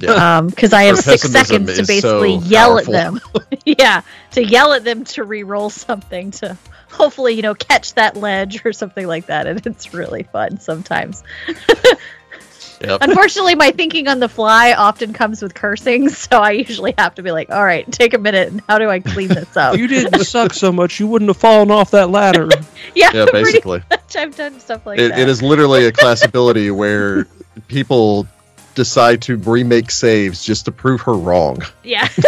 Yeah. 0.00 0.38
Um, 0.38 0.46
because 0.48 0.72
I 0.72 0.84
have 0.84 0.96
Her 0.96 1.02
six 1.02 1.22
seconds 1.30 1.74
to 1.76 1.82
basically 1.86 2.00
so 2.40 2.46
yell 2.46 2.74
powerful. 2.74 2.94
at 2.96 3.12
them. 3.12 3.20
yeah, 3.64 4.02
to 4.32 4.44
yell 4.44 4.72
at 4.72 4.84
them 4.84 5.04
to 5.04 5.24
re-roll 5.24 5.70
something 5.70 6.30
to 6.32 6.56
hopefully 6.90 7.34
you 7.34 7.42
know 7.42 7.54
catch 7.54 7.94
that 7.94 8.16
ledge 8.16 8.64
or 8.64 8.72
something 8.72 9.06
like 9.06 9.26
that, 9.26 9.46
and 9.46 9.66
it's 9.66 9.92
really 9.94 10.22
fun 10.24 10.60
sometimes. 10.60 11.22
Yep. 12.80 12.98
Unfortunately, 13.00 13.56
my 13.56 13.72
thinking 13.72 14.06
on 14.06 14.20
the 14.20 14.28
fly 14.28 14.72
often 14.72 15.12
comes 15.12 15.42
with 15.42 15.52
cursing, 15.52 16.08
so 16.10 16.38
I 16.38 16.52
usually 16.52 16.94
have 16.96 17.16
to 17.16 17.24
be 17.24 17.32
like, 17.32 17.50
"All 17.50 17.64
right, 17.64 17.90
take 17.90 18.14
a 18.14 18.18
minute. 18.18 18.52
and 18.52 18.62
How 18.68 18.78
do 18.78 18.88
I 18.88 19.00
clean 19.00 19.26
this 19.30 19.56
up?" 19.56 19.76
you 19.76 19.88
didn't 19.88 20.22
suck 20.24 20.54
so 20.54 20.70
much, 20.70 21.00
you 21.00 21.08
wouldn't 21.08 21.28
have 21.28 21.38
fallen 21.38 21.72
off 21.72 21.90
that 21.90 22.10
ladder. 22.10 22.48
yeah, 22.94 23.10
Yeah, 23.12 23.26
basically. 23.32 23.82
much. 23.90 24.14
I've 24.16 24.36
done 24.36 24.60
stuff 24.60 24.86
like 24.86 25.00
It, 25.00 25.08
that. 25.08 25.18
it 25.18 25.28
is 25.28 25.42
literally 25.42 25.86
a 25.86 25.92
class 25.92 26.24
ability 26.24 26.70
where 26.70 27.26
people 27.66 28.28
decide 28.78 29.22
to 29.22 29.36
remake 29.36 29.90
saves 29.90 30.42
just 30.42 30.64
to 30.64 30.72
prove 30.72 31.02
her 31.02 31.12
wrong. 31.12 31.58
Yeah. 31.84 32.08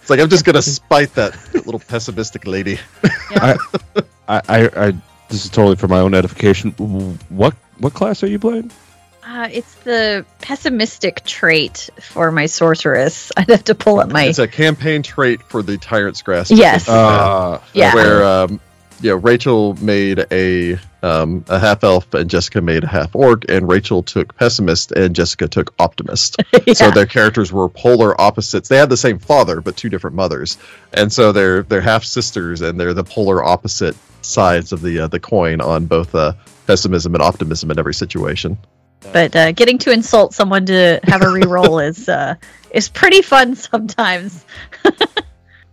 It's 0.00 0.10
like 0.10 0.20
I'm 0.20 0.30
just 0.30 0.46
gonna 0.46 0.62
spite 0.62 1.14
that 1.16 1.36
little 1.66 1.78
pessimistic 1.80 2.46
lady. 2.46 2.78
yeah. 3.30 3.58
I, 4.26 4.40
I, 4.48 4.70
I, 4.86 4.90
this 5.28 5.44
is 5.44 5.50
totally 5.50 5.76
for 5.76 5.86
my 5.86 6.00
own 6.00 6.14
edification. 6.14 6.70
What, 7.28 7.54
what 7.76 7.92
class 7.92 8.22
are 8.22 8.26
you 8.26 8.38
playing? 8.38 8.70
Uh, 9.22 9.48
it's 9.52 9.74
the 9.84 10.24
pessimistic 10.40 11.22
trait 11.26 11.90
for 12.00 12.32
my 12.32 12.46
sorceress. 12.46 13.30
I'd 13.36 13.50
have 13.50 13.64
to 13.64 13.74
pull 13.74 14.00
up 14.00 14.08
my. 14.08 14.24
It's 14.24 14.38
a 14.38 14.48
campaign 14.48 15.02
trait 15.02 15.42
for 15.42 15.62
the 15.62 15.76
Tyrant's 15.76 16.22
Grasp. 16.22 16.52
Yes. 16.56 16.88
Uh, 16.88 17.60
Yeah. 17.74 17.94
Where 17.94 18.24
um, 18.24 18.60
yeah, 19.00 19.16
Rachel 19.20 19.74
made 19.74 20.26
a 20.30 20.78
um, 21.02 21.44
a 21.48 21.58
half 21.58 21.84
elf 21.84 22.12
and 22.14 22.28
Jessica 22.28 22.60
made 22.60 22.84
a 22.84 22.88
half 22.88 23.14
orc, 23.14 23.44
and 23.48 23.68
Rachel 23.68 24.02
took 24.02 24.36
pessimist 24.36 24.92
and 24.92 25.14
Jessica 25.14 25.46
took 25.46 25.72
optimist. 25.78 26.36
yeah. 26.66 26.74
So 26.74 26.90
their 26.90 27.06
characters 27.06 27.52
were 27.52 27.68
polar 27.68 28.20
opposites. 28.20 28.68
They 28.68 28.76
had 28.76 28.90
the 28.90 28.96
same 28.96 29.18
father, 29.18 29.60
but 29.60 29.76
two 29.76 29.88
different 29.88 30.16
mothers, 30.16 30.58
and 30.92 31.12
so 31.12 31.32
they're 31.32 31.62
they're 31.62 31.80
half 31.80 32.04
sisters, 32.04 32.60
and 32.60 32.78
they're 32.78 32.94
the 32.94 33.04
polar 33.04 33.42
opposite 33.42 33.96
sides 34.22 34.72
of 34.72 34.82
the 34.82 35.00
uh, 35.00 35.08
the 35.08 35.20
coin 35.20 35.60
on 35.60 35.86
both 35.86 36.14
uh, 36.14 36.32
pessimism 36.66 37.14
and 37.14 37.22
optimism 37.22 37.70
in 37.70 37.78
every 37.78 37.94
situation. 37.94 38.58
but 39.12 39.34
uh, 39.36 39.52
getting 39.52 39.78
to 39.78 39.92
insult 39.92 40.34
someone 40.34 40.66
to 40.66 41.00
have 41.04 41.22
a 41.22 41.26
reroll 41.26 41.84
is 41.88 42.08
uh, 42.08 42.34
is 42.70 42.88
pretty 42.88 43.22
fun 43.22 43.54
sometimes. 43.54 44.44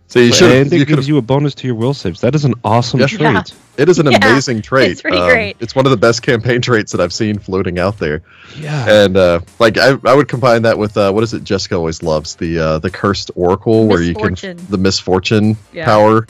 So 0.08 0.20
you 0.20 0.32
should 0.32 0.50
and 0.52 0.72
it 0.72 0.78
you 0.78 0.84
gives 0.84 1.08
you 1.08 1.16
a 1.18 1.22
bonus 1.22 1.54
to 1.56 1.66
your 1.66 1.74
will 1.74 1.92
saves. 1.94 2.20
That 2.20 2.34
is 2.36 2.44
an 2.44 2.54
awesome 2.62 3.00
Yeah. 3.00 3.06
trait. 3.06 3.20
Yeah. 3.20 3.42
It 3.76 3.90
is 3.90 3.98
an 3.98 4.10
Yeah, 4.10 4.16
amazing 4.16 4.62
trait. 4.62 4.86
Um, 4.86 4.90
it's 4.92 5.02
pretty 5.02 5.18
great. 5.18 5.56
It's 5.60 5.74
one 5.74 5.84
of 5.84 5.90
the 5.90 5.98
best 5.98 6.22
campaign 6.22 6.62
traits 6.62 6.92
that 6.92 7.00
I've 7.02 7.12
seen 7.12 7.38
floating 7.38 7.78
out 7.78 7.98
there. 7.98 8.22
Yeah. 8.58 8.88
And 9.04 9.14
uh, 9.18 9.40
like 9.58 9.76
I, 9.76 9.98
I 10.02 10.14
would 10.14 10.28
combine 10.28 10.62
that 10.62 10.78
with 10.78 10.96
uh, 10.96 11.12
what 11.12 11.22
is 11.22 11.34
it? 11.34 11.44
Jessica 11.44 11.74
always 11.74 12.02
loves 12.02 12.36
the 12.36 12.58
uh, 12.58 12.78
the 12.78 12.88
cursed 12.88 13.32
oracle, 13.34 13.86
where 13.86 14.00
you 14.00 14.14
can 14.14 14.56
the 14.70 14.78
misfortune 14.78 15.58
Yeah. 15.74 15.84
power. 15.84 16.26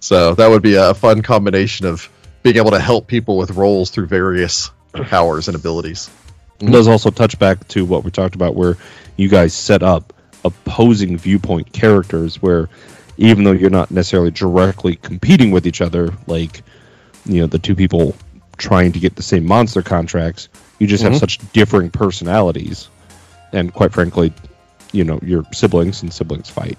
So 0.00 0.34
that 0.34 0.48
would 0.50 0.62
be 0.62 0.74
a 0.74 0.94
fun 0.94 1.22
combination 1.22 1.86
of 1.86 2.08
being 2.42 2.56
able 2.56 2.72
to 2.72 2.80
help 2.80 3.06
people 3.06 3.36
with 3.38 3.52
rolls 3.52 3.90
through 3.90 4.06
various 4.06 4.72
powers 4.92 5.46
and 5.46 5.54
abilities. 5.54 6.10
It 6.60 6.72
does 6.72 6.88
also 6.88 7.10
touch 7.10 7.38
back 7.38 7.68
to 7.68 7.84
what 7.84 8.02
we 8.02 8.10
talked 8.10 8.34
about, 8.34 8.56
where 8.56 8.76
you 9.16 9.28
guys 9.28 9.54
set 9.54 9.84
up 9.84 10.12
opposing 10.44 11.16
viewpoint 11.18 11.72
characters, 11.72 12.42
where 12.42 12.68
even 13.16 13.44
though 13.44 13.52
you're 13.52 13.70
not 13.70 13.90
necessarily 13.90 14.30
directly 14.30 14.96
competing 14.96 15.50
with 15.50 15.66
each 15.66 15.80
other, 15.80 16.12
like 16.26 16.62
you 17.26 17.40
know 17.40 17.46
the 17.46 17.58
two 17.58 17.74
people 17.74 18.14
trying 18.56 18.92
to 18.92 19.00
get 19.00 19.16
the 19.16 19.22
same 19.22 19.44
monster 19.46 19.82
contracts, 19.82 20.48
You 20.80 20.86
just 20.88 21.02
have 21.04 21.12
Mhm. 21.12 21.20
such 21.20 21.38
differing 21.52 21.90
personalities, 21.90 22.88
and 23.52 23.72
quite 23.72 23.92
frankly, 23.92 24.32
you 24.92 25.04
know, 25.04 25.18
your 25.22 25.44
siblings 25.52 26.02
and 26.02 26.12
siblings 26.12 26.50
fight. 26.50 26.76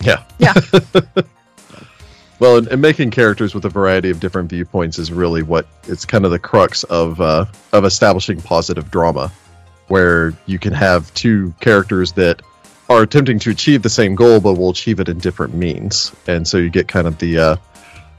Yeah. 0.00 0.22
Yeah. 0.38 0.52
well, 2.38 2.58
and, 2.58 2.68
and 2.68 2.80
making 2.82 3.10
characters 3.10 3.54
with 3.54 3.64
a 3.64 3.68
variety 3.68 4.10
of 4.10 4.20
different 4.20 4.50
viewpoints 4.50 4.98
is 4.98 5.10
really 5.10 5.42
what 5.42 5.66
it's 5.88 6.04
kind 6.04 6.24
of 6.24 6.30
the 6.30 6.38
crux 6.38 6.84
of 6.84 7.20
uh, 7.20 7.46
of 7.72 7.84
establishing 7.84 8.40
positive 8.40 8.90
drama, 8.90 9.32
where 9.88 10.32
you 10.46 10.58
can 10.58 10.72
have 10.72 11.12
two 11.14 11.54
characters 11.60 12.12
that 12.12 12.42
are 12.88 13.02
attempting 13.02 13.38
to 13.40 13.50
achieve 13.50 13.82
the 13.82 13.88
same 13.90 14.14
goal, 14.14 14.40
but 14.40 14.54
will 14.54 14.70
achieve 14.70 15.00
it 15.00 15.08
in 15.08 15.18
different 15.18 15.54
means, 15.54 16.12
and 16.26 16.46
so 16.46 16.56
you 16.58 16.70
get 16.70 16.86
kind 16.88 17.06
of 17.06 17.18
the 17.18 17.38
uh, 17.38 17.56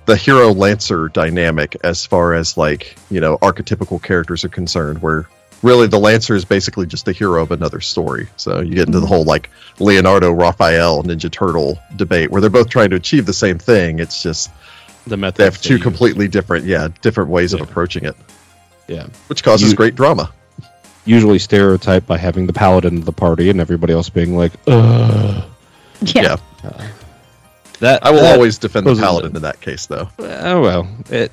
the 0.05 0.15
hero 0.15 0.51
lancer 0.53 1.07
dynamic 1.09 1.78
as 1.84 2.05
far 2.05 2.34
as 2.34 2.57
like 2.57 2.97
you 3.09 3.20
know 3.22 3.38
archetypical 3.38 4.01
characters 4.01 4.43
are 4.43 4.49
concerned, 4.49 5.01
where 5.01 5.28
really 5.63 5.88
the 5.88 5.97
lancer 5.99 6.36
is 6.36 6.45
basically 6.45 6.86
just 6.86 7.05
the 7.05 7.11
hero 7.13 7.41
of 7.41 7.51
another 7.51 7.82
story. 7.82 8.28
So 8.36 8.59
you 8.61 8.76
get 8.76 8.88
into 8.88 8.99
the 8.99 9.07
whole 9.07 9.24
like 9.24 9.49
Leonardo, 9.80 10.32
Raphael, 10.32 11.01
Ninja 11.03 11.32
Turtle 11.32 11.80
debate 11.95 12.30
where 12.30 12.41
they're 12.41 12.49
both 12.49 12.70
trying 12.70 12.91
to 12.91 12.95
achieve 12.95 13.26
the 13.26 13.34
same 13.34 13.57
thing. 13.57 13.97
It's 13.99 14.22
just 14.22 14.51
The 15.07 15.18
method 15.18 15.38
they 15.38 15.43
have 15.45 15.59
two 15.61 15.80
completely 15.80 16.28
different, 16.28 16.65
yeah, 16.65 16.89
different 17.01 17.30
ways 17.32 17.53
Yeah. 17.53 17.61
of 17.61 17.70
approaching 17.70 18.05
it, 18.05 18.15
yeah. 18.88 19.07
which 19.28 19.43
causes 19.43 19.72
You- 19.72 19.76
great 19.78 19.95
drama. 19.95 20.32
Usually 21.08 21.39
stereotyped 21.39 22.05
by 22.05 22.18
having 22.18 22.45
the 22.45 22.53
paladin 22.53 22.97
of 22.97 23.05
the 23.05 23.12
party 23.14 23.49
and 23.49 23.60
everybody 23.60 23.93
else 23.93 24.10
being 24.10 24.36
like, 24.38 24.51
Ugh. 24.68 25.43
Yeah. 26.01 26.36
Yeah. 26.64 26.88
That 27.80 28.05
I 28.05 28.12
will 28.12 28.22
that- 28.22 28.36
always 28.36 28.58
defend 28.58 28.86
the 28.86 28.91
those 28.91 28.99
are 28.99 29.03
paladin 29.05 29.36
in 29.36 29.41
that 29.43 29.62
case, 29.62 29.86
though. 29.86 30.10
Oh 30.20 30.62
well, 30.62 30.88
it. 31.10 31.32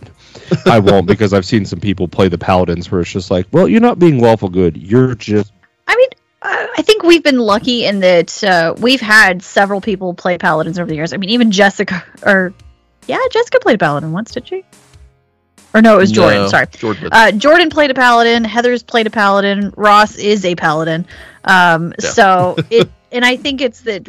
I 0.67 0.79
won't 0.79 1.07
because 1.07 1.33
I've 1.33 1.47
seen 1.47 1.65
some 1.65 1.81
people 1.81 2.07
play 2.07 2.29
the 2.29 2.39
paladins 2.39 2.91
where 2.91 3.01
it's 3.01 3.11
just 3.11 3.31
like, 3.31 3.47
well, 3.51 3.67
you're 3.67 3.81
not 3.81 3.99
being 3.99 4.21
lawful 4.21 4.49
good. 4.49 4.77
You're 4.77 5.15
just 5.15 5.53
I 5.89 5.97
mean, 5.97 6.09
uh, 6.43 6.67
I 6.77 6.83
think 6.83 7.03
we've 7.03 7.23
been 7.23 7.39
lucky 7.39 7.85
in 7.87 8.01
that 8.01 8.45
uh, 8.45 8.75
we've 8.79 9.01
had 9.01 9.43
several 9.43 9.81
people 9.81 10.13
play 10.15 10.37
paladins 10.39 10.79
over 10.79 10.89
the 10.89 10.97
years. 10.97 11.13
I 11.13 11.17
mean, 11.17 11.31
even 11.31 11.51
Jessica, 11.51 12.05
or 12.25 12.53
yeah, 13.07 13.19
Jessica 13.31 13.59
played 13.61 13.77
a 13.77 13.79
paladin 13.79 14.13
once, 14.13 14.33
did 14.33 14.47
she? 14.47 14.65
Or 15.75 15.83
no, 15.83 15.97
it 15.97 15.99
was 15.99 16.13
Jordan. 16.13 16.43
No, 16.43 16.49
Sorry, 16.49 16.67
Jordan. 16.79 17.09
uh, 17.11 17.33
Jordan 17.33 17.69
played 17.69 17.91
a 17.91 17.95
paladin. 17.95 18.45
Heather's 18.45 18.83
played 18.85 19.07
a 19.09 19.11
paladin. 19.11 19.73
Ross 19.77 20.17
is 20.17 20.45
a 20.45 20.55
paladin. 20.55 21.05
Um, 21.45 21.93
Yeah. 22.01 22.11
So 22.11 22.57
it, 22.71 22.89
and 23.11 23.25
I 23.25 23.37
think 23.37 23.61
it's 23.61 23.81
that 23.83 24.07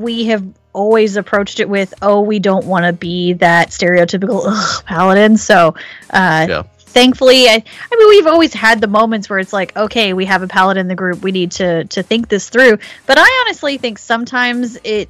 we 0.00 0.26
have 0.26 0.44
always 0.72 1.16
approached 1.16 1.58
it 1.58 1.68
with, 1.68 1.92
oh, 2.02 2.20
we 2.20 2.38
don't 2.38 2.66
want 2.66 2.84
to 2.84 2.92
be 2.92 3.32
that 3.34 3.70
stereotypical 3.70 4.42
ugh, 4.46 4.84
paladin. 4.84 5.36
So, 5.38 5.74
uh, 6.10 6.46
Yeah. 6.48 6.62
thankfully, 6.78 7.48
I, 7.48 7.54
I 7.92 7.96
mean, 7.96 8.08
we've 8.10 8.26
always 8.26 8.52
had 8.54 8.80
the 8.80 8.86
moments 8.86 9.28
where 9.28 9.38
it's 9.38 9.52
like, 9.54 9.74
okay, 9.76 10.12
we 10.12 10.26
have 10.26 10.42
a 10.42 10.46
paladin 10.48 10.82
in 10.82 10.88
the 10.88 10.94
group. 10.94 11.20
We 11.22 11.32
need 11.32 11.50
to 11.52 11.84
to 11.86 12.02
think 12.04 12.28
this 12.28 12.48
through. 12.48 12.78
But 13.06 13.18
I 13.18 13.44
honestly 13.46 13.78
think 13.78 13.98
sometimes 13.98 14.78
it 14.84 15.08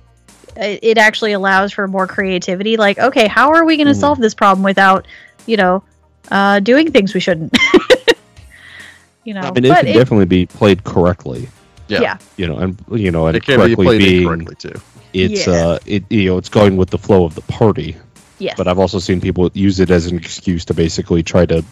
it 0.58 0.96
actually 0.96 1.32
allows 1.32 1.72
for 1.74 1.86
more 1.86 2.06
creativity. 2.06 2.78
Like, 2.78 2.98
okay, 2.98 3.26
how 3.26 3.52
are 3.52 3.64
we 3.66 3.76
going 3.76 3.88
to 3.88 3.92
Mhm. 3.92 4.00
solve 4.00 4.18
this 4.18 4.32
problem 4.32 4.62
without, 4.64 5.06
you 5.46 5.56
know, 5.56 5.82
uh, 6.30 6.60
doing 6.60 6.90
things 6.92 7.14
we 7.14 7.20
shouldn't? 7.20 7.56
you 9.24 9.34
know, 9.34 9.40
I 9.40 9.50
mean, 9.52 9.64
it 9.64 9.68
but 9.68 9.78
can 9.80 9.86
it- 9.88 9.94
definitely 9.94 10.26
be 10.26 10.46
played 10.46 10.84
correctly. 10.84 11.48
Yeah. 11.88 12.00
yeah. 12.00 12.18
You 12.36 12.48
know, 12.48 12.56
and 12.58 12.84
you 12.90 13.10
know, 13.12 13.26
and 13.28 13.36
it 13.36 13.44
can 13.44 13.56
be 13.60 13.74
correctly 13.74 13.84
played 13.86 13.98
being 13.98 14.22
incorrectly 14.22 14.56
too. 14.56 14.80
it's 15.12 15.46
Yeah. 15.46 15.52
uh, 15.54 15.78
it 15.86 16.04
you 16.10 16.24
know, 16.30 16.38
it's 16.38 16.48
going 16.48 16.76
with 16.76 16.90
the 16.90 16.98
flow 16.98 17.24
of 17.24 17.34
the 17.36 17.42
party. 17.42 17.96
Yes. 18.38 18.54
But 18.56 18.66
I've 18.68 18.78
also 18.80 18.98
seen 18.98 19.20
people 19.20 19.50
use 19.54 19.78
it 19.80 19.90
as 19.90 20.06
an 20.06 20.16
excuse 20.16 20.64
to 20.66 20.74
basically 20.74 21.22
try 21.22 21.46
to 21.46 21.64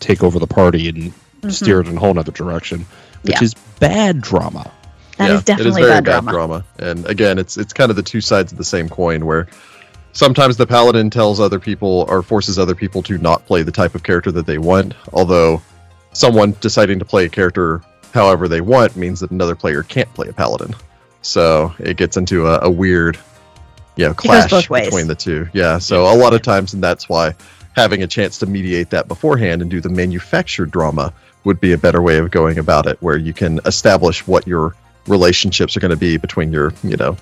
take 0.00 0.22
over 0.24 0.38
the 0.38 0.46
party 0.46 0.88
and 0.88 1.12
Mhm. 1.42 1.52
steer 1.52 1.80
it 1.80 1.86
in 1.88 1.96
a 1.96 2.00
whole 2.00 2.18
other 2.18 2.32
direction, 2.32 2.86
which 3.22 3.34
Yeah. 3.34 3.44
is 3.44 3.54
bad 3.78 4.20
drama. 4.22 4.70
That 5.18 5.28
yeah, 5.28 5.34
is 5.36 5.42
definitely 5.44 5.82
it 5.82 5.84
is 5.84 5.88
very 5.88 6.00
bad 6.00 6.04
drama. 6.04 6.30
drama. 6.32 6.64
And 6.78 7.06
again, 7.06 7.38
it's 7.38 7.56
it's 7.58 7.72
kind 7.74 7.90
of 7.90 7.96
the 7.96 8.02
two 8.02 8.20
sides 8.22 8.52
of 8.52 8.58
the 8.58 8.64
same 8.64 8.88
coin 8.88 9.24
where 9.26 9.46
sometimes 10.12 10.56
the 10.56 10.66
paladin 10.66 11.10
tells 11.10 11.40
other 11.40 11.58
people 11.58 12.06
or 12.08 12.22
forces 12.22 12.58
other 12.58 12.74
people 12.74 13.02
to 13.02 13.18
not 13.18 13.46
play 13.46 13.62
the 13.62 13.72
type 13.72 13.94
of 13.94 14.02
character 14.02 14.32
that 14.32 14.46
they 14.46 14.58
want, 14.58 14.94
although 15.12 15.62
someone 16.12 16.56
deciding 16.60 16.98
to 16.98 17.04
play 17.04 17.26
a 17.26 17.28
character 17.28 17.82
however 18.12 18.48
they 18.48 18.60
want 18.60 18.96
means 18.96 19.20
that 19.20 19.30
another 19.30 19.54
player 19.54 19.82
can't 19.82 20.12
play 20.14 20.28
a 20.28 20.32
paladin. 20.32 20.74
So 21.22 21.74
it 21.78 21.96
gets 21.96 22.16
into 22.16 22.46
a, 22.46 22.60
a 22.62 22.70
weird 22.70 23.18
you 23.96 24.06
know, 24.06 24.14
clash 24.14 24.50
between 24.68 25.06
the 25.06 25.14
two. 25.14 25.48
Yeah. 25.52 25.78
So 25.78 26.12
a 26.12 26.16
lot 26.16 26.32
of 26.32 26.42
times 26.42 26.74
and 26.74 26.82
that's 26.82 27.08
why 27.08 27.34
having 27.76 28.02
a 28.02 28.06
chance 28.06 28.38
to 28.38 28.46
mediate 28.46 28.90
that 28.90 29.08
beforehand 29.08 29.62
and 29.62 29.70
do 29.70 29.80
the 29.80 29.88
manufactured 29.88 30.70
drama 30.70 31.12
would 31.44 31.60
be 31.60 31.72
a 31.72 31.78
better 31.78 32.02
way 32.02 32.18
of 32.18 32.30
going 32.30 32.58
about 32.58 32.86
it, 32.86 33.00
where 33.00 33.16
you 33.16 33.32
can 33.32 33.60
establish 33.64 34.26
what 34.26 34.46
your 34.46 34.74
relationships 35.06 35.76
are 35.76 35.80
going 35.80 35.90
to 35.90 35.96
be 35.96 36.16
between 36.16 36.52
your, 36.52 36.72
you 36.82 36.96
know, 36.96 37.16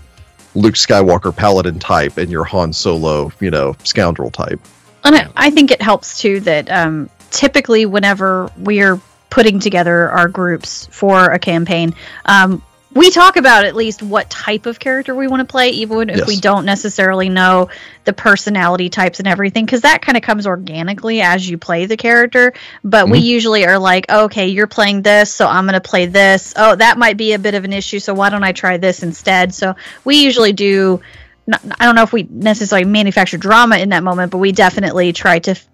Luke 0.54 0.74
Skywalker 0.74 1.34
paladin 1.34 1.78
type 1.78 2.16
and 2.18 2.30
your 2.30 2.44
Han 2.44 2.72
Solo, 2.72 3.32
you 3.40 3.50
know, 3.50 3.76
scoundrel 3.84 4.30
type. 4.30 4.60
And 5.04 5.14
I, 5.14 5.28
I 5.36 5.50
think 5.50 5.70
it 5.70 5.80
helps 5.80 6.18
too 6.20 6.40
that 6.40 6.70
um, 6.70 7.08
typically 7.30 7.86
whenever 7.86 8.50
we're 8.56 9.00
putting 9.30 9.60
together 9.60 10.10
our 10.10 10.28
groups 10.28 10.86
for 10.90 11.30
a 11.30 11.38
campaign, 11.38 11.94
um, 12.24 12.62
we 12.98 13.10
talk 13.10 13.36
about 13.36 13.64
at 13.64 13.76
least 13.76 14.02
what 14.02 14.28
type 14.28 14.66
of 14.66 14.80
character 14.80 15.14
we 15.14 15.28
want 15.28 15.40
to 15.40 15.44
play, 15.44 15.70
even 15.70 16.10
if 16.10 16.18
Yes. 16.18 16.26
we 16.26 16.36
don't 16.38 16.64
necessarily 16.64 17.28
know 17.28 17.68
the 18.04 18.12
personality 18.12 18.88
types 18.88 19.20
and 19.20 19.28
everything, 19.28 19.64
because 19.64 19.82
that 19.82 20.02
kind 20.02 20.16
of 20.16 20.22
comes 20.22 20.46
organically 20.46 21.20
as 21.20 21.48
you 21.48 21.58
play 21.58 21.86
the 21.86 21.96
character. 21.96 22.52
But 22.82 23.08
we 23.08 23.18
mm-hmm. 23.18 23.26
usually 23.26 23.66
are 23.66 23.78
like, 23.78 24.10
okay, 24.10 24.48
you're 24.48 24.66
playing 24.66 25.02
this, 25.02 25.32
so 25.32 25.46
I'm 25.46 25.64
going 25.64 25.74
to 25.74 25.80
play 25.80 26.06
this. 26.06 26.54
Oh, 26.56 26.74
that 26.74 26.98
might 26.98 27.16
be 27.16 27.34
a 27.34 27.38
bit 27.38 27.54
of 27.54 27.64
an 27.64 27.72
issue, 27.72 28.00
so 28.00 28.14
why 28.14 28.30
don't 28.30 28.42
I 28.42 28.52
try 28.52 28.78
this 28.78 29.02
instead? 29.02 29.54
So 29.54 29.76
we 30.04 30.24
usually 30.24 30.52
do 30.52 31.00
not, 31.46 31.62
I 31.78 31.86
don't 31.86 31.94
know 31.94 32.02
if 32.02 32.12
we 32.12 32.24
necessarily 32.28 32.84
manufacture 32.84 33.38
drama 33.38 33.78
in 33.78 33.90
that 33.90 34.02
moment, 34.02 34.32
but 34.32 34.38
we 34.38 34.52
definitely 34.52 35.12
try 35.12 35.38
to 35.38 35.52
f- 35.52 35.66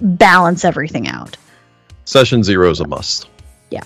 balance 0.00 0.64
everything 0.64 1.06
out. 1.06 1.36
Session 2.04 2.42
zero 2.42 2.70
is 2.70 2.80
a 2.80 2.88
must. 2.88 3.28
Yeah. 3.70 3.84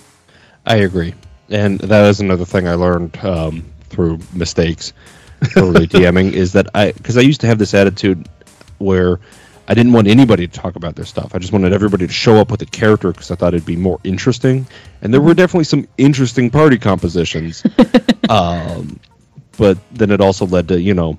I 0.64 0.76
agree, 0.76 1.14
and 1.50 1.78
that 1.80 2.06
is 2.06 2.20
another 2.20 2.44
thing 2.44 2.66
I 2.66 2.74
learned 2.74 3.16
um, 3.24 3.64
through 3.88 4.20
mistakes 4.32 4.92
early 5.56 5.86
DMing 5.86 6.32
is 6.32 6.52
that 6.52 6.68
I 6.74 6.92
because 6.92 7.16
I 7.16 7.20
used 7.20 7.42
to 7.42 7.46
have 7.46 7.58
this 7.58 7.74
attitude 7.74 8.28
where 8.78 9.20
I 9.68 9.74
didn't 9.74 9.92
want 9.92 10.06
anybody 10.06 10.46
to 10.46 10.52
talk 10.52 10.76
about 10.76 10.94
their 10.94 11.04
stuff. 11.04 11.34
I 11.34 11.38
just 11.38 11.52
wanted 11.52 11.72
everybody 11.72 12.06
to 12.06 12.12
show 12.12 12.36
up 12.36 12.50
with 12.50 12.62
a 12.62 12.66
character 12.66 13.10
because 13.10 13.30
I 13.30 13.34
thought 13.34 13.54
it'd 13.54 13.66
be 13.66 13.76
more 13.76 14.00
interesting, 14.04 14.66
and 15.02 15.12
there 15.12 15.20
were 15.20 15.34
definitely 15.34 15.64
some 15.64 15.88
interesting 15.98 16.50
party 16.50 16.78
compositions. 16.78 17.64
um, 18.28 19.00
but 19.58 19.78
then 19.92 20.10
it 20.10 20.20
also 20.20 20.46
led 20.46 20.68
to 20.68 20.80
you 20.80 20.94
know 20.94 21.18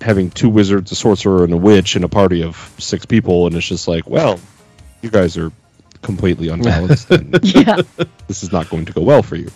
having 0.00 0.30
two 0.30 0.48
wizards, 0.48 0.92
a 0.92 0.94
sorcerer, 0.94 1.44
and 1.44 1.52
a 1.52 1.56
witch 1.56 1.96
in 1.96 2.04
a 2.04 2.08
party 2.08 2.42
of 2.42 2.56
six 2.78 3.04
people, 3.04 3.46
and 3.46 3.56
it's 3.56 3.68
just 3.68 3.88
like, 3.88 4.08
well, 4.08 4.40
you 5.02 5.10
guys 5.10 5.36
are 5.36 5.52
completely 6.02 6.48
unbalanced, 6.54 7.10
and 7.10 7.38
Yeah. 7.42 7.82
this 8.26 8.42
is 8.42 8.52
not 8.52 8.68
going 8.70 8.84
to 8.86 8.92
go 8.92 9.02
well 9.02 9.22
for 9.22 9.36
you. 9.36 9.50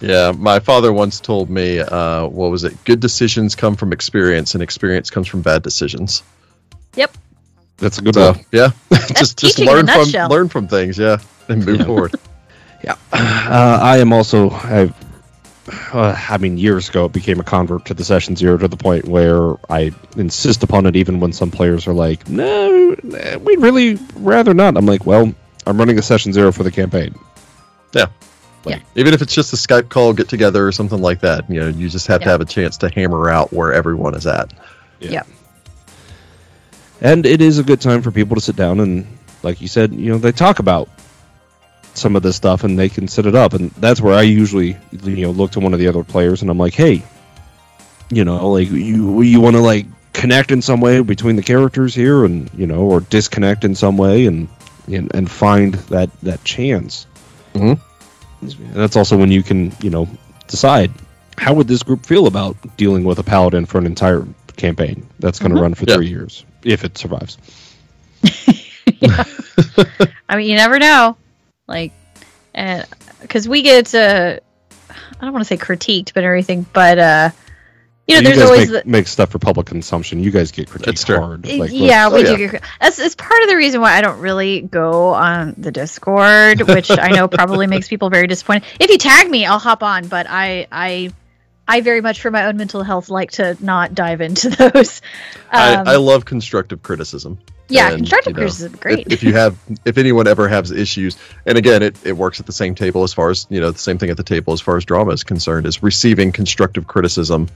Yeah, 0.00 0.32
my 0.36 0.60
father 0.60 0.92
once 0.92 1.18
told 1.18 1.50
me, 1.50 1.80
uh, 1.80 2.26
what 2.26 2.50
was 2.52 2.62
it? 2.64 2.84
Good 2.84 3.00
decisions 3.00 3.54
come 3.56 3.74
from 3.74 3.92
experience, 3.92 4.54
and 4.54 4.62
experience 4.62 5.10
comes 5.10 5.26
from 5.26 5.42
bad 5.42 5.62
decisions. 5.62 6.22
yep. 6.94 7.16
That's 7.78 7.98
a 7.98 8.02
good 8.02 8.14
So 8.14 8.32
one. 8.32 8.44
yeah, 8.52 8.70
just 8.92 9.14
just 9.16 9.38
teaching 9.38 9.64
in 9.64 9.70
a 9.70 9.72
learn 9.72 9.86
from 9.86 10.28
learn 10.30 10.48
from 10.48 10.68
things, 10.68 10.98
yeah, 10.98 11.18
and 11.48 11.64
move 11.64 11.80
Yeah. 11.80 11.86
forward. 11.86 12.14
Yeah, 12.84 12.94
uh, 13.12 13.78
I 13.82 13.98
am 13.98 14.12
also. 14.12 14.50
I, 14.50 14.92
uh, 15.92 16.16
I 16.28 16.38
mean, 16.38 16.58
years 16.58 16.88
ago, 16.88 17.06
it 17.06 17.12
became 17.12 17.40
a 17.40 17.42
convert 17.42 17.86
to 17.86 17.94
the 17.94 18.04
session 18.04 18.36
zero 18.36 18.56
to 18.56 18.68
the 18.68 18.76
point 18.76 19.04
where 19.06 19.56
I 19.68 19.90
insist 20.16 20.62
upon 20.62 20.86
it, 20.86 20.94
even 20.94 21.18
when 21.18 21.32
some 21.32 21.50
players 21.50 21.88
are 21.88 21.92
like, 21.92 22.28
"No, 22.28 22.94
eh, 23.14 23.34
we'd 23.36 23.58
really 23.58 23.98
rather 24.14 24.54
not." 24.54 24.76
I'm 24.76 24.86
like, 24.86 25.04
"Well, 25.06 25.34
I'm 25.68 25.78
running 25.78 25.98
a 25.98 26.02
session 26.02 26.32
zero 26.32 26.50
for 26.52 26.62
the 26.62 26.70
campaign." 26.70 27.14
Yeah. 27.92 28.06
Like 28.64 28.82
even 28.96 29.14
if 29.14 29.22
it's 29.22 29.34
just 29.34 29.52
a 29.52 29.56
Skype 29.56 29.88
call, 29.88 30.12
get 30.12 30.28
together, 30.28 30.66
or 30.66 30.72
something 30.72 31.00
like 31.00 31.20
that, 31.20 31.48
you 31.48 31.60
know, 31.60 31.68
you 31.68 31.88
just 31.88 32.06
have 32.08 32.22
to 32.22 32.28
have 32.28 32.40
a 32.40 32.44
chance 32.44 32.78
to 32.78 32.90
hammer 32.90 33.30
out 33.30 33.52
where 33.52 33.72
everyone 33.72 34.14
is 34.14 34.26
at. 34.26 34.52
Yeah. 35.00 35.22
And 37.00 37.24
it 37.24 37.40
is 37.40 37.58
a 37.58 37.62
good 37.62 37.80
time 37.80 38.02
for 38.02 38.10
people 38.10 38.34
to 38.34 38.40
sit 38.40 38.56
down 38.56 38.80
and, 38.80 39.06
like 39.44 39.60
you 39.60 39.68
said, 39.68 39.92
you 39.92 40.10
know, 40.10 40.18
they 40.18 40.32
talk 40.32 40.58
about 40.58 40.88
some 41.94 42.16
of 42.16 42.22
this 42.22 42.34
stuff 42.34 42.64
and 42.64 42.76
they 42.76 42.88
can 42.88 43.06
set 43.06 43.26
it 43.26 43.36
up. 43.36 43.52
And 43.54 43.70
that's 43.72 44.00
where 44.00 44.14
I 44.14 44.22
usually, 44.22 44.76
you 45.04 45.22
know, 45.22 45.30
look 45.30 45.52
to 45.52 45.60
one 45.60 45.72
of 45.72 45.78
the 45.78 45.86
other 45.86 46.02
players 46.02 46.42
and 46.42 46.50
I'm 46.50 46.58
like, 46.58 46.74
hey, 46.74 47.04
you 48.10 48.24
know, 48.24 48.50
like 48.50 48.68
you 48.70 49.22
you 49.22 49.40
want 49.40 49.56
to 49.56 49.62
like 49.62 49.86
connect 50.12 50.50
in 50.50 50.62
some 50.62 50.80
way 50.80 51.00
between 51.00 51.36
the 51.36 51.42
characters 51.42 51.94
here, 51.94 52.24
and 52.24 52.50
you 52.54 52.66
know, 52.66 52.80
or 52.80 53.00
disconnect 53.00 53.64
in 53.64 53.74
some 53.74 53.96
way, 53.96 54.26
and 54.26 54.48
and, 54.88 55.14
and 55.14 55.30
find 55.30 55.74
that 55.74 56.10
that 56.22 56.42
chance. 56.44 57.06
Mhm. 57.54 57.78
And 58.40 58.72
that's 58.74 58.96
also 58.96 59.16
when 59.16 59.30
you 59.30 59.42
can, 59.42 59.72
you 59.82 59.90
know, 59.90 60.08
decide 60.46 60.90
how 61.36 61.54
would 61.54 61.68
this 61.68 61.82
group 61.82 62.04
feel 62.06 62.26
about 62.26 62.56
dealing 62.76 63.04
with 63.04 63.18
a 63.18 63.22
paladin 63.22 63.66
for 63.66 63.78
an 63.78 63.86
entire 63.86 64.26
campaign 64.56 65.06
that's 65.20 65.38
going 65.38 65.52
to 65.52 65.58
Mhm. 65.58 65.62
run 65.62 65.74
for 65.74 65.84
Yeah. 65.86 65.94
three 65.96 66.08
years 66.08 66.44
if 66.64 66.84
it 66.84 66.98
survives. 66.98 67.38
I 70.28 70.36
mean, 70.36 70.48
you 70.48 70.56
never 70.56 70.78
know. 70.78 71.16
like, 71.66 71.92
and 72.54 72.86
because 73.20 73.46
we 73.48 73.62
get 73.62 73.94
uh, 73.94 74.38
I 74.90 75.24
don't 75.24 75.32
want 75.32 75.42
to 75.44 75.48
say 75.48 75.56
critiqued, 75.56 76.12
but 76.14 76.24
everything, 76.24 76.64
but 76.72 76.98
uh, 76.98 77.30
you 78.08 78.14
know, 78.14 78.20
you 78.20 78.24
there's 78.24 78.38
guys 78.38 78.46
always 78.46 78.70
make, 78.70 78.84
the, 78.84 78.90
make 78.90 79.06
stuff 79.06 79.30
for 79.30 79.38
public 79.38 79.66
consumption. 79.66 80.22
You 80.22 80.30
guys 80.30 80.50
get 80.50 80.68
critiqued 80.68 80.86
That's 80.86 81.04
true. 81.04 81.20
hard. 81.20 81.46
Like, 81.46 81.70
yeah, 81.70 82.08
oh, 82.10 82.14
we 82.14 82.22
yeah. 82.22 82.36
do. 82.36 82.48
Get, 82.48 82.62
that's, 82.80 82.96
that's 82.96 83.14
part 83.14 83.42
of 83.42 83.50
the 83.50 83.56
reason 83.56 83.82
why 83.82 83.98
I 83.98 84.00
don't 84.00 84.20
really 84.20 84.62
go 84.62 85.08
on 85.08 85.54
the 85.58 85.70
Discord, 85.70 86.62
which 86.62 86.90
I 86.90 87.08
know 87.10 87.28
probably 87.28 87.66
makes 87.68 87.86
people 87.86 88.08
very 88.08 88.26
disappointed. 88.26 88.64
If 88.80 88.90
you 88.90 88.96
tag 88.96 89.30
me, 89.30 89.44
I'll 89.44 89.58
hop 89.58 89.82
on, 89.82 90.08
but 90.08 90.26
I, 90.26 90.66
I, 90.72 91.12
I 91.68 91.82
very 91.82 92.00
much 92.00 92.22
for 92.22 92.30
my 92.30 92.46
own 92.46 92.56
mental 92.56 92.82
health 92.82 93.10
like 93.10 93.32
to 93.32 93.58
not 93.60 93.94
dive 93.94 94.22
into 94.22 94.48
those. 94.72 95.02
Um, 95.52 95.86
I, 95.86 95.92
I 95.92 95.96
love 95.96 96.24
constructive 96.24 96.82
criticism. 96.82 97.38
yeah, 97.68 97.88
and, 97.88 97.98
constructive 97.98 98.30
you 98.30 98.34
know, 98.36 98.38
criticism, 98.38 98.72
is 98.72 98.80
great. 98.80 99.00
If, 99.00 99.12
if 99.12 99.22
you 99.22 99.34
have, 99.34 99.58
if 99.84 99.98
anyone 99.98 100.26
ever 100.26 100.48
has 100.48 100.70
issues, 100.70 101.18
and 101.44 101.58
again, 101.58 101.82
it, 101.82 102.06
it 102.06 102.12
works 102.12 102.40
at 102.40 102.46
the 102.46 102.52
same 102.52 102.74
table 102.74 103.02
as 103.02 103.12
far 103.12 103.28
as 103.28 103.46
you 103.50 103.60
know, 103.60 103.70
the 103.70 103.78
same 103.78 103.98
thing 103.98 104.08
at 104.08 104.16
the 104.16 104.22
table 104.22 104.54
as 104.54 104.62
far 104.62 104.78
as 104.78 104.86
drama 104.86 105.10
is 105.10 105.24
concerned. 105.24 105.66
Is 105.66 105.82
receiving 105.82 106.32
constructive 106.32 106.86
criticism 106.86 107.50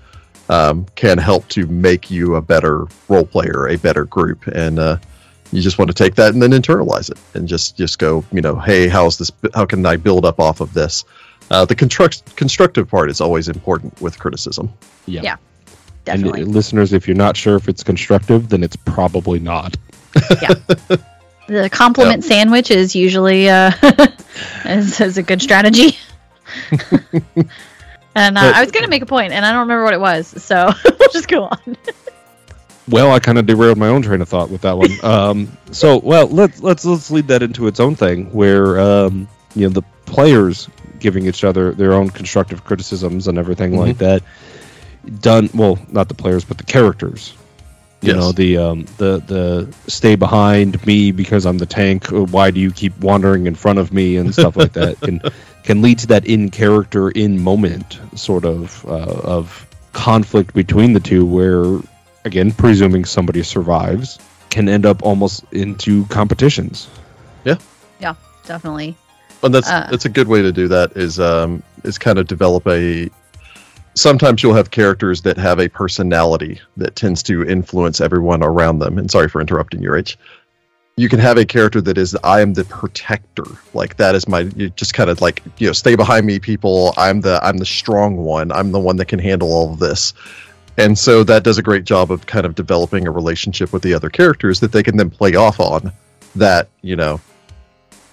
um, 0.49 0.87
can 0.95 1.19
help 1.19 1.49
to 1.49 1.67
make 1.67 2.11
you 2.11 2.37
a 2.37 2.43
better 2.43 2.87
role 3.09 3.27
player, 3.27 3.69
a 3.69 3.77
better 3.77 4.05
group, 4.05 4.47
and 4.47 4.79
uh, 4.79 4.97
you 5.53 5.61
just 5.61 5.79
want 5.79 5.89
to 5.89 5.95
take 5.95 6.15
that 6.17 6.33
and 6.33 6.43
then 6.43 6.51
internalize 6.51 7.11
it, 7.11 7.19
and 7.35 7.49
just 7.49 7.77
just 7.77 7.99
go, 7.99 8.25
you 8.33 8.41
know, 8.41 8.57
hey, 8.57 8.89
how's 8.89 9.19
this? 9.19 9.31
How 9.55 9.67
can 9.67 9.85
I 9.87 9.97
build 9.97 10.25
up 10.25 10.41
off 10.41 10.61
of 10.61 10.73
this? 10.75 11.05
Uh, 11.51 11.65
the 11.65 11.75
construct, 11.75 12.35
constructive 12.37 12.89
part 12.89 13.11
is 13.11 13.21
always 13.21 13.49
important 13.49 14.01
with 14.01 14.19
criticism. 14.19 14.73
yeah. 15.07 15.21
Yeah. 15.23 15.37
And 16.07 16.25
uh, 16.25 16.33
Definitely. 16.33 16.45
listeners, 16.45 16.93
if 16.93 17.07
you're 17.07 17.17
not 17.17 17.37
sure 17.37 17.57
if 17.57 17.69
it's 17.69 17.85
constructive, 17.85 18.49
then 18.49 18.65
it's 18.65 18.75
probably 18.75 19.39
not. 19.39 19.77
Yeah. 20.41 20.55
The 21.49 21.69
compliment 21.69 22.23
sandwich 22.25 22.71
is 22.71 22.95
usually 22.95 23.51
uh, 23.51 23.73
is, 24.65 25.01
is 25.01 25.19
a 25.19 25.23
good 25.23 25.43
strategy. 25.43 25.99
and 28.15 28.37
uh, 28.37 28.41
But- 28.43 28.55
I 28.57 28.61
was 28.61 28.71
going 28.71 28.85
to 28.85 28.91
make 28.91 29.03
a 29.03 29.07
point, 29.07 29.33
and 29.33 29.45
I 29.45 29.51
don't 29.53 29.61
remember 29.61 29.85
what 29.85 29.95
it 29.95 30.01
was, 30.01 30.27
so 30.43 30.71
we'll 30.85 31.09
just 31.13 31.29
go 31.29 31.45
on. 31.45 31.77
Well, 32.89 33.13
I 33.13 33.21
kind 33.21 33.39
of 33.39 33.47
derailed 33.47 33.79
my 33.79 33.89
own 33.89 34.03
train 34.03 34.21
of 34.21 34.29
thought 34.29 34.51
with 34.51 34.63
that 34.63 34.77
one. 34.77 34.91
Um, 35.05 35.57
so, 35.71 35.99
well, 35.99 36.27
let's 36.27 36.61
let's 36.61 36.85
let's 36.85 37.11
lead 37.11 37.29
that 37.29 37.43
into 37.43 37.67
its 37.67 37.81
own 37.81 37.95
thing, 37.95 38.27
where 38.33 38.79
um, 38.81 39.29
you 39.55 39.63
know 39.69 39.73
the 39.73 39.83
players 40.05 40.69
giving 40.99 41.27
each 41.27 41.45
other 41.45 41.73
their 41.73 41.93
own 41.93 42.11
constructive 42.11 42.65
criticisms 42.65 43.29
and 43.29 43.39
everything 43.39 43.77
like 43.79 43.99
that. 43.99 44.23
Done 45.21 45.49
well, 45.55 45.79
not 45.91 46.09
the 46.09 46.15
players, 46.15 46.45
but 46.45 46.59
the 46.59 46.65
characters. 46.65 47.35
You 48.03 48.09
Yes. 48.15 48.17
know 48.17 48.33
the 48.33 48.57
um, 48.59 48.85
the 48.99 49.19
the 49.27 49.75
stay 49.91 50.17
behind 50.17 50.85
me 50.87 51.13
because 51.13 51.47
I'm 51.47 51.59
the 51.59 51.67
tank. 51.67 52.09
Why 52.09 52.51
do 52.51 52.59
you 52.61 52.73
keep 52.73 52.99
wandering 52.99 53.47
in 53.47 53.55
front 53.55 53.79
of 53.79 53.93
me 53.93 54.17
and 54.17 54.33
stuff 54.33 54.57
like 54.57 54.73
that 54.73 55.01
can 55.03 55.23
can 55.63 55.83
lead 55.83 56.01
to 56.01 56.07
that 56.09 56.27
in 56.27 56.51
character, 56.51 57.11
in 57.11 57.41
moment 57.41 58.01
sort 58.15 58.45
of 58.45 58.85
uh, 58.87 58.91
of 58.91 59.67
conflict 59.93 60.55
between 60.55 60.93
the 60.93 61.01
two, 61.01 61.25
where 61.25 61.81
again, 62.25 62.53
presuming 62.53 63.05
somebody 63.05 63.43
survives, 63.43 64.19
can 64.51 64.69
end 64.69 64.87
up 64.87 65.03
almost 65.03 65.45
into 65.53 66.05
competitions. 66.07 66.89
Yeah. 67.45 67.57
Yeah, 68.01 68.15
definitely. 68.45 68.97
And 69.43 69.55
that's 69.55 69.69
Uh. 69.69 69.89
that's 69.91 70.05
a 70.05 70.09
good 70.09 70.29
way 70.29 70.43
to 70.43 70.53
do 70.53 70.69
that 70.69 70.97
is 70.97 71.19
um 71.19 71.63
is 71.83 71.99
kind 71.99 72.19
of 72.19 72.27
develop 72.27 72.67
a 72.69 73.11
sometimes 73.95 74.43
you'll 74.43 74.55
have 74.55 74.71
characters 74.71 75.23
that 75.23 75.37
have 75.37 75.59
a 75.61 75.69
personality 75.69 76.61
that 76.77 76.97
tends 76.97 77.23
to 77.25 77.45
influence 77.45 78.01
everyone 78.01 78.43
around 78.43 78.79
them. 78.79 78.99
And 78.99 79.11
sorry 79.11 79.29
for 79.29 79.41
interrupting 79.41 79.83
you, 79.83 79.91
Rach. 79.91 80.17
You 80.97 81.09
can 81.09 81.19
have 81.21 81.39
a 81.39 81.45
character 81.45 81.81
that 81.81 81.97
is 81.97 82.17
I 82.23 82.43
am 82.43 82.53
the 82.53 82.65
protector. 82.65 83.45
Like 83.73 83.97
that 83.97 84.15
is 84.15 84.29
my 84.29 84.41
you 84.57 84.69
just 84.71 84.95
kind 84.95 85.09
of 85.09 85.21
like, 85.21 85.43
you 85.59 85.67
know, 85.67 85.73
stay 85.73 85.97
behind 85.97 86.27
me 86.27 86.39
people. 86.39 86.93
I'm 86.97 87.21
the 87.23 87.41
I'm 87.43 87.57
the 87.57 87.67
strong 87.67 88.17
one. 88.17 88.53
I'm 88.53 88.73
the 88.73 88.81
one 88.81 88.97
that 88.97 89.07
can 89.07 89.19
handle 89.19 89.53
all 89.53 89.73
of 89.73 89.79
this. 89.79 90.13
And 90.77 90.99
so 90.99 91.23
that 91.25 91.45
does 91.45 91.59
a 91.59 91.63
great 91.63 91.85
job 91.85 92.11
of 92.11 92.27
kind 92.27 92.47
of 92.47 92.55
developing 92.55 93.07
a 93.07 93.11
relationship 93.11 93.73
with 93.73 93.83
the 93.83 93.93
other 93.95 94.11
characters 94.11 94.61
that 94.61 94.73
they 94.73 94.83
can 94.83 94.97
then 94.97 95.11
play 95.11 95.35
off 95.35 95.61
on 95.61 95.93
that, 96.37 96.69
you 96.81 96.97
know, 96.97 97.21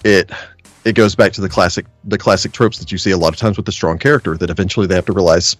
it 0.04 0.30
it 0.84 0.94
goes 0.94 1.14
back 1.14 1.32
to 1.32 1.40
the 1.40 1.48
classic 1.48 1.86
the 2.04 2.18
classic 2.18 2.52
tropes 2.52 2.78
that 2.78 2.90
you 2.92 2.98
see 2.98 3.10
a 3.10 3.16
lot 3.16 3.32
of 3.32 3.38
times 3.38 3.56
with 3.56 3.66
the 3.66 3.72
strong 3.72 3.98
character 3.98 4.36
that 4.36 4.50
eventually 4.50 4.86
they 4.86 4.94
have 4.94 5.06
to 5.06 5.12
realize 5.12 5.56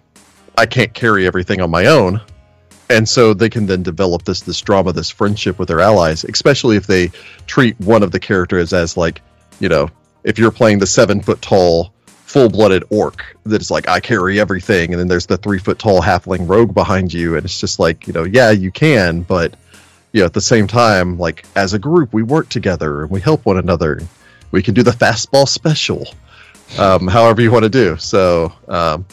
I 0.57 0.67
can't 0.67 0.93
carry 0.93 1.27
everything 1.27 1.61
on 1.61 1.71
my 1.71 1.87
own. 1.87 2.21
And 2.91 3.09
so 3.09 3.33
they 3.35 3.49
can 3.49 3.67
then 3.67 3.85
develop 3.85 4.25
this 4.25 4.41
this 4.41 4.61
drama, 4.61 4.93
this 4.93 5.11
friendship 5.11 5.59
with 5.59 5.69
their 5.69 5.81
allies, 5.81 6.25
especially 6.25 6.77
if 6.77 6.89
they 6.89 7.13
treat 7.47 7.79
one 7.81 8.03
of 8.03 8.11
the 8.11 8.19
characters 8.19 8.73
as 8.73 8.97
like, 8.97 9.23
you 9.61 9.69
know, 9.69 9.89
if 10.25 10.39
you're 10.39 10.51
playing 10.51 10.81
the 10.81 10.87
seven 10.87 11.23
foot 11.23 11.41
tall, 11.41 11.93
full 12.07 12.49
blooded 12.49 12.85
orc 12.91 13.25
that 13.45 13.61
is 13.61 13.71
like, 13.71 13.89
I 13.89 14.01
carry 14.01 14.41
everything, 14.41 14.93
and 14.93 15.01
then 15.01 15.07
there's 15.07 15.27
the 15.27 15.37
three 15.37 15.61
foot 15.61 15.79
tall 15.79 16.03
halfling 16.03 16.49
rogue 16.49 16.75
behind 16.75 17.13
you, 17.13 17.37
and 17.37 17.45
it's 17.45 17.61
just 17.61 17.79
like, 17.79 18.09
you 18.09 18.13
know, 18.13 18.25
yeah, 18.25 18.51
you 18.51 18.73
can, 18.73 19.23
but 19.23 19.55
you 20.13 20.21
know, 20.21 20.27
at 20.27 20.33
the 20.33 20.41
same 20.41 20.67
time, 20.67 21.17
like 21.17 21.47
as 21.55 21.75
a 21.75 21.79
group, 21.79 22.13
we 22.13 22.25
work 22.25 22.49
together 22.49 23.03
and 23.03 23.11
we 23.11 23.21
help 23.21 23.47
one 23.47 23.59
another. 23.59 24.01
We 24.51 24.63
can 24.63 24.75
do 24.75 24.83
the 24.83 24.91
fastball 24.91 25.47
special, 25.47 26.07
um, 26.77 27.07
however 27.07 27.41
you 27.41 27.53
want 27.53 27.63
to 27.63 27.69
do. 27.69 27.97
So, 27.99 28.53
um, 28.67 29.07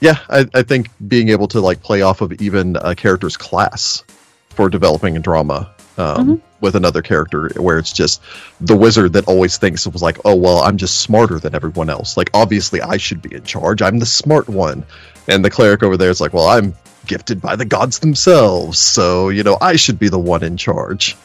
yeah, 0.00 0.18
I, 0.28 0.46
I 0.54 0.62
think 0.62 0.88
being 1.06 1.28
able 1.30 1.48
to 1.48 1.60
like 1.60 1.82
play 1.82 2.02
off 2.02 2.20
of 2.20 2.32
even 2.40 2.76
a 2.76 2.94
character's 2.94 3.36
class 3.36 4.04
for 4.50 4.68
developing 4.68 5.16
a 5.16 5.20
drama 5.20 5.70
um, 5.96 6.42
with 6.60 6.76
another 6.76 7.02
character, 7.02 7.50
where 7.56 7.78
it's 7.78 7.92
just 7.92 8.22
the 8.60 8.76
wizard 8.76 9.14
that 9.14 9.26
always 9.26 9.58
thinks 9.58 9.86
it 9.86 9.92
was 9.92 10.02
like, 10.02 10.18
oh 10.24 10.36
well, 10.36 10.58
I'm 10.58 10.76
just 10.76 11.00
smarter 11.00 11.38
than 11.38 11.54
everyone 11.54 11.90
else. 11.90 12.16
Like 12.16 12.30
obviously, 12.34 12.80
I 12.80 12.96
should 12.96 13.20
be 13.20 13.34
in 13.34 13.44
charge. 13.44 13.82
I'm 13.82 13.98
the 13.98 14.06
smart 14.06 14.48
one, 14.48 14.84
and 15.26 15.44
the 15.44 15.50
cleric 15.50 15.82
over 15.82 15.96
there 15.96 16.10
is 16.10 16.20
like, 16.20 16.32
well, 16.32 16.48
I'm 16.48 16.74
gifted 17.06 17.40
by 17.40 17.56
the 17.56 17.64
gods 17.64 17.98
themselves, 17.98 18.78
so 18.78 19.30
you 19.30 19.42
know 19.42 19.58
I 19.60 19.76
should 19.76 19.98
be 19.98 20.08
the 20.08 20.18
one 20.18 20.44
in 20.44 20.56
charge, 20.56 21.16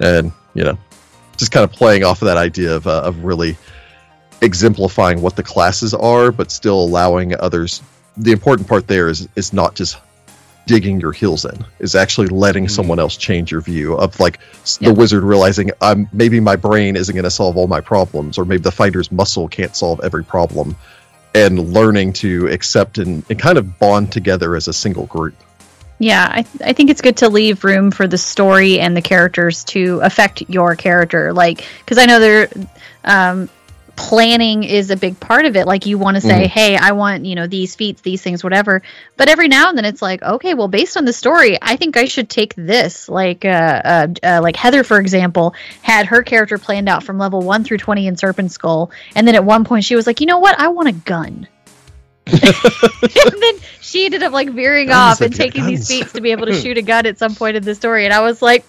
and 0.00 0.32
you 0.54 0.64
know, 0.64 0.78
just 1.36 1.52
kind 1.52 1.64
of 1.64 1.72
playing 1.72 2.04
off 2.04 2.22
of 2.22 2.26
that 2.26 2.38
idea 2.38 2.76
of 2.76 2.86
uh, 2.86 3.02
of 3.02 3.24
really 3.24 3.58
exemplifying 4.40 5.20
what 5.20 5.36
the 5.36 5.42
classes 5.42 5.92
are, 5.92 6.32
but 6.32 6.50
still 6.50 6.80
allowing 6.80 7.38
others. 7.38 7.82
The 8.18 8.32
important 8.32 8.68
part 8.68 8.86
there 8.86 9.08
is 9.08 9.28
is 9.36 9.52
not 9.52 9.74
just 9.74 9.96
digging 10.66 11.00
your 11.00 11.12
heels 11.12 11.46
in 11.46 11.64
is 11.78 11.94
actually 11.94 12.26
letting 12.26 12.66
Mhm. 12.66 12.70
someone 12.70 12.98
else 12.98 13.16
change 13.16 13.50
your 13.50 13.62
view 13.62 13.94
of 13.94 14.20
like 14.20 14.38
Yeah. 14.80 14.88
the 14.90 14.94
wizard 14.94 15.22
realizing 15.22 15.70
I'm 15.80 16.08
maybe 16.12 16.40
my 16.40 16.56
brain 16.56 16.94
isn't 16.94 17.14
going 17.14 17.24
to 17.24 17.30
solve 17.30 17.56
all 17.56 17.66
my 17.66 17.80
problems 17.80 18.36
or 18.36 18.44
maybe 18.44 18.62
the 18.62 18.70
fighter's 18.70 19.10
muscle 19.10 19.48
can't 19.48 19.74
solve 19.74 20.00
every 20.04 20.24
problem 20.24 20.76
and 21.34 21.72
learning 21.72 22.12
to 22.14 22.48
accept 22.48 22.98
and, 22.98 23.24
and 23.30 23.38
kind 23.38 23.56
of 23.56 23.78
bond 23.78 24.12
together 24.12 24.54
as 24.56 24.68
a 24.68 24.74
single 24.74 25.06
group 25.06 25.34
Yeah, 26.00 26.22
I, 26.30 26.44
I 26.62 26.74
think 26.74 26.90
it's 26.90 27.00
good 27.00 27.16
to 27.18 27.28
leave 27.30 27.64
room 27.64 27.90
for 27.90 28.06
the 28.06 28.18
story 28.18 28.78
and 28.78 28.94
the 28.96 29.02
characters 29.02 29.64
to 29.64 30.00
affect 30.02 30.42
your 30.48 30.76
character. 30.76 31.32
Like, 31.32 31.64
because 31.80 31.98
I 31.98 32.06
know 32.06 32.20
there, 32.20 32.48
um, 33.04 33.48
planning 33.98 34.62
is 34.62 34.90
a 34.90 34.96
big 34.96 35.18
part 35.18 35.44
of 35.44 35.56
it. 35.56 35.66
Like, 35.66 35.84
you 35.84 35.98
want 35.98 36.14
to 36.14 36.20
say, 36.20 36.44
Mhm. 36.44 36.46
hey, 36.46 36.76
I 36.76 36.92
want, 36.92 37.26
you 37.26 37.34
know, 37.34 37.48
these 37.48 37.74
feats, 37.74 38.00
these 38.00 38.22
things, 38.22 38.44
whatever. 38.44 38.80
But 39.16 39.28
every 39.28 39.48
now 39.48 39.68
and 39.68 39.76
then 39.76 39.84
it's 39.84 40.00
like, 40.00 40.22
okay, 40.22 40.54
well, 40.54 40.68
based 40.68 40.96
on 40.96 41.04
the 41.04 41.12
story, 41.12 41.58
I 41.60 41.74
think 41.74 41.96
I 41.96 42.04
should 42.04 42.30
take 42.30 42.54
this. 42.54 43.08
Like, 43.08 43.44
uh, 43.44 43.48
uh, 43.48 44.06
uh, 44.22 44.40
like 44.40 44.54
Heather, 44.54 44.84
for 44.84 45.00
example, 45.00 45.52
had 45.82 46.06
her 46.06 46.22
character 46.22 46.58
planned 46.58 46.88
out 46.88 47.02
from 47.02 47.18
level 47.18 47.42
one 47.42 47.64
through 47.64 47.78
20 47.78 48.06
in 48.06 48.16
Serpent 48.16 48.52
Skull. 48.52 48.92
And 49.16 49.26
then 49.26 49.34
at 49.34 49.44
one 49.44 49.64
point 49.64 49.82
she 49.84 49.96
was 49.96 50.06
like, 50.06 50.20
you 50.20 50.26
know 50.26 50.38
what? 50.38 50.58
I 50.60 50.68
want 50.68 50.88
a 50.88 50.92
gun. 50.92 51.48
and 52.26 52.38
then 52.40 53.54
she 53.80 54.04
ended 54.04 54.22
up 54.22 54.32
like 54.32 54.50
veering 54.50 54.88
Guns, 54.88 55.16
off 55.16 55.20
and 55.22 55.34
taking 55.34 55.62
got 55.62 55.68
these 55.70 55.88
feats 55.88 56.12
to 56.12 56.20
be 56.20 56.30
able 56.30 56.46
to 56.46 56.54
shoot 56.60 56.78
a 56.78 56.82
gun 56.82 57.04
at 57.06 57.18
some 57.18 57.34
point 57.34 57.56
in 57.56 57.64
the 57.64 57.74
story. 57.74 58.04
And 58.04 58.14
I 58.14 58.20
was 58.20 58.40
like, 58.40 58.64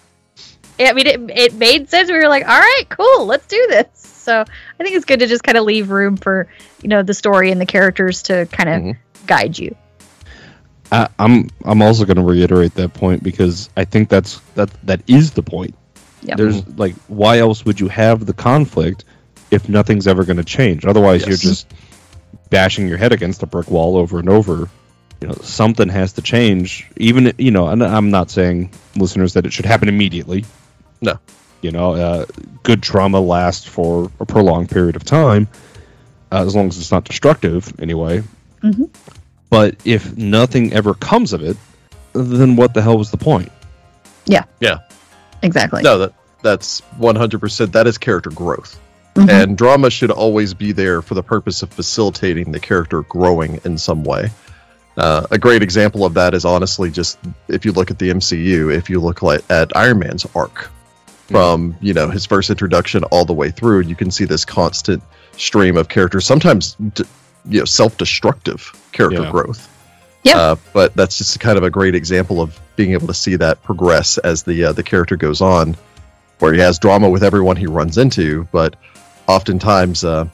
I 0.80 0.94
mean, 0.94 1.08
it, 1.08 1.20
it 1.38 1.54
made 1.54 1.90
sense. 1.90 2.10
We 2.10 2.18
were 2.18 2.30
like, 2.30 2.48
all 2.48 2.60
right, 2.60 2.86
cool, 2.90 3.26
let's 3.26 3.46
do 3.48 3.68
this. 3.70 4.19
So 4.30 4.42
I 4.42 4.84
think 4.84 4.96
it's 4.96 5.06
good 5.06 5.22
to 5.22 5.26
just 5.28 5.42
kind 5.44 5.58
of 5.58 5.64
leave 5.64 5.90
room 5.90 6.16
for, 6.16 6.48
you 6.84 6.88
know, 6.90 7.02
the 7.02 7.16
story 7.16 7.52
and 7.52 7.60
the 7.60 7.66
characters 7.66 8.22
to 8.24 8.46
kind 8.46 8.70
of 8.70 8.82
Mhm. 8.84 8.98
guide 9.26 9.58
you. 9.58 9.76
I, 10.92 11.08
I'm 11.18 11.50
I'm 11.66 11.82
also 11.82 12.06
going 12.06 12.18
to 12.18 12.24
reiterate 12.24 12.76
that 12.76 12.94
point 12.94 13.24
because 13.24 13.72
I 13.76 13.86
think 13.86 14.08
that's 14.08 14.40
that 14.54 14.70
that 14.86 15.02
is 15.08 15.32
the 15.32 15.42
point. 15.42 15.74
Yep. 16.22 16.38
There's 16.38 16.68
like, 16.78 16.94
why 17.08 17.40
else 17.40 17.66
would 17.66 17.80
you 17.80 17.88
have 17.88 18.28
the 18.28 18.34
conflict 18.34 19.04
if 19.50 19.68
nothing's 19.68 20.06
ever 20.06 20.24
going 20.26 20.38
to 20.38 20.44
change? 20.44 20.86
Otherwise, 20.86 21.26
you're 21.26 21.36
just 21.36 21.66
bashing 22.52 22.88
your 22.88 22.98
head 23.00 23.14
against 23.14 23.42
a 23.42 23.48
brick 23.48 23.72
wall 23.72 23.98
over 23.98 24.20
and 24.20 24.30
over. 24.30 24.70
You 25.22 25.28
know, 25.30 25.36
something 25.42 25.90
has 25.90 26.14
to 26.14 26.22
change. 26.22 26.88
Even 26.98 27.34
you 27.40 27.50
know, 27.50 27.68
and 27.68 27.84
I'm 27.84 28.12
not 28.12 28.30
saying 28.30 28.70
listeners 28.96 29.34
that 29.34 29.48
it 29.48 29.54
should 29.54 29.66
happen 29.66 29.90
immediately. 29.90 30.46
No. 31.02 31.18
You 31.62 31.72
know, 31.72 31.94
uh, 31.94 32.26
good 32.64 32.82
trauma 32.82 33.20
lasts 33.20 33.66
for 33.66 34.12
a 34.20 34.26
prolonged 34.26 34.70
period 34.70 34.96
of 34.96 35.04
time, 35.04 35.48
uh, 36.32 36.44
as 36.46 36.56
long 36.56 36.68
as 36.68 36.78
it's 36.78 36.92
not 36.92 37.04
destructive, 37.04 37.74
anyway. 37.80 38.24
Mhm. 38.64 38.90
But 39.50 39.76
if 39.84 40.16
nothing 40.16 40.74
ever 40.74 40.94
comes 40.94 41.34
of 41.34 41.42
it, 41.44 41.58
then 42.14 42.56
what 42.56 42.74
the 42.74 42.82
hell 42.82 42.98
was 42.98 43.12
the 43.12 43.18
point? 43.18 43.52
Yeah. 44.26 44.44
Yeah. 44.60 44.80
Exactly. 45.42 45.82
no 45.84 45.98
that 46.00 46.14
that's 46.44 46.82
100% 47.00 47.72
that 47.72 47.88
is 47.88 47.98
character 47.98 48.30
growth 48.30 48.78
Mhm. 49.16 49.30
And 49.30 49.58
drama 49.58 49.90
should 49.90 50.12
always 50.12 50.54
be 50.54 50.72
there 50.72 51.02
for 51.02 51.14
the 51.14 51.24
purpose 51.24 51.62
of 51.64 51.70
facilitating 51.70 52.52
the 52.52 52.60
character 52.60 53.02
growing 53.04 53.60
in 53.66 53.78
some 53.78 54.04
way. 54.04 54.32
Uh, 54.98 55.26
a 55.32 55.38
great 55.38 55.62
example 55.64 56.06
of 56.06 56.14
that 56.14 56.34
is 56.34 56.46
honestly 56.46 56.90
just 56.92 57.18
if 57.48 57.66
you 57.66 57.72
look 57.72 57.90
at 57.92 58.00
the 58.00 58.10
MCU, 58.10 58.70
if 58.70 58.90
you 58.90 59.00
look 59.00 59.22
like, 59.22 59.44
at 59.50 59.76
Iron 59.76 60.00
Man's 60.00 60.26
arc 60.36 60.70
from 61.30 61.76
you 61.82 61.94
know 61.94 62.10
his 62.10 62.26
first 62.26 62.50
introduction 62.50 63.04
all 63.06 63.26
the 63.26 63.34
way 63.34 63.52
through, 63.52 63.82
and 63.82 63.90
you 63.90 63.96
can 63.96 64.12
see 64.12 64.26
this 64.26 64.46
constant 64.46 65.02
stream 65.38 65.78
of 65.78 65.88
characters, 65.90 66.26
sometimes 66.26 66.76
d- 66.94 67.04
you 67.46 67.60
know 67.60 67.66
self-destructive 67.66 68.72
character 68.92 69.24
Yeah. 69.24 69.32
growth. 69.32 69.68
Yeah. 70.24 70.38
Uh, 70.38 70.56
but 70.74 70.96
that's 70.96 71.18
just 71.18 71.40
kind 71.40 71.58
of 71.58 71.64
a 71.64 71.70
great 71.70 71.96
example 71.96 72.42
of 72.42 72.60
being 72.76 72.92
able 72.92 73.08
to 73.08 73.14
see 73.14 73.38
that 73.38 73.64
progress 73.64 74.18
as 74.18 74.44
the 74.44 74.66
uh, 74.66 74.74
the 74.74 74.84
character 74.84 75.16
goes 75.16 75.40
on, 75.42 75.78
where 76.40 76.54
he 76.54 76.60
has 76.60 76.80
drama 76.80 77.10
with 77.10 77.24
everyone 77.24 77.56
he 77.56 77.68
runs 77.68 77.98
into, 77.98 78.48
but 78.52 78.76
oftentimes 79.28 80.04
uh, 80.04 80.28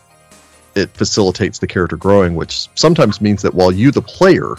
it 0.76 0.90
facilitates 0.92 1.60
the 1.60 1.68
character 1.68 1.98
growing, 1.98 2.36
which 2.36 2.68
sometimes 2.76 3.22
means 3.22 3.42
that 3.44 3.54
while 3.54 3.72
you, 3.72 3.92
the 3.92 4.02
player, 4.02 4.56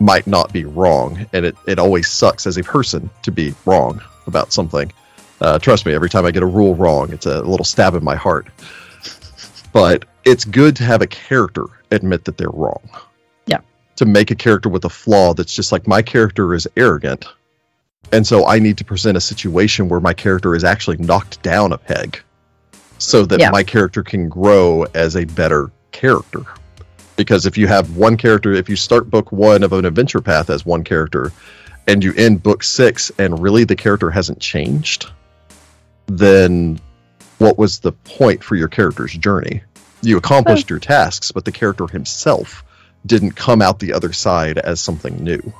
might 0.00 0.26
not 0.26 0.52
be 0.52 0.64
wrong, 0.64 1.26
and 1.32 1.44
it, 1.46 1.56
it 1.66 1.78
always 1.78 2.08
sucks 2.10 2.46
as 2.46 2.56
a 2.56 2.62
person 2.62 3.08
to 3.22 3.30
be 3.30 3.54
wrong 3.66 4.00
about 4.26 4.52
something. 4.52 4.90
Uh, 5.40 5.58
trust 5.58 5.86
me, 5.86 5.94
every 5.94 6.10
time 6.10 6.26
I 6.26 6.30
get 6.30 6.42
a 6.42 6.46
rule 6.46 6.74
wrong, 6.74 7.12
it's 7.12 7.26
a 7.26 7.40
little 7.42 7.64
stab 7.64 7.94
in 7.94 8.04
my 8.04 8.16
heart. 8.16 8.46
But 9.72 10.04
it's 10.24 10.44
good 10.44 10.76
to 10.76 10.84
have 10.84 11.00
a 11.00 11.06
character 11.06 11.64
admit 11.90 12.24
that 12.24 12.36
they're 12.36 12.50
wrong. 12.50 12.88
Yeah. 13.46 13.60
To 13.96 14.04
make 14.04 14.30
a 14.30 14.34
character 14.34 14.68
with 14.68 14.84
a 14.84 14.90
flaw 14.90 15.34
that's 15.34 15.52
just 15.54 15.72
like 15.72 15.86
my 15.86 16.02
character 16.02 16.54
is 16.54 16.68
arrogant. 16.76 17.26
And 18.12 18.26
so 18.26 18.46
I 18.46 18.58
need 18.58 18.78
to 18.78 18.84
present 18.84 19.16
a 19.16 19.20
situation 19.20 19.88
where 19.88 20.00
my 20.00 20.12
character 20.12 20.54
is 20.54 20.64
actually 20.64 20.96
knocked 20.98 21.42
down 21.42 21.72
a 21.72 21.78
peg 21.78 22.20
so 22.98 23.24
that 23.26 23.40
Yeah. 23.40 23.50
my 23.50 23.62
character 23.62 24.02
can 24.02 24.28
grow 24.28 24.84
as 24.94 25.16
a 25.16 25.24
better 25.24 25.70
character. 25.92 26.42
Because 27.16 27.46
if 27.46 27.56
you 27.56 27.66
have 27.66 27.96
one 27.96 28.16
character, 28.16 28.52
if 28.52 28.68
you 28.68 28.76
start 28.76 29.10
book 29.10 29.30
one 29.30 29.62
of 29.62 29.72
an 29.72 29.84
adventure 29.84 30.20
path 30.20 30.50
as 30.50 30.66
one 30.66 30.84
character 30.84 31.32
and 31.86 32.02
you 32.02 32.12
end 32.16 32.42
book 32.42 32.62
six 32.62 33.12
and 33.18 33.40
really 33.40 33.64
the 33.64 33.76
character 33.76 34.10
hasn't 34.10 34.40
changed, 34.40 35.10
then 36.18 36.80
what 37.38 37.56
was 37.56 37.78
the 37.78 37.92
point 37.92 38.42
for 38.42 38.56
your 38.56 38.68
character's 38.68 39.16
journey? 39.16 39.62
You 40.02 40.16
accomplished 40.16 40.70
your 40.70 40.78
tasks, 40.78 41.30
but 41.32 41.44
the 41.44 41.52
character 41.52 41.86
himself 41.86 42.64
didn't 43.06 43.32
come 43.32 43.62
out 43.62 43.78
the 43.78 43.92
other 43.92 44.12
side 44.12 44.58
as 44.58 44.80
something 44.80 45.22
new. 45.22 45.52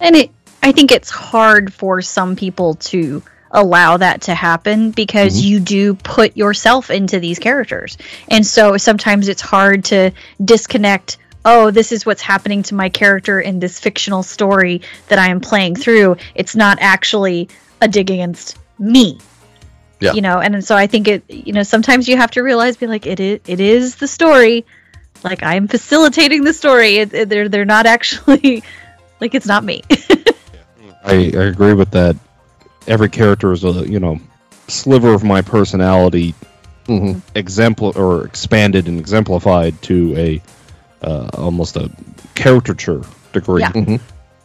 And 0.00 0.16
it, 0.16 0.30
I 0.62 0.72
think 0.72 0.90
it's 0.90 1.10
hard 1.10 1.72
for 1.72 2.02
some 2.02 2.36
people 2.36 2.74
to 2.74 3.22
allow 3.50 3.96
that 3.96 4.22
to 4.22 4.34
happen 4.34 4.92
because 4.92 5.40
Mhm. 5.40 5.44
you 5.44 5.60
do 5.60 5.94
put 5.94 6.36
yourself 6.36 6.90
into 6.90 7.18
these 7.18 7.38
characters. 7.38 7.98
And 8.28 8.46
so 8.46 8.76
sometimes 8.76 9.28
it's 9.28 9.42
hard 9.42 9.84
to 9.86 10.12
disconnect, 10.44 11.18
oh, 11.44 11.70
this 11.70 11.90
is 11.90 12.06
what's 12.06 12.22
happening 12.22 12.62
to 12.64 12.74
my 12.74 12.88
character 12.88 13.40
in 13.40 13.58
this 13.58 13.78
fictional 13.78 14.22
story 14.22 14.82
that 15.08 15.18
I 15.18 15.28
am 15.28 15.40
playing 15.40 15.74
through. 15.76 16.16
It's 16.34 16.54
not 16.54 16.78
actually 16.80 17.48
a 17.80 17.88
dig 17.88 18.10
against 18.10 18.56
me. 18.78 19.18
Yeah. 20.00 20.12
You 20.14 20.22
know, 20.22 20.38
and 20.40 20.64
so 20.64 20.74
I 20.76 20.86
think 20.86 21.08
it 21.08 21.24
you 21.28 21.52
know, 21.52 21.62
sometimes 21.62 22.08
you 22.08 22.16
have 22.16 22.30
to 22.32 22.42
realize 22.42 22.76
be 22.76 22.86
like 22.86 23.06
it 23.06 23.20
is 23.20 23.40
it 23.46 23.60
is 23.60 23.96
the 23.96 24.08
story. 24.08 24.64
Like 25.22 25.42
I'm 25.42 25.68
facilitating 25.68 26.42
the 26.44 26.54
story. 26.54 26.96
It, 26.96 27.12
it- 27.14 27.28
they're 27.28 27.48
they're 27.48 27.64
not 27.66 27.86
actually 27.86 28.62
like 29.20 29.34
it's 29.34 29.46
not 29.46 29.62
me. 29.64 29.82
I, 31.04 31.14
I 31.14 31.44
agree 31.44 31.74
with 31.74 31.90
that. 31.92 32.16
Every 32.86 33.08
character 33.08 33.52
is 33.52 33.64
a 33.64 33.86
you 33.88 34.00
know 34.00 34.18
sliver 34.68 35.12
of 35.12 35.22
my 35.24 35.42
personality, 35.42 36.34
hmm 36.86 37.12
exempl 37.34 37.94
or 37.96 38.24
expanded 38.24 38.88
and 38.88 38.98
exemplified 38.98 39.80
to 39.82 40.14
a 40.16 40.42
uh, 41.02 41.28
almost 41.34 41.76
a 41.76 41.90
caricature 42.34 43.02
degree 43.32 43.60
Yeah. 43.62 43.72
hmm 43.72 43.96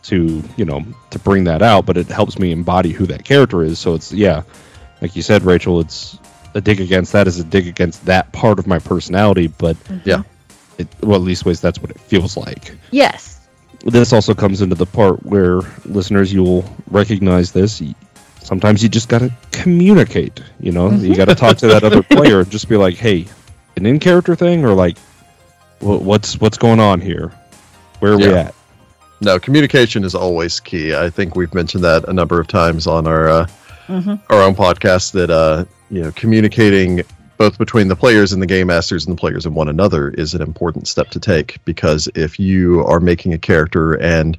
to 0.03 0.43
you 0.55 0.65
know 0.65 0.83
to 1.11 1.19
bring 1.19 1.45
that 1.45 1.61
out. 1.61 1.85
But 1.85 1.97
it 1.97 2.07
helps 2.07 2.37
me 2.37 2.51
embody 2.51 2.91
who 2.91 3.05
that 3.07 3.23
character 3.23 3.63
is. 3.63 3.79
So 3.79 3.95
it's 3.95 4.11
yeah, 4.11 4.43
like 5.01 5.15
you 5.15 5.21
said, 5.21 5.43
Rachel. 5.43 5.79
It's 5.81 6.17
a 6.53 6.61
dig 6.61 6.79
against 6.79 7.11
that 7.13 7.27
is 7.27 7.39
a 7.39 7.43
dig 7.43 7.67
against 7.67 8.05
that 8.05 8.31
part 8.31 8.59
of 8.59 8.67
my 8.67 8.79
personality. 8.79 9.47
But 9.47 9.75
Yeah. 10.05 10.23
it, 10.77 10.87
well, 11.01 11.15
at 11.15 11.21
least 11.21 11.45
ways 11.45 11.59
that's 11.61 11.79
what 11.81 11.91
it 11.91 11.99
feels 11.99 12.37
like. 12.37 12.75
yes. 12.91 13.39
this 13.85 14.13
also 14.13 14.33
comes 14.33 14.61
into 14.61 14.75
the 14.75 14.85
part 14.85 15.23
where 15.25 15.61
listeners 15.85 16.33
you'll 16.33 16.63
recognize 16.89 17.51
this 17.51 17.83
sometimes 18.41 18.81
you 18.81 18.89
just 18.89 19.09
got 19.09 19.19
to 19.19 19.31
communicate 19.51 20.39
you 20.59 20.71
know 20.71 20.89
you 20.91 21.15
got 21.15 21.25
to 21.25 21.35
talk 21.35 21.57
to 21.57 21.67
that 21.67 21.83
other 21.83 22.01
player 22.15 22.39
and 22.39 22.49
just 22.49 22.67
be 22.69 22.77
like 22.77 22.95
hey 22.95 23.25
an 23.75 23.85
in 23.85 23.99
character 23.99 24.35
thing 24.35 24.65
or 24.65 24.73
like 24.73 24.97
what's 25.79 26.39
what's 26.39 26.57
going 26.57 26.79
on 26.79 26.99
here 27.01 27.31
where 27.99 28.13
are 28.13 28.17
we 28.17 28.27
at 28.33 28.55
No, 29.21 29.39
communication 29.39 30.03
is 30.03 30.13
always 30.15 30.59
key. 30.59 30.95
I 30.95 31.09
think 31.09 31.35
we've 31.35 31.53
mentioned 31.53 31.83
that 31.83 32.07
a 32.09 32.13
number 32.13 32.39
of 32.39 32.47
times 32.47 32.85
on 32.87 33.07
our 33.07 33.27
uh, 33.29 33.47
hmm 33.87 34.15
our 34.29 34.41
own 34.41 34.55
podcast 34.55 35.11
that 35.13 35.29
uh, 35.29 35.65
you 35.89 36.01
know 36.01 36.11
communicating 36.11 37.01
both 37.37 37.57
between 37.57 37.87
the 37.87 37.95
players 37.95 38.31
and 38.33 38.41
the 38.41 38.47
game 38.47 38.67
masters 38.67 39.05
and 39.05 39.15
the 39.15 39.19
players 39.19 39.45
and 39.45 39.55
one 39.55 39.67
another 39.67 40.09
is 40.09 40.33
an 40.33 40.41
important 40.41 40.87
step 40.87 41.09
to 41.09 41.19
take 41.19 41.63
because 41.65 42.07
if 42.15 42.39
you 42.39 42.83
are 42.85 42.99
making 42.99 43.33
a 43.33 43.37
character 43.37 43.93
and 44.01 44.37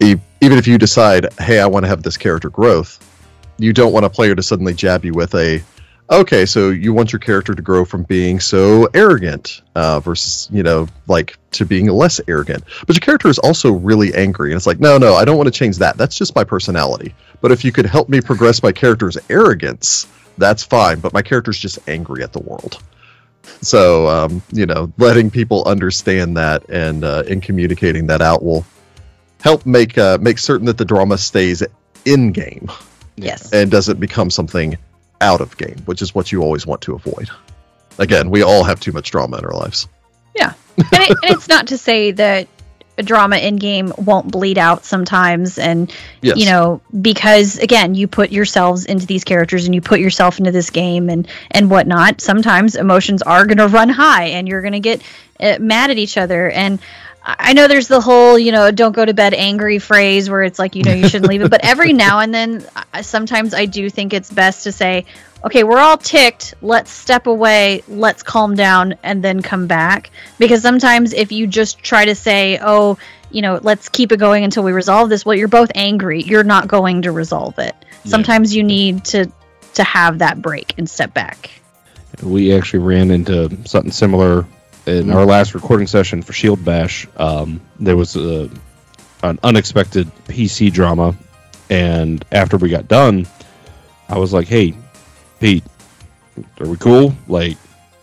even 0.00 0.20
if 0.40 0.66
you 0.66 0.78
decide 0.78 1.32
hey 1.40 1.60
i 1.60 1.66
want 1.66 1.84
to 1.84 1.88
have 1.88 2.02
this 2.02 2.16
character 2.16 2.50
growth 2.50 3.04
you 3.58 3.72
don't 3.72 3.92
want 3.92 4.06
a 4.06 4.10
player 4.10 4.34
to 4.34 4.42
suddenly 4.42 4.74
jab 4.74 5.04
you 5.04 5.12
with 5.12 5.34
a 5.34 5.62
okay 6.10 6.46
so 6.46 6.70
you 6.70 6.92
want 6.92 7.12
your 7.12 7.20
character 7.20 7.54
to 7.54 7.62
grow 7.62 7.84
from 7.84 8.02
being 8.04 8.40
so 8.40 8.88
arrogant 8.94 9.60
uh, 9.74 10.00
versus 10.00 10.48
you 10.52 10.62
know 10.62 10.86
like 11.06 11.36
to 11.50 11.64
being 11.64 11.86
less 11.86 12.20
arrogant. 12.28 12.62
But 12.86 12.96
your 12.96 13.00
character 13.00 13.28
is 13.28 13.38
also 13.38 13.72
really 13.72 14.14
angry 14.14 14.50
and 14.50 14.56
it's 14.56 14.66
like 14.66 14.80
no 14.80 14.98
no 14.98 15.14
i 15.14 15.24
don't 15.24 15.36
want 15.36 15.46
to 15.46 15.58
change 15.58 15.78
that. 15.78 15.96
That's 15.96 16.16
just 16.16 16.34
my 16.34 16.44
personality. 16.44 17.14
But 17.40 17.52
if 17.52 17.64
you 17.64 17.72
could 17.72 17.86
help 17.86 18.08
me 18.08 18.20
progress 18.20 18.62
my 18.62 18.72
character's 18.72 19.16
arrogance 19.30 20.06
that's 20.36 20.62
fine 20.64 21.00
but 21.00 21.12
my 21.12 21.22
character's 21.22 21.58
just 21.58 21.78
angry 21.88 22.22
at 22.22 22.32
the 22.32 22.40
world. 22.40 22.82
So 23.62 24.08
um, 24.08 24.42
you 24.52 24.66
know 24.66 24.92
letting 24.98 25.30
people 25.30 25.64
understand 25.66 26.36
that 26.36 26.68
and 26.70 27.04
uh, 27.04 27.24
and 27.28 27.42
communicating 27.42 28.06
that 28.08 28.20
out 28.22 28.42
will 28.42 28.64
help 29.40 29.64
make 29.66 29.96
uh, 29.98 30.18
make 30.20 30.38
certain 30.38 30.66
that 30.66 30.78
the 30.78 30.84
drama 30.84 31.16
stays 31.18 31.62
in 32.04 32.32
game 32.32 32.70
Yes. 33.16 33.52
and 33.52 33.70
doesn't 33.70 33.98
become 34.00 34.30
something 34.30 34.76
out 35.20 35.40
of 35.40 35.56
game 35.56 35.78
which 35.84 36.02
is 36.02 36.14
what 36.14 36.30
you 36.30 36.42
always 36.42 36.66
want 36.66 36.80
to 36.82 36.94
avoid. 36.94 37.28
Again 37.98 38.30
we 38.30 38.42
all 38.42 38.64
have 38.64 38.80
too 38.80 38.92
much 38.92 39.10
drama 39.10 39.38
in 39.38 39.44
our 39.44 39.54
lives. 39.54 39.88
Yeah. 40.34 40.54
and, 40.76 40.86
it, 40.92 41.10
and 41.10 41.30
it's 41.36 41.48
not 41.48 41.68
to 41.68 41.78
say 41.78 42.12
that 42.12 42.48
a 42.96 43.02
drama 43.02 43.36
in 43.36 43.56
game 43.56 43.92
won't 43.96 44.30
bleed 44.30 44.58
out 44.58 44.84
sometimes 44.84 45.56
and 45.56 45.92
yes. 46.20 46.36
you 46.36 46.46
know 46.46 46.80
because 47.00 47.56
again 47.58 47.94
you 47.94 48.08
put 48.08 48.32
yourselves 48.32 48.86
into 48.86 49.06
these 49.06 49.22
characters 49.22 49.66
and 49.66 49.74
you 49.74 49.80
put 49.80 50.00
yourself 50.00 50.40
into 50.40 50.50
this 50.50 50.70
game 50.70 51.08
and 51.08 51.28
and 51.52 51.70
whatnot 51.70 52.20
sometimes 52.20 52.74
emotions 52.74 53.22
are 53.22 53.46
going 53.46 53.58
to 53.58 53.68
run 53.68 53.88
high 53.88 54.24
and 54.24 54.48
you're 54.48 54.62
going 54.62 54.72
to 54.72 54.80
get 54.80 55.00
uh, 55.40 55.56
mad 55.60 55.90
at 55.90 55.98
each 55.98 56.16
other. 56.16 56.50
And 56.50 56.80
I 57.28 57.36
I 57.50 57.52
know 57.52 57.68
there's 57.68 57.88
the 57.88 58.00
whole, 58.00 58.38
you 58.38 58.52
know, 58.52 58.70
don't 58.70 58.92
go 58.92 59.04
to 59.04 59.14
bed 59.14 59.34
angry 59.34 59.78
phrase 59.78 60.28
where 60.30 60.42
it's 60.42 60.58
like, 60.58 60.74
you 60.74 60.82
know, 60.82 60.92
you 60.94 61.08
shouldn't 61.08 61.28
leave 61.28 61.42
it. 61.42 61.50
But 61.50 61.64
every 61.64 61.92
now 61.92 62.20
and 62.20 62.32
then, 62.34 62.66
I- 62.92 63.02
sometimes 63.02 63.54
I 63.54 63.66
do 63.66 63.88
think 63.90 64.12
it's 64.12 64.30
best 64.32 64.64
to 64.64 64.72
say, 64.72 65.04
okay, 65.44 65.62
we're 65.62 65.78
all 65.78 65.98
ticked. 65.98 66.54
Let's 66.62 66.90
step 66.90 67.26
away. 67.26 67.82
Let's 67.86 68.22
calm 68.22 68.54
down 68.54 68.94
and 69.02 69.22
then 69.22 69.42
come 69.42 69.66
back. 69.66 70.10
Because 70.38 70.62
sometimes 70.62 71.12
if 71.12 71.30
you 71.32 71.46
just 71.46 71.78
try 71.82 72.06
to 72.06 72.14
say, 72.14 72.58
oh, 72.60 72.98
you 73.30 73.42
know, 73.42 73.60
let's 73.62 73.88
keep 73.90 74.10
it 74.12 74.18
going 74.18 74.44
until 74.44 74.62
we 74.64 74.72
resolve 74.72 75.10
this, 75.10 75.24
well, 75.24 75.36
you're 75.36 75.48
both 75.48 75.70
angry. 75.74 76.22
You're 76.22 76.44
not 76.44 76.66
going 76.66 77.02
to 77.02 77.12
resolve 77.12 77.58
it. 77.58 77.76
Yeah. 78.04 78.10
Sometimes 78.10 78.54
you 78.54 78.62
need 78.64 79.04
to 79.06 79.30
to 79.74 79.84
have 79.84 80.18
that 80.20 80.40
break 80.42 80.74
and 80.78 80.88
step 80.88 81.14
back. 81.14 81.50
we 82.22 82.52
actually 82.52 82.80
ran 82.80 83.10
into 83.10 83.48
something 83.66 83.92
similar 83.92 84.44
in 84.88 85.10
our 85.10 85.24
last 85.24 85.54
recording 85.54 85.86
session 85.86 86.22
for 86.22 86.32
shield 86.32 86.64
bash 86.64 87.06
um, 87.16 87.60
there 87.78 87.96
was 87.96 88.16
a, 88.16 88.50
an 89.22 89.38
unexpected 89.42 90.10
pc 90.26 90.72
drama. 90.72 91.14
And 91.70 92.24
after 92.32 92.56
we 92.56 92.68
got 92.70 92.88
done 92.88 93.26
i 94.08 94.18
was 94.18 94.32
like 94.32 94.48
hey 94.48 94.74
pete 95.40 95.64
are 96.60 96.66
we 96.68 96.76
cool? 96.76 97.12
Like 97.26 97.56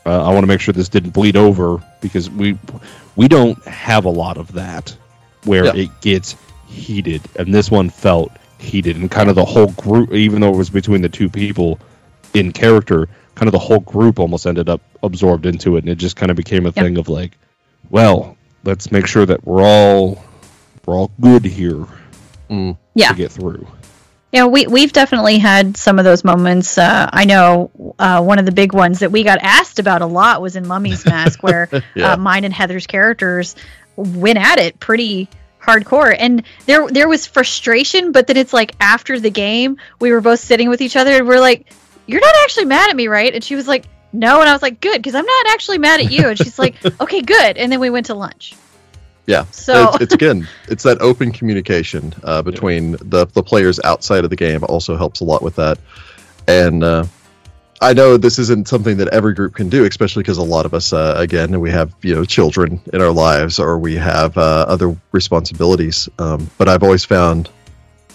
uh, 0.06 0.24
i 0.24 0.32
want 0.34 0.44
to 0.44 0.48
make 0.48 0.60
sure 0.62 0.74
this 0.74 0.90
didn't 0.90 1.12
bleed 1.12 1.36
over 1.36 1.82
because 2.02 2.30
we 2.30 2.58
we 3.16 3.28
don't 3.28 3.64
have 3.66 4.06
a 4.06 4.10
lot 4.10 4.38
of 4.38 4.52
that 4.54 4.96
where 5.46 5.66
Yeah. 5.66 5.76
it 5.76 6.02
gets 6.02 6.36
heated. 6.68 7.22
And 7.38 7.54
this 7.54 7.70
one 7.72 7.90
felt 7.90 8.32
heated. 8.58 8.98
And 8.98 9.10
kind 9.10 9.30
of 9.30 9.36
the 9.36 9.46
whole 9.46 9.72
group 9.72 10.12
even 10.12 10.42
though 10.42 10.54
it 10.54 10.58
was 10.58 10.70
between 10.70 11.02
the 11.02 11.10
two 11.10 11.30
people 11.30 11.80
in 12.34 12.52
character 12.52 13.08
kind 13.36 13.48
of 13.48 13.52
the 13.52 13.60
whole 13.60 13.80
group 13.82 14.20
almost 14.20 14.46
ended 14.48 14.70
up 14.70 14.82
absorbed 15.04 15.46
into 15.46 15.76
it 15.76 15.80
and 15.84 15.90
it 15.90 15.96
just 15.96 16.16
kind 16.16 16.32
of 16.32 16.38
became 16.38 16.66
a 16.66 16.70
Yeah. 16.76 16.84
thing 16.84 16.98
of 16.98 17.08
like 17.10 17.38
well 17.90 18.38
let's 18.64 18.92
make 18.92 19.08
sure 19.08 19.26
that 19.26 19.46
we're 19.46 19.62
all 19.64 20.24
we're 20.86 20.96
all 20.96 21.12
good 21.22 21.46
here 21.46 21.86
Mm. 22.50 22.78
Yeah. 22.94 23.10
to 23.10 23.16
get 23.16 23.32
through 23.32 23.68
Yeah, 24.32 24.46
we 24.46 24.68
we've 24.68 24.92
definitely 24.94 25.38
had 25.40 25.78
some 25.78 25.98
of 25.98 26.04
those 26.06 26.24
moments. 26.24 26.78
Uh, 26.78 27.10
I 27.12 27.24
know 27.26 27.72
uh, 27.98 28.22
one 28.22 28.38
of 28.38 28.46
the 28.46 28.52
big 28.52 28.74
ones 28.74 29.00
that 29.00 29.12
we 29.12 29.24
got 29.24 29.40
asked 29.42 29.80
about 29.80 30.02
a 30.02 30.06
lot 30.06 30.42
was 30.42 30.56
in 30.58 30.68
Mummy's 30.68 31.06
Mask, 31.14 31.42
where 31.42 31.70
Yeah. 31.96 32.12
uh, 32.14 32.18
mine 32.18 32.44
and 32.44 32.54
Heather's 32.54 32.86
characters 32.86 33.56
went 33.96 34.38
at 34.38 34.60
it 34.60 34.78
pretty 34.80 35.30
hardcore, 35.62 36.14
and 36.20 36.44
there 36.66 36.86
there 36.90 37.08
was 37.08 37.26
frustration. 37.26 38.12
But 38.12 38.28
then 38.28 38.36
it's 38.38 38.52
like 38.54 38.76
after 38.82 39.20
the 39.22 39.30
game, 39.32 39.78
we 40.02 40.12
were 40.12 40.22
both 40.22 40.42
sitting 40.42 40.68
with 40.70 40.82
each 40.82 40.96
other, 40.98 41.12
and 41.18 41.28
we're 41.28 41.40
like, 41.40 41.66
"You're 42.08 42.22
not 42.22 42.36
actually 42.44 42.66
mad 42.66 42.90
at 42.90 42.96
me, 42.96 43.08
right?" 43.08 43.34
And 43.34 43.44
she 43.44 43.56
was 43.56 43.68
like. 43.68 43.86
No, 44.14 44.40
and 44.40 44.48
I 44.48 44.54
was 44.54 44.62
like, 44.62 44.80
good, 44.80 44.96
because 44.96 45.14
I'm 45.14 45.26
not 45.26 45.48
actually 45.50 45.78
mad 45.78 46.00
at 46.00 46.10
you. 46.10 46.30
And 46.30 46.38
she's 46.38 46.58
like, 46.58 46.76
okay, 47.02 47.22
good. 47.22 47.58
And 47.58 47.70
then 47.70 47.82
we 47.82 47.90
went 47.90 48.06
to 48.06 48.14
lunch. 48.14 48.56
Yeah. 49.26 49.46
So 49.52 49.90
it's, 49.90 50.04
it's 50.04 50.14
again, 50.22 50.48
it's 50.68 50.84
that 50.84 51.02
open 51.02 51.32
communication 51.32 52.14
uh, 52.24 52.42
between 52.42 52.92
the 52.92 53.28
the 53.34 53.44
players 53.44 53.80
outside 53.84 54.24
of 54.24 54.30
the 54.30 54.36
game 54.36 54.64
also 54.64 54.96
helps 54.96 55.20
a 55.20 55.24
lot 55.24 55.42
with 55.42 55.56
that. 55.56 55.80
And 56.48 56.84
uh, 56.84 57.06
I 57.82 57.94
know 57.94 58.18
this 58.18 58.40
isn't 58.40 58.68
something 58.68 58.98
that 58.98 59.10
every 59.10 59.34
group 59.34 59.56
can 59.56 59.70
do, 59.70 59.86
especially 59.86 60.24
because 60.24 60.38
a 60.38 60.44
lot 60.44 60.66
of 60.66 60.74
us, 60.74 60.94
uh, 60.94 61.16
again, 61.18 61.60
we 61.60 61.72
have 61.72 61.94
you 62.02 62.16
know 62.16 62.26
children 62.26 62.82
in 62.94 63.02
our 63.02 63.12
lives 63.12 63.60
or 63.60 63.78
we 63.78 63.96
have 63.96 64.38
uh, 64.38 64.66
other 64.68 64.96
responsibilities. 65.12 66.08
Um, 66.20 66.50
but 66.58 66.70
I've 66.70 66.84
always 66.84 67.06
found 67.06 67.50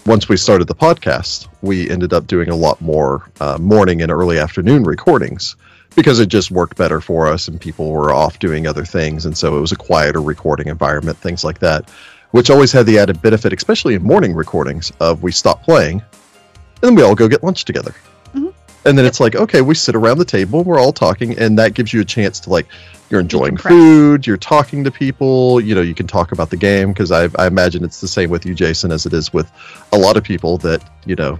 once 0.05 0.27
we 0.27 0.37
started 0.37 0.67
the 0.67 0.75
podcast, 0.75 1.47
we 1.61 1.89
ended 1.89 2.13
up 2.13 2.27
doing 2.27 2.49
a 2.49 2.55
lot 2.55 2.81
more 2.81 3.29
uh, 3.39 3.57
morning 3.59 4.01
and 4.01 4.11
early 4.11 4.39
afternoon 4.39 4.83
recordings 4.83 5.55
because 5.95 6.19
it 6.19 6.27
just 6.27 6.49
worked 6.51 6.77
better 6.77 7.01
for 7.01 7.27
us 7.27 7.47
and 7.47 7.59
people 7.61 7.91
were 7.91 8.11
off 8.13 8.39
doing 8.39 8.65
other 8.65 8.85
things. 8.85 9.25
And 9.25 9.37
so 9.37 9.57
it 9.57 9.61
was 9.61 9.71
a 9.71 9.75
quieter 9.75 10.21
recording 10.21 10.67
environment 10.67 11.17
things 11.17 11.43
like 11.43 11.59
that 11.59 11.89
which 12.31 12.49
always 12.49 12.71
had 12.71 12.85
the 12.85 12.97
added 12.97 13.21
benefit 13.21 13.51
especially 13.51 13.93
in 13.93 14.01
morning 14.01 14.33
recordings 14.33 14.91
of 15.01 15.21
we 15.21 15.33
stop 15.33 15.61
playing 15.63 16.01
and 16.01 16.81
then 16.81 16.95
we 16.95 17.03
all 17.03 17.13
go 17.13 17.27
get 17.27 17.43
lunch 17.43 17.65
together. 17.65 17.93
Mhm. 18.33 18.53
and 18.85 18.97
then 18.97 19.05
it's 19.05 19.19
like 19.19 19.35
okay 19.35 19.61
we 19.61 19.75
sit 19.75 19.95
around 19.95 20.17
the 20.17 20.23
table 20.23 20.63
we're 20.63 20.79
all 20.79 20.93
talking 20.93 21.37
and 21.37 21.59
that 21.59 21.73
gives 21.73 21.91
you 21.91 21.99
a 21.99 22.05
chance 22.05 22.39
to 22.39 22.49
like 22.49 22.67
you're 23.11 23.21
enjoying 23.21 23.57
food 23.57 24.25
you're 24.25 24.37
talking 24.37 24.83
to 24.83 24.91
people 24.91 25.59
you 25.59 25.75
know 25.75 25.81
you 25.81 25.93
can 25.93 26.07
talk 26.07 26.31
about 26.31 26.49
the 26.49 26.57
game 26.57 26.93
because 26.93 27.11
I, 27.11 27.29
I 27.37 27.47
imagine 27.47 27.83
it's 27.83 28.01
the 28.01 28.07
same 28.07 28.29
with 28.29 28.45
you 28.45 28.55
jason 28.55 28.91
as 28.91 29.05
it 29.05 29.13
is 29.13 29.33
with 29.33 29.51
a 29.91 29.97
lot 29.97 30.17
of 30.17 30.23
people 30.23 30.57
that 30.59 30.81
you 31.05 31.15
know 31.15 31.37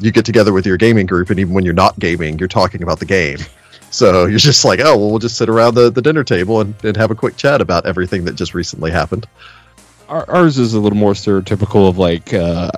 you 0.00 0.10
get 0.10 0.24
together 0.24 0.52
with 0.52 0.66
your 0.66 0.76
gaming 0.76 1.06
group 1.06 1.30
and 1.30 1.38
even 1.38 1.54
when 1.54 1.64
you're 1.64 1.74
not 1.74 1.98
gaming 1.98 2.38
you're 2.38 2.48
talking 2.48 2.82
about 2.82 2.98
the 2.98 3.06
game 3.06 3.38
so 3.92 4.26
you're 4.26 4.38
just 4.38 4.64
like, 4.64 4.80
oh, 4.80 4.96
well, 4.96 5.10
we'll 5.10 5.18
just 5.20 5.36
sit 5.36 5.48
around 5.48 5.74
the, 5.74 5.90
the 5.90 6.02
dinner 6.02 6.24
table 6.24 6.60
and, 6.60 6.74
and 6.84 6.96
have 6.96 7.10
a 7.10 7.14
quick 7.14 7.36
chat 7.36 7.60
about 7.60 7.86
everything 7.86 8.24
that 8.24 8.34
just 8.34 8.54
recently 8.54 8.90
happened. 8.90 9.28
Ours 10.08 10.58
is 10.58 10.74
a 10.74 10.80
little 10.80 10.98
more 10.98 11.12
stereotypical 11.12 11.88
of 11.88 11.96
like 11.96 12.34
uh, 12.34 12.70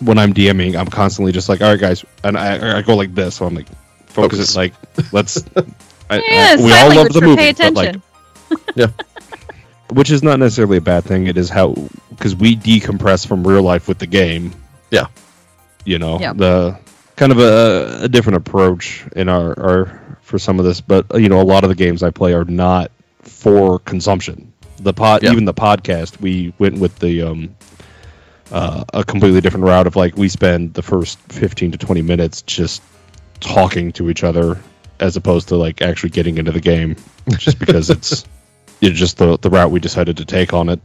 when 0.00 0.16
I'm 0.16 0.32
DMing, 0.32 0.78
I'm 0.78 0.86
constantly 0.86 1.32
just 1.32 1.48
like, 1.48 1.60
all 1.60 1.70
right, 1.70 1.80
guys, 1.80 2.04
and 2.22 2.38
I, 2.38 2.78
I 2.78 2.82
go 2.82 2.94
like 2.94 3.14
this. 3.14 3.36
So 3.36 3.46
I'm 3.46 3.54
like, 3.54 3.66
focus 4.06 4.38
Focus. 4.38 4.54
it, 4.54 4.56
like, 4.56 5.12
let's. 5.12 5.44
I, 6.10 6.16
yeah, 6.16 6.56
I- 6.58 6.62
we 6.62 6.72
all 6.72 6.94
love 6.94 7.12
the 7.12 7.20
movie, 7.20 7.36
pay 7.36 7.52
but 7.52 7.74
like, 7.74 7.88
attention. 8.76 8.94
which 9.92 10.10
is 10.10 10.22
not 10.22 10.38
necessarily 10.38 10.76
a 10.78 10.80
bad 10.82 11.04
thing. 11.04 11.26
It 11.26 11.36
is 11.38 11.48
how 11.48 11.74
because 12.10 12.34
we 12.34 12.56
decompress 12.56 13.26
from 13.26 13.46
real 13.46 13.62
life 13.62 13.88
with 13.88 13.98
the 13.98 14.06
game. 14.06 14.52
Yeah. 14.90 15.06
you 15.84 15.98
know 15.98 16.18
Yeah. 16.20 16.32
the 16.32 16.78
kind 17.16 17.32
of 17.32 17.38
a, 17.38 18.04
a 18.04 18.08
different 18.08 18.36
approach 18.36 19.04
in 19.16 19.28
our, 19.28 19.58
our 19.58 20.18
for 20.22 20.38
some 20.38 20.58
of 20.58 20.64
this, 20.64 20.80
but 20.80 21.06
you 21.14 21.28
know 21.28 21.40
a 21.40 21.44
lot 21.44 21.64
of 21.64 21.68
the 21.70 21.74
games 21.76 22.02
I 22.02 22.10
play 22.10 22.32
are 22.34 22.44
not 22.44 22.90
for 23.22 23.78
consumption. 23.80 24.52
The 24.80 24.92
pod, 24.92 25.22
Yeah. 25.22 25.32
even 25.32 25.44
the 25.44 25.54
podcast, 25.54 26.20
we 26.20 26.52
went 26.58 26.78
with 26.78 26.98
the 27.00 27.22
um, 27.22 27.56
uh, 28.52 28.84
a 28.94 29.04
completely 29.04 29.40
different 29.40 29.64
route 29.66 29.86
of 29.86 29.96
like 29.96 30.16
we 30.16 30.28
spend 30.28 30.74
the 30.74 30.82
first 30.82 31.18
fifteen 31.30 31.72
to 31.72 31.78
twenty 31.78 32.02
minutes 32.02 32.42
just 32.42 32.82
talking 33.40 33.92
to 33.92 34.10
each 34.10 34.22
other 34.24 34.58
as 35.00 35.16
opposed 35.16 35.48
to 35.48 35.56
like 35.56 35.82
actually 35.82 36.10
getting 36.10 36.38
into 36.38 36.52
the 36.52 36.60
game, 36.60 36.96
just 37.30 37.58
because 37.58 37.90
it's 37.90 38.24
you 38.80 38.90
know, 38.90 38.94
just 38.94 39.18
the 39.18 39.38
the 39.38 39.50
route 39.50 39.70
we 39.70 39.80
decided 39.80 40.16
to 40.18 40.24
take 40.24 40.52
on 40.52 40.68
it. 40.68 40.80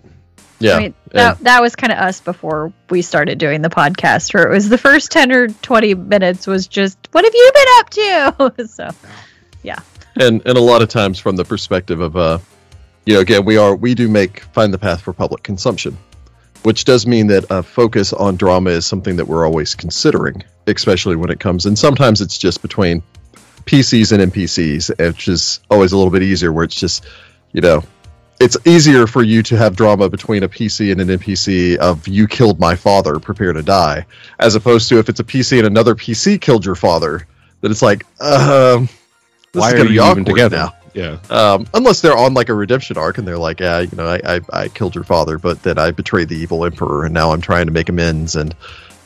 Yeah. 0.60 0.76
I 0.76 0.80
mean, 0.80 0.94
that, 1.12 1.40
that 1.40 1.62
was 1.62 1.76
kind 1.76 1.92
of 1.92 2.00
us 2.00 2.22
before 2.22 2.72
we 2.90 3.02
started 3.02 3.38
doing 3.38 3.62
the 3.62 3.70
podcast, 3.70 4.34
where 4.34 4.50
it 4.50 4.50
was 4.50 4.70
the 4.70 4.78
first 4.78 5.12
10 5.12 5.32
or 5.34 5.48
20 5.50 5.94
minutes 5.96 6.48
was 6.48 6.68
just, 6.68 6.98
what 7.12 7.26
have 7.26 7.34
you 7.36 7.52
been 7.54 7.68
up 7.80 7.90
to? 7.90 8.68
so, 8.68 8.90
yeah. 9.62 9.80
and 10.16 10.42
and 10.46 10.58
a 10.58 10.62
lot 10.62 10.82
of 10.82 10.90
times 10.90 11.20
from 11.20 11.36
the 11.36 11.46
perspective 11.46 12.00
of 12.00 12.16
uh 12.16 12.38
you 13.06 13.14
know 13.14 13.20
again 13.20 13.44
we 13.46 13.58
are 13.58 13.76
we 13.76 13.96
do 13.96 14.08
make 14.08 14.42
find 14.54 14.74
the 14.74 14.78
path 14.78 15.02
for 15.02 15.14
public 15.14 15.44
consumption 15.44 15.98
which 16.64 16.86
does 16.86 17.06
mean 17.06 17.28
that 17.28 17.46
a 17.50 17.64
focus 17.64 18.14
on 18.14 18.36
drama 18.36 18.70
is 18.70 18.86
something 18.86 19.16
that 19.16 19.26
we're 19.26 19.46
always 19.46 19.76
considering 19.76 20.44
especially 20.68 21.16
when 21.16 21.30
it 21.30 21.40
comes 21.40 21.66
and 21.66 21.78
sometimes 21.78 22.22
it's 22.22 22.38
just 22.38 22.62
between 22.62 23.02
pcs 23.66 24.12
and 24.12 24.32
npcs 24.32 24.98
which 25.00 25.28
is 25.28 25.60
always 25.70 25.92
a 25.92 25.98
little 25.98 26.12
bit 26.12 26.24
easier 26.24 26.52
where 26.52 26.64
it's 26.64 26.76
just 26.76 27.06
you 27.52 27.62
know 27.62 27.84
it's 28.40 28.58
easier 28.66 29.08
for 29.08 29.24
you 29.24 29.42
to 29.44 29.56
have 29.56 29.76
drama 29.76 30.10
between 30.10 30.44
a 30.44 30.50
pc 30.50 30.92
and 30.92 31.00
an 31.02 31.08
npc 31.20 31.78
of 31.78 32.08
you 32.08 32.28
killed 32.28 32.60
my 32.60 32.76
father 32.76 33.20
prepare 33.20 33.54
to 33.54 33.64
die 33.64 34.06
as 34.40 34.56
opposed 34.56 34.90
to 34.90 35.00
if 35.00 35.08
it's 35.10 35.20
a 35.20 35.24
pc 35.24 35.58
and 35.58 35.68
another 35.68 35.96
pc 35.96 36.40
killed 36.42 36.66
your 36.66 36.76
father 36.76 37.26
that 37.62 37.72
it's 37.72 37.82
like 37.82 38.06
um 38.22 38.90
this 39.54 39.62
Why 39.62 39.74
is 39.74 39.82
are 39.82 39.86
you 39.86 40.04
even 40.04 40.26
together? 40.26 40.58
now. 40.58 40.74
Yeah, 40.96 41.18
Um, 41.30 41.68
unless 41.76 42.02
they're 42.02 42.18
on 42.18 42.34
like 42.34 42.50
a 42.50 42.54
redemption 42.56 42.98
arc 42.98 43.18
and 43.20 43.28
they're 43.28 43.38
like, 43.38 43.60
yeah, 43.60 43.80
you 43.80 43.96
know, 43.96 44.08
I, 44.08 44.36
I, 44.36 44.42
I 44.52 44.68
killed 44.68 44.94
your 44.96 45.04
father, 45.04 45.38
but 45.40 45.62
then 45.64 45.78
I 45.80 45.90
betrayed 45.92 46.28
the 46.30 46.36
evil 46.36 46.66
emperor 46.66 47.06
and 47.06 47.14
now 47.14 47.32
I'm 47.32 47.42
trying 47.42 47.66
to 47.68 47.72
make 47.72 47.90
amends. 47.90 48.36
And, 48.36 48.56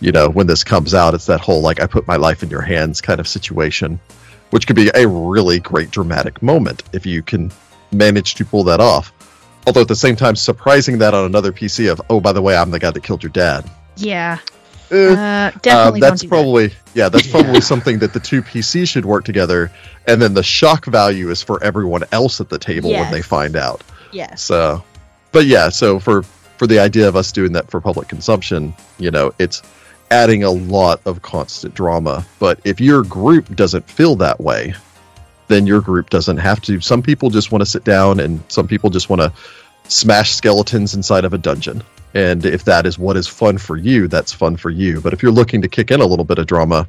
you 0.02 0.12
know, 0.14 0.30
when 0.30 0.48
this 0.48 0.64
comes 0.66 0.94
out, 0.94 1.14
it's 1.14 1.26
that 1.28 1.40
whole 1.42 1.62
like, 1.62 1.82
I 1.82 1.88
put 1.88 2.08
my 2.08 2.16
life 2.18 2.44
in 2.44 2.50
your 2.50 2.62
hands 2.62 3.00
kind 3.02 3.20
of 3.22 3.28
situation, 3.28 4.00
which 4.52 4.68
could 4.68 4.76
be 4.76 4.90
a 4.94 5.08
really 5.08 5.60
great 5.60 5.92
dramatic 5.92 6.42
moment 6.42 6.84
if 6.94 7.06
you 7.06 7.22
can 7.22 7.52
manage 7.92 8.36
to 8.36 8.46
pull 8.46 8.64
that 8.66 8.80
off. 8.80 9.12
Although 9.66 9.82
at 9.82 9.88
the 9.88 9.96
same 9.96 10.16
time, 10.16 10.36
surprising 10.36 11.00
that 11.00 11.14
on 11.14 11.26
another 11.26 11.52
PC 11.52 11.92
of, 11.92 12.02
oh, 12.10 12.20
by 12.22 12.32
the 12.32 12.42
way, 12.42 12.56
I'm 12.56 12.72
the 12.72 12.80
guy 12.80 12.92
that 12.92 13.04
killed 13.04 13.24
your 13.24 13.32
dad. 13.32 13.70
yeah. 13.98 14.40
Eh, 14.90 14.96
Uh, 14.96 15.52
definitely 15.62 15.98
um, 15.98 16.00
that's 16.00 16.22
don't 16.22 16.30
do 16.30 16.30
probably 16.30 16.74
yeah 16.94 17.10
that's 17.10 17.28
probably 17.32 17.60
something 17.60 18.00
that 18.00 18.14
the 18.14 18.22
two 18.22 18.42
PCs 18.42 18.88
should 18.88 19.04
work 19.04 19.26
together 19.26 19.70
and 20.08 20.22
then 20.22 20.34
the 20.34 20.44
shock 20.44 20.86
value 20.86 21.30
is 21.30 21.44
for 21.44 21.62
everyone 21.62 22.04
else 22.14 22.40
at 22.40 22.48
the 22.48 22.58
table 22.58 22.90
when 22.92 23.12
they 23.12 23.22
find 23.22 23.58
out 23.58 23.80
that. 23.80 24.14
Yes. 24.14 24.42
so 24.42 24.82
but 25.34 25.46
yeah 25.46 25.68
so 25.68 26.00
for 26.00 26.24
for 26.58 26.68
the 26.68 26.80
idea 26.80 27.06
of 27.10 27.18
us 27.18 27.34
doing 27.34 27.52
that 27.52 27.70
for 27.70 27.82
public 27.82 28.08
consumption 28.08 28.74
you 28.98 29.12
know 29.12 29.34
it's 29.40 29.62
adding 30.12 30.44
a 30.44 30.50
lot 30.52 31.02
of 31.06 31.22
constant 31.22 31.74
drama 31.74 32.26
but 32.40 32.60
if 32.64 32.80
your 32.80 33.04
group 33.04 33.54
doesn't 33.56 33.90
feel 33.90 34.16
that 34.16 34.40
way 34.40 34.74
then 35.48 35.66
your 35.68 35.82
group 35.82 36.10
doesn't 36.10 36.38
have 36.38 36.62
to 36.62 36.80
some 36.82 37.02
people 37.02 37.30
just 37.30 37.52
want 37.52 37.62
to 37.62 37.66
sit 37.66 37.84
down 37.84 38.20
and 38.20 38.42
some 38.48 38.68
people 38.68 38.90
just 38.90 39.10
want 39.10 39.22
to 39.22 39.32
smash 39.90 40.34
skeletons 40.34 40.94
inside 40.94 41.26
of 41.26 41.34
a 41.34 41.38
dungeon 41.38 41.82
and 42.14 42.46
if 42.46 42.64
that 42.64 42.86
is 42.86 42.98
what 42.98 43.16
is 43.18 43.28
fun 43.28 43.58
for 43.58 43.76
you 43.78 44.08
that's 44.08 44.32
fun 44.34 44.56
for 44.58 44.70
you 44.70 45.00
but 45.02 45.14
if 45.14 45.22
you're 45.22 45.32
looking 45.32 45.62
to 45.62 45.68
kick 45.68 45.92
in 45.92 46.02
a 46.02 46.06
little 46.06 46.26
bit 46.26 46.38
of 46.40 46.48
drama 46.48 46.88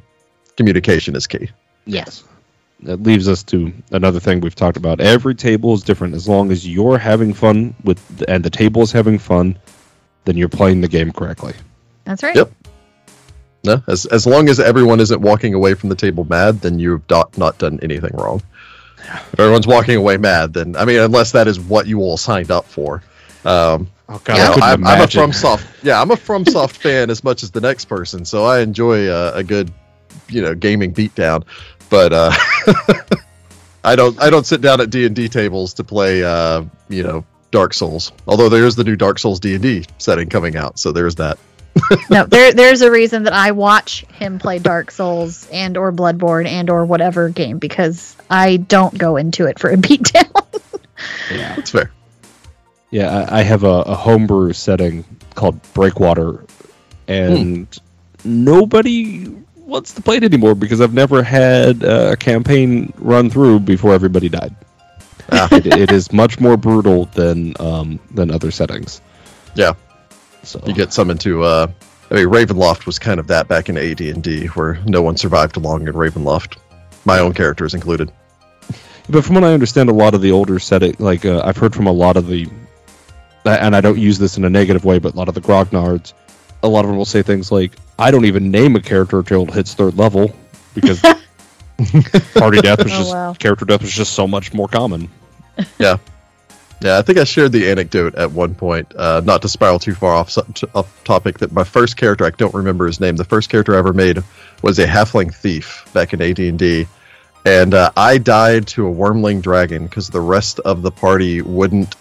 communication 0.57 1.15
is 1.15 1.27
key 1.27 1.49
Yes. 1.85 2.23
that 2.81 3.01
leaves 3.03 3.27
us 3.27 3.43
to 3.43 3.73
another 3.91 4.19
thing 4.19 4.41
we've 4.41 4.53
talked 4.53 4.77
about. 4.77 4.99
Every 5.01 5.33
table 5.33 5.73
is 5.73 5.81
different. 5.81 6.13
As 6.13 6.27
long 6.29 6.51
as 6.51 6.67
you're 6.67 6.97
having 6.99 7.33
fun 7.33 7.73
with, 7.83 8.23
and 8.27 8.43
the 8.43 8.49
table 8.49 8.83
is 8.83 8.91
having 8.91 9.17
fun, 9.17 9.57
then 10.25 10.37
you're 10.37 10.49
playing 10.49 10.81
the 10.81 10.87
game 10.87 11.11
correctly. 11.11 11.53
That's 12.05 12.21
right. 12.21 12.35
Yep. 12.35 12.51
No 13.63 13.81
as, 13.87 14.05
as 14.05 14.25
long 14.25 14.49
as 14.49 14.59
everyone 14.59 14.99
isn't 14.99 15.21
walking 15.21 15.53
away 15.53 15.73
from 15.73 15.89
the 15.89 15.95
table 15.95 16.25
mad 16.25 16.61
then 16.61 16.79
you've 16.79 17.07
not, 17.09 17.37
not 17.37 17.57
done 17.57 17.79
anything 17.81 18.15
wrong 18.15 18.41
if 18.97 19.39
everyone's 19.39 19.67
walking 19.67 19.95
away 19.95 20.17
mad 20.17 20.53
then 20.53 20.75
i 20.75 20.85
mean 20.85 20.99
unless 20.99 21.31
that 21.33 21.47
is 21.47 21.59
what 21.59 21.87
you 21.87 21.99
all 21.99 22.17
signed 22.17 22.51
up 22.51 22.65
for 22.65 23.03
um, 23.45 23.89
Oh 24.09 24.15
you 24.15 24.19
God, 24.23 24.57
know, 24.59 24.65
I 24.65 24.73
I'm, 24.73 24.87
I'm 24.87 25.01
a. 25.01 25.05
FromSoft. 25.05 25.83
Yeah, 25.83 26.01
I'm 26.01 26.09
a 26.09 26.15
FromSoft 26.15 26.71
fan 26.81 27.11
as 27.11 27.23
much 27.23 27.43
as 27.43 27.51
the 27.51 27.61
next 27.61 27.85
person, 27.85 28.25
so 28.25 28.43
I 28.43 28.61
enjoy 28.61 29.07
a, 29.07 29.35
a 29.35 29.43
good, 29.43 29.71
you 30.27 30.41
know, 30.41 30.55
gaming 30.55 30.95
beatdown. 30.95 31.45
But 31.91 32.11
uh, 32.11 32.31
I 33.83 33.95
don't. 33.95 34.19
I 34.19 34.31
don't 34.31 34.47
sit 34.47 34.61
down 34.61 34.81
at 34.81 34.89
D 34.89 35.05
and 35.05 35.15
D 35.15 35.29
tables 35.29 35.75
to 35.75 35.83
play, 35.83 36.23
uh, 36.23 36.63
you 36.89 37.03
know, 37.03 37.23
Dark 37.51 37.75
Souls. 37.75 38.11
Although 38.27 38.49
there's 38.49 38.75
the 38.75 38.83
new 38.83 38.95
Dark 38.95 39.19
Souls 39.19 39.39
D 39.39 39.53
and 39.53 39.61
D 39.61 39.85
setting 39.99 40.27
coming 40.27 40.57
out, 40.57 40.79
so 40.79 40.91
there's 40.91 41.15
that. 41.15 41.37
no, 42.09 42.25
there 42.25 42.53
there's 42.53 42.81
a 42.81 42.91
reason 42.91 43.23
that 43.23 43.33
I 43.33 43.51
watch 43.51 44.05
him 44.13 44.39
play 44.39 44.59
Dark 44.59 44.91
Souls 44.91 45.47
and 45.51 45.77
or 45.77 45.91
Bloodborne 45.91 46.47
and 46.47 46.69
or 46.69 46.85
whatever 46.85 47.29
game 47.29 47.57
because 47.57 48.15
I 48.29 48.57
don't 48.57 48.97
go 48.97 49.17
into 49.17 49.45
it 49.45 49.59
for 49.59 49.69
a 49.69 49.77
beatdown. 49.77 50.45
yeah, 51.31 51.55
That's 51.55 51.71
fair. 51.71 51.91
yeah. 52.91 53.25
I, 53.29 53.39
I 53.39 53.43
have 53.43 53.63
a, 53.63 53.67
a 53.67 53.95
homebrew 53.95 54.53
setting 54.53 55.05
called 55.35 55.61
Breakwater, 55.73 56.43
and 57.07 57.67
nobody 58.25 59.27
wants 59.55 59.93
to 59.93 60.01
play 60.01 60.17
it 60.17 60.23
anymore 60.23 60.55
because 60.55 60.81
I've 60.81 60.93
never 60.93 61.21
had 61.23 61.83
a 61.83 62.17
campaign 62.17 62.91
run 62.97 63.29
through 63.29 63.61
before 63.61 63.93
everybody 63.93 64.27
died. 64.27 64.55
Ah. 65.31 65.47
it, 65.51 65.67
it 65.67 65.91
is 65.91 66.11
much 66.11 66.39
more 66.39 66.57
brutal 66.57 67.05
than 67.05 67.53
um, 67.59 67.99
than 68.11 68.31
other 68.31 68.49
settings. 68.51 68.99
Yeah. 69.55 69.73
So 70.43 70.61
You 70.65 70.73
get 70.73 70.93
summoned 70.93 71.21
to 71.21 71.43
uh, 71.43 71.67
I 72.11 72.15
mean, 72.15 72.25
Ravenloft 72.27 72.85
was 72.85 72.97
kind 72.97 73.19
of 73.19 73.27
that 73.27 73.47
back 73.47 73.69
in 73.69 73.77
AD&D, 73.77 74.47
where 74.47 74.79
no 74.85 75.01
one 75.01 75.15
survived 75.15 75.57
long 75.57 75.87
in 75.87 75.93
Ravenloft. 75.93 76.57
My 77.05 77.19
own 77.19 77.33
characters 77.33 77.73
included. 77.75 78.11
But 79.09 79.23
from 79.25 79.35
what 79.35 79.43
I 79.43 79.53
understand, 79.53 79.89
a 79.89 79.93
lot 79.93 80.13
of 80.15 80.21
the 80.21 80.31
older 80.31 80.59
setting, 80.59 80.95
like 80.99 81.25
uh, 81.25 81.41
I've 81.45 81.57
heard 81.57 81.73
from 81.75 81.87
a 81.87 81.91
lot 81.91 82.17
of 82.17 82.27
the, 82.27 82.47
and 83.45 83.75
I 83.75 83.81
don't 83.81 83.97
use 83.97 84.17
this 84.19 84.37
in 84.37 84.45
a 84.45 84.49
negative 84.49 84.85
way, 84.85 84.99
but 84.99 85.13
a 85.13 85.17
lot 85.17 85.27
of 85.27 85.33
the 85.35 85.41
grognards, 85.41 86.13
a 86.63 86.67
lot 86.67 86.83
of 86.83 86.89
them 86.89 86.97
will 86.97 87.05
say 87.05 87.21
things 87.23 87.51
like, 87.51 87.71
"I 87.97 88.11
don't 88.11 88.25
even 88.25 88.51
name 88.51 88.75
a 88.75 88.81
character 88.81 89.19
until 89.19 89.43
it 89.43 89.53
hits 89.53 89.73
third 89.73 89.97
level," 89.97 90.35
because 90.75 90.99
party 92.33 92.61
death 92.61 92.83
was 92.83 92.91
Oh, 92.93 92.97
just 92.97 93.11
wow. 93.13 93.33
character 93.33 93.65
death 93.65 93.81
was 93.81 93.91
just 93.91 94.13
so 94.13 94.27
much 94.27 94.53
more 94.53 94.67
common. 94.67 95.09
Yeah, 95.79 95.97
I 96.81 97.01
think 97.01 97.17
I 97.17 97.25
shared 97.25 97.51
the 97.51 97.69
anecdote 97.69 98.15
at 98.15 98.31
one 98.31 98.55
point. 98.55 98.93
Uh, 98.95 99.21
not 99.23 99.41
to 99.41 99.49
spiral 99.49 99.79
too 99.79 99.93
far 99.95 100.13
off, 100.13 100.37
off 100.73 101.03
topic, 101.03 101.39
that 101.39 101.51
my 101.51 101.63
first 101.63 101.97
character, 101.97 102.25
I 102.25 102.29
don't 102.29 102.53
remember 102.53 102.87
his 102.87 102.99
name. 102.99 103.17
The 103.17 103.25
first 103.25 103.49
character 103.49 103.75
I 103.75 103.79
ever 103.79 103.93
made 103.93 104.23
was 104.61 104.79
a 104.79 104.87
halfling 104.87 105.33
thief 105.33 105.85
back 105.93 106.13
in 106.13 106.21
AD&D, 106.21 106.87
and 107.45 107.73
uh, 107.73 107.91
I 107.97 108.17
died 108.17 108.67
to 108.67 108.87
a 108.87 108.93
wyrmling 108.93 109.41
dragon 109.41 109.87
because 109.87 110.09
the 110.09 110.21
rest 110.21 110.59
of 110.59 110.81
the 110.81 110.91
party 110.91 111.41
wouldn't 111.41 111.95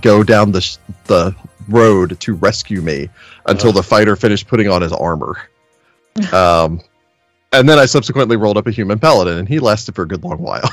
go 0.00 0.22
down 0.22 0.52
the 0.52 0.62
sh- 0.62 0.78
the 1.04 1.34
road 1.68 2.18
to 2.20 2.34
rescue 2.34 2.80
me 2.80 3.10
until 3.46 3.72
the 3.72 3.82
fighter 3.82 4.16
finished 4.16 4.48
putting 4.48 4.68
on 4.68 4.82
his 4.82 4.92
armor. 4.92 5.36
Um, 6.30 6.82
and 7.54 7.66
then 7.66 7.78
I 7.78 7.86
subsequently 7.86 8.36
rolled 8.36 8.58
up 8.58 8.66
a 8.66 8.70
human 8.70 8.98
paladin, 8.98 9.38
and 9.38 9.48
he 9.48 9.60
lasted 9.60 9.94
for 9.94 10.02
a 10.02 10.06
good 10.06 10.22
long 10.22 10.36
while. 10.42 10.68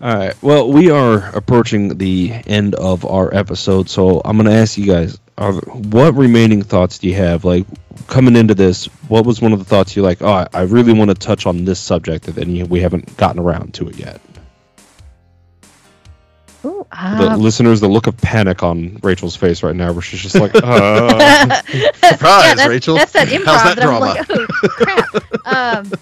All 0.00 0.14
right. 0.16 0.40
Well, 0.42 0.70
we 0.72 0.90
are 0.90 1.28
approaching 1.34 1.98
the 1.98 2.30
end 2.46 2.74
of 2.76 3.04
our 3.04 3.34
episode, 3.34 3.90
so 3.90 4.20
I'm 4.24 4.36
going 4.36 4.46
to 4.48 4.52
ask 4.54 4.78
you 4.78 4.86
guys: 4.86 5.18
are, 5.36 5.52
What 5.52 6.14
remaining 6.14 6.62
thoughts 6.62 6.98
do 6.98 7.08
you 7.08 7.14
have? 7.16 7.44
Like 7.44 7.66
coming 8.06 8.36
into 8.36 8.54
this, 8.54 8.86
what 9.08 9.26
was 9.26 9.40
one 9.40 9.52
of 9.52 9.58
the 9.58 9.64
thoughts 9.64 9.96
you 9.96 10.02
like? 10.02 10.22
Oh, 10.22 10.28
I- 10.32 10.46
I 10.54 10.60
really 10.62 10.92
want 10.92 11.10
to 11.10 11.14
touch 11.14 11.46
on 11.46 11.64
this 11.64 11.80
subject, 11.80 12.28
and 12.28 12.36
then 12.36 12.68
we 12.68 12.80
haven't 12.80 13.16
gotten 13.16 13.40
around 13.40 13.74
to 13.74 13.88
it 13.88 13.96
yet. 13.96 14.20
Ooh, 16.64 16.86
the 16.90 17.30
um, 17.32 17.40
listeners, 17.40 17.80
the 17.80 17.88
look 17.88 18.06
of 18.08 18.16
panic 18.16 18.62
on 18.64 18.98
Rachel's 19.02 19.36
face 19.36 19.62
right 19.62 19.74
now, 19.76 19.92
where 19.92 20.02
she's 20.02 20.20
just 20.20 20.34
like, 20.34 20.52
uh, 20.54 21.62
Surprise, 21.62 21.72
yeah, 21.72 22.54
that's, 22.54 22.66
Rachel. 22.68 22.94
That's 22.96 23.12
that 23.12 23.28
improv. 23.28 23.44
How's 23.46 23.62
that 23.62 23.76
that 23.76 23.84
I'm 23.84 23.88
drama? 23.88 24.06
like, 24.06 24.26
oh 24.30 24.46
crap. 24.68 25.46
um, 25.86 25.92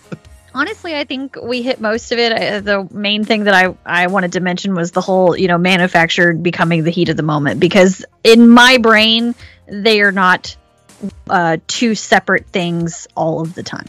honestly, 0.56 0.94
I 0.94 1.04
think 1.04 1.36
we 1.40 1.62
hit 1.62 1.80
most 1.80 2.12
of 2.12 2.18
it. 2.18 2.32
Uh, 2.32 2.60
The 2.60 2.88
main 2.94 3.24
thing 3.24 3.44
that 3.44 3.54
I 3.54 3.74
I 3.84 4.06
wanted 4.08 4.32
to 4.32 4.40
mention 4.40 4.74
was 4.74 4.90
the 4.90 5.00
whole 5.00 5.36
you 5.36 5.48
know 5.48 5.58
manufactured 5.58 6.42
becoming 6.42 6.82
the 6.84 6.90
heat 6.90 7.08
of 7.08 7.16
the 7.16 7.22
moment 7.22 7.60
because 7.60 8.04
in 8.24 8.48
my 8.48 8.78
brain 8.78 9.34
they 9.68 10.00
are 10.00 10.12
not 10.12 10.56
uh, 11.28 11.58
two 11.66 11.94
separate 11.94 12.46
things 12.46 13.06
all 13.14 13.40
of 13.40 13.54
the 13.54 13.62
time. 13.62 13.86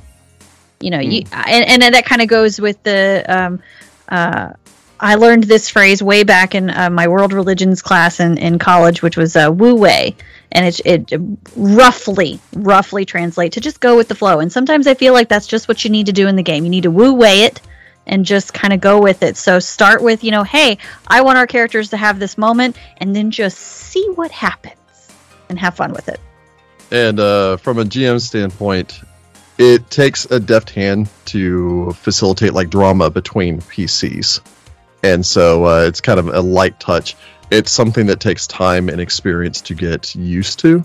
You 0.80 0.92
know, 0.92 1.00
you 1.00 1.24
and 1.32 1.84
and 1.84 1.94
that 1.96 2.06
kind 2.06 2.22
of 2.22 2.28
goes 2.28 2.60
with 2.60 2.84
the. 2.84 3.26
Um, 3.28 3.62
uh, 4.10 4.54
I 5.00 5.16
learned 5.16 5.44
this 5.44 5.70
phrase 5.70 6.02
way 6.02 6.24
back 6.24 6.56
in 6.56 6.72
uh, 6.72 6.90
my 6.90 7.08
world 7.08 7.32
religions 7.32 7.84
class 7.84 8.20
in, 8.20 8.38
in 8.38 8.58
college, 8.58 9.04
which 9.04 9.16
was 9.16 9.36
uh, 9.36 9.52
wu 9.54 9.76
wei, 9.76 10.16
and 10.58 10.66
it, 10.66 11.12
it 11.12 11.22
roughly 11.56 12.40
roughly 12.54 13.06
translate 13.06 13.54
to 13.54 13.62
just 13.62 13.80
go 13.80 13.96
with 13.96 14.08
the 14.08 14.16
flow. 14.16 14.40
And 14.40 14.52
sometimes 14.52 14.88
I 14.88 14.96
feel 14.96 15.14
like 15.14 15.30
that's 15.30 15.46
just 15.46 15.68
what 15.68 15.84
you 15.84 15.92
need 15.92 16.08
to 16.08 16.14
do 16.14 16.28
in 16.28 16.36
the 16.36 16.44
game. 16.44 16.64
You 16.64 16.72
need 16.72 16.84
to 16.84 16.92
wu 16.92 17.14
wei 17.14 17.44
it 17.44 17.62
and 18.08 18.26
just 18.26 18.56
kind 18.56 18.74
of 18.74 18.82
go 18.82 19.00
with 19.00 19.22
it. 19.22 19.38
So 19.38 19.60
start 19.60 20.02
with 20.02 20.24
you 20.24 20.32
know, 20.32 20.44
hey, 20.44 20.80
I 21.08 21.22
want 21.22 21.38
our 21.38 21.46
characters 21.46 21.92
to 21.92 21.98
have 21.98 22.18
this 22.18 22.40
moment, 22.40 22.76
and 22.98 23.16
then 23.16 23.30
just 23.30 23.60
see 23.60 24.04
what 24.16 24.32
happens 24.32 25.14
and 25.48 25.60
have 25.60 25.76
fun 25.76 25.94
with 25.94 26.10
it. 26.10 26.20
And 26.90 27.20
uh, 27.20 27.58
from 27.58 27.78
a 27.78 27.84
GM 27.84 28.20
standpoint, 28.20 29.02
it 29.60 29.90
takes 29.92 30.26
a 30.26 30.40
deft 30.40 30.72
hand 30.72 31.08
to 31.26 31.92
facilitate 31.92 32.54
like 32.54 32.72
drama 32.72 33.12
between 33.12 33.62
PCs, 33.62 34.40
and 35.04 35.24
so 35.24 35.66
uh, 35.66 35.86
it's 35.88 36.02
kind 36.02 36.20
of 36.20 36.30
a 36.30 36.42
light 36.42 36.80
touch. 36.80 37.16
It's 37.50 37.72
something 37.72 38.08
that 38.08 38.20
takes 38.20 38.48
time 38.48 38.90
and 38.90 39.00
experience 39.00 39.62
to 39.62 39.74
get 39.74 40.16
used 40.16 40.60
to. 40.60 40.84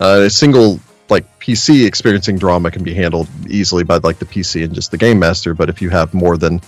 Uh, 0.00 0.22
a 0.26 0.30
single 0.30 0.80
like 1.08 1.38
PC 1.38 1.86
experiencing 1.86 2.38
drama 2.38 2.70
can 2.70 2.82
be 2.82 2.94
handled 2.94 3.28
easily 3.48 3.84
by 3.84 3.98
like 3.98 4.18
the 4.18 4.24
PC 4.24 4.64
and 4.64 4.74
just 4.74 4.90
the 4.90 4.98
game 4.98 5.18
master, 5.18 5.54
but 5.54 5.68
if 5.68 5.80
you 5.80 5.90
have 5.90 6.12
more 6.14 6.36
than 6.36 6.60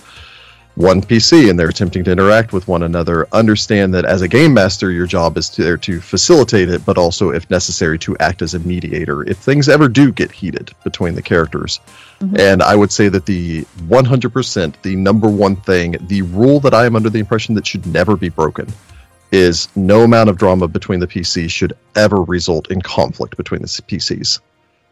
one 0.75 1.01
PC 1.01 1.49
and 1.49 1.57
they're 1.57 1.69
attempting 1.69 2.03
to 2.03 2.11
interact 2.11 2.51
with 2.53 2.67
one 2.67 2.83
another, 2.83 3.27
understand 3.31 3.93
that 3.93 4.05
as 4.05 4.21
a 4.21 4.27
game 4.27 4.53
master, 4.53 4.91
your 4.91 5.07
job 5.07 5.37
is 5.37 5.49
to, 5.49 5.63
there 5.63 5.77
to 5.77 6.01
facilitate 6.01 6.69
it, 6.69 6.85
but 6.85 6.97
also, 6.97 7.31
if 7.31 7.49
necessary, 7.49 7.97
to 7.99 8.15
act 8.19 8.41
as 8.41 8.53
a 8.53 8.59
mediator 8.59 9.23
if 9.23 9.37
things 9.37 9.69
ever 9.69 9.87
do 9.87 10.11
get 10.11 10.31
heated 10.31 10.71
between 10.83 11.15
the 11.15 11.21
characters. 11.21 11.79
Mhm. 12.21 12.39
And 12.39 12.61
I 12.61 12.75
would 12.75 12.91
say 12.91 13.07
that 13.09 13.25
the 13.25 13.65
100%, 13.87 14.75
the 14.81 14.95
number 14.95 15.29
one 15.29 15.55
thing, 15.55 15.95
the 16.07 16.21
rule 16.23 16.59
that 16.59 16.73
I 16.73 16.85
am 16.85 16.95
under 16.95 17.09
the 17.09 17.19
impression 17.19 17.55
that 17.55 17.65
should 17.65 17.85
never 17.87 18.17
be 18.17 18.29
broken 18.29 18.67
is 19.31 19.67
no 19.75 20.01
amount 20.01 20.29
of 20.29 20.37
drama 20.37 20.67
between 20.67 20.99
the 20.99 21.07
PCs 21.07 21.49
should 21.49 21.73
ever 21.95 22.21
result 22.21 22.71
in 22.71 22.81
conflict 22.81 23.37
between 23.37 23.61
the 23.61 23.67
PCs 23.67 24.39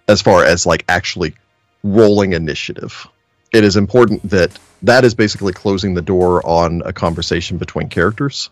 as 0.07 0.21
far 0.21 0.43
as 0.43 0.65
like 0.65 0.83
actually 0.89 1.35
rolling 1.83 2.33
initiative. 2.33 3.07
It 3.51 3.63
is 3.63 3.77
important 3.77 4.27
that 4.29 4.57
that 4.81 5.05
is 5.05 5.13
basically 5.13 5.53
closing 5.53 5.93
the 5.93 6.01
door 6.01 6.45
on 6.45 6.81
a 6.85 6.91
conversation 6.91 7.57
between 7.57 7.87
characters. 7.87 8.49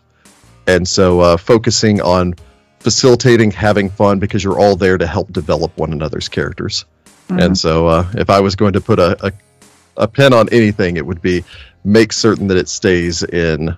And 0.66 0.86
so 0.86 1.20
uh, 1.20 1.36
focusing 1.36 2.00
on 2.00 2.34
facilitating 2.80 3.50
having 3.50 3.90
fun 3.90 4.18
because 4.18 4.42
you're 4.42 4.58
all 4.58 4.76
there 4.76 4.98
to 4.98 5.06
help 5.06 5.32
develop 5.32 5.76
one 5.76 5.92
another's 5.92 6.28
characters. 6.28 6.84
And 7.28 7.56
so 7.56 7.86
uh, 7.86 8.10
if 8.14 8.28
I 8.30 8.40
was 8.40 8.56
going 8.56 8.74
to 8.74 8.80
put 8.80 8.98
a, 8.98 9.26
a, 9.26 9.32
a 9.96 10.08
pin 10.08 10.32
on 10.32 10.48
anything, 10.50 10.96
it 10.96 11.06
would 11.06 11.22
be 11.22 11.44
make 11.84 12.12
certain 12.12 12.48
that 12.48 12.56
it 12.56 12.68
stays 12.68 13.22
in 13.22 13.76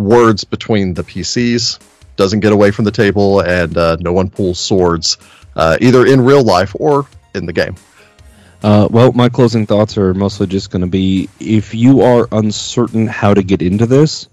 words 0.00 0.44
between 0.44 0.94
the 0.94 1.02
PCs, 1.02 1.78
doesn't 2.16 2.40
get 2.40 2.52
away 2.52 2.70
from 2.70 2.84
the 2.84 2.90
table, 2.90 3.40
and 3.40 3.76
uh, 3.76 3.96
no 4.00 4.12
one 4.12 4.30
pulls 4.30 4.58
swords 4.58 5.18
uh, 5.56 5.76
either 5.80 6.06
in 6.06 6.20
real 6.20 6.42
life 6.42 6.74
or 6.78 7.06
in 7.34 7.46
the 7.46 7.52
game. 7.52 7.74
Uh, 8.62 8.88
well, 8.90 9.12
my 9.12 9.28
closing 9.28 9.66
thoughts 9.66 9.96
are 9.96 10.12
mostly 10.12 10.46
just 10.46 10.70
going 10.70 10.82
to 10.82 10.88
be 10.88 11.28
if 11.40 11.74
you 11.74 12.02
are 12.02 12.28
uncertain 12.32 13.06
how 13.06 13.32
to 13.32 13.42
get 13.42 13.62
into 13.62 13.86
this, 13.86 14.28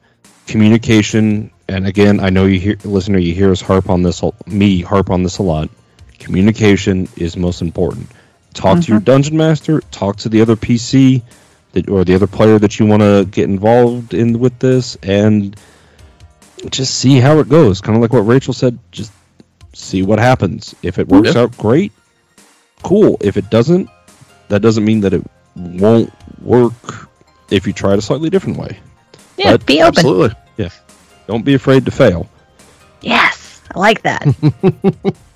communication, 0.48 1.52
and 1.70 1.88
again, 1.88 2.20
I 2.20 2.30
know 2.30 2.46
you 2.46 2.60
hear, 2.60 2.78
listener, 2.84 3.20
you 3.20 3.34
hear 3.34 3.52
us 3.52 3.62
harp 3.62 3.90
on 3.90 4.04
this, 4.04 4.22
me 4.46 4.82
harp 4.82 5.10
on 5.10 5.24
this 5.24 5.38
a 5.38 5.44
lot. 5.44 5.70
Communication 6.20 7.08
is 7.16 7.38
most 7.38 7.62
important. 7.62 8.10
Talk 8.54 8.82
to 8.82 8.92
your 8.92 9.00
dungeon 9.00 9.38
master, 9.38 9.82
talk 9.92 10.18
to 10.18 10.30
the 10.30 10.42
other 10.42 10.56
PC 10.56 11.22
that, 11.82 11.90
or 11.90 12.04
the 12.04 12.16
other 12.16 12.28
player 12.28 12.60
that 12.60 12.80
you 12.80 12.86
want 12.86 13.02
to 13.02 13.26
get 13.30 13.46
involved 13.46 14.14
in 14.14 14.40
with 14.40 14.58
this, 14.60 14.96
and 15.04 15.56
just 16.70 16.96
see 16.96 17.20
how 17.20 17.40
it 17.40 17.50
goes. 17.50 17.82
Kind 17.82 17.96
of 17.96 18.02
like 18.02 18.14
what 18.14 18.22
Rachel 18.22 18.54
said, 18.54 18.78
just 18.92 19.12
see 19.74 20.02
what 20.04 20.20
happens. 20.20 20.76
If 20.84 20.98
it 21.00 21.08
works 21.08 21.36
Yeah. 21.36 21.42
out, 21.44 21.58
great, 21.58 21.92
cool. 22.84 23.18
If 23.22 23.38
it 23.38 23.50
doesn't, 23.50 23.90
that 24.50 24.62
doesn't 24.62 24.84
mean 24.86 25.02
that 25.02 25.14
it 25.14 25.24
won't 25.56 26.12
work 26.42 26.74
if 27.52 27.66
you 27.68 27.74
try 27.74 27.94
it 27.94 28.00
a 28.00 28.02
slightly 28.02 28.30
different 28.30 28.58
way. 28.58 28.78
Yeah, 29.38 29.52
But 29.52 29.66
be 29.66 29.82
open. 29.82 29.98
Absolutely. 30.00 30.36
Yeah. 30.58 30.70
Don't 31.28 31.46
be 31.46 31.54
afraid 31.54 31.86
to 31.86 31.92
fail. 31.92 32.28
Yes, 33.02 33.62
I 33.76 33.80
like 33.80 34.02
that. 34.04 34.26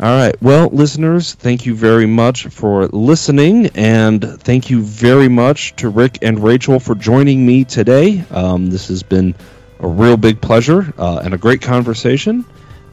All 0.00 0.06
right. 0.16 0.40
Well, 0.40 0.68
listeners, 0.68 1.34
thank 1.34 1.66
you 1.66 1.74
very 1.74 2.06
much 2.06 2.46
for 2.46 2.86
listening, 2.86 3.66
and 3.74 4.22
thank 4.42 4.70
you 4.70 4.80
very 4.80 5.28
much 5.28 5.74
to 5.76 5.88
Rick 5.88 6.18
and 6.22 6.40
Rachel 6.40 6.78
for 6.78 6.94
joining 6.94 7.44
me 7.44 7.64
today. 7.64 8.24
Um, 8.30 8.70
this 8.70 8.86
has 8.88 9.02
been 9.02 9.34
a 9.80 9.88
real 9.88 10.16
big 10.16 10.40
pleasure 10.40 10.94
uh, 10.98 11.20
and 11.24 11.34
a 11.34 11.38
great 11.38 11.62
conversation. 11.62 12.44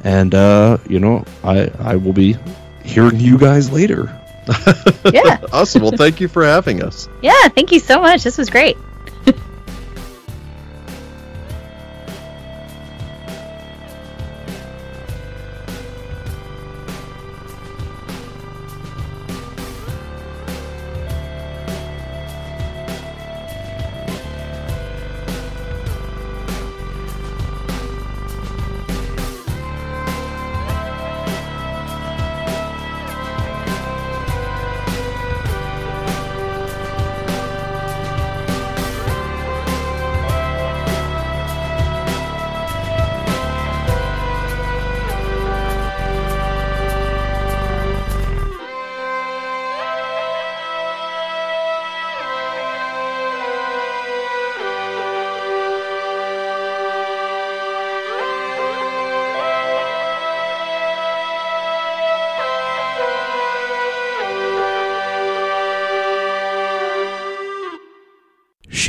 And 0.04 0.34
uh, 0.34 0.80
you 0.90 1.00
know, 1.00 1.26
I 1.44 1.70
I 1.80 1.96
will 1.96 2.14
be 2.14 2.38
hearing 2.84 3.20
you 3.20 3.38
guys 3.38 3.72
later. 3.72 4.20
yeah, 5.14 5.40
Awesome. 5.54 5.84
Well, 5.84 5.92
thank 5.92 6.20
you 6.20 6.28
for 6.28 6.44
having 6.44 6.82
us. 6.84 7.08
yeah. 7.22 7.48
Thank 7.50 7.72
you 7.72 7.80
so 7.80 8.00
much. 8.02 8.24
This 8.24 8.38
was 8.38 8.50
great. 8.50 8.78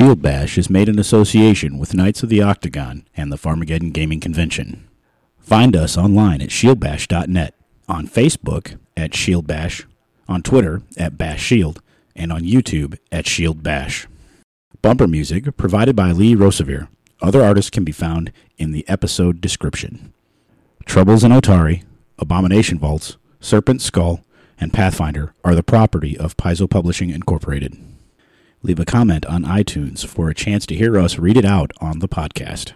Shield 0.07 0.21
Bash 0.21 0.57
is 0.57 0.69
made 0.69 0.87
in 0.87 0.99
association 0.99 1.77
with 1.77 1.93
Knights 1.93 2.23
of 2.23 2.29
the 2.29 2.41
Octagon 2.41 3.05
and 3.17 3.29
the 3.29 3.35
Farmageddon 3.35 3.91
Gaming 3.91 4.21
Convention. 4.21 4.87
Find 5.37 5.75
us 5.75 5.97
online 5.97 6.41
at 6.41 6.47
shieldbash.net, 6.47 7.53
on 7.89 8.07
Facebook 8.07 8.79
at 8.95 9.13
Shield 9.13 9.45
Bash, 9.47 9.85
on 10.25 10.43
Twitter 10.43 10.81
at 10.95 11.17
Bash 11.17 11.43
Shield, 11.43 11.81
and 12.15 12.31
on 12.31 12.43
YouTube 12.43 12.97
at 13.11 13.27
Shield 13.27 13.63
Bash. 13.63 14.07
Bumper 14.81 15.07
music 15.07 15.57
provided 15.57 15.93
by 15.93 16.13
Lee 16.13 16.35
Rosevere. 16.35 16.87
Other 17.21 17.43
artists 17.43 17.69
can 17.69 17.83
be 17.83 17.91
found 17.91 18.31
in 18.57 18.71
the 18.71 18.87
episode 18.87 19.41
description. 19.41 20.13
Troubles 20.85 21.25
in 21.25 21.33
Otari, 21.33 21.83
Abomination 22.17 22.79
Vaults, 22.79 23.17
Serpent 23.41 23.81
Skull, 23.81 24.21
and 24.57 24.71
Pathfinder 24.71 25.33
are 25.43 25.53
the 25.53 25.63
property 25.63 26.17
of 26.17 26.37
Paizo 26.37 26.69
Publishing 26.69 27.09
Incorporated. 27.09 27.77
Leave 28.67 28.79
a 28.81 28.85
comment 28.85 29.25
on 29.27 29.43
iTunes 29.43 30.05
for 30.05 30.29
a 30.29 30.35
chance 30.35 30.65
to 30.65 30.75
hear 30.75 30.99
us 30.99 31.17
read 31.17 31.37
it 31.37 31.45
out 31.45 31.71
on 31.79 31.99
the 31.99 32.07
podcast. 32.09 32.73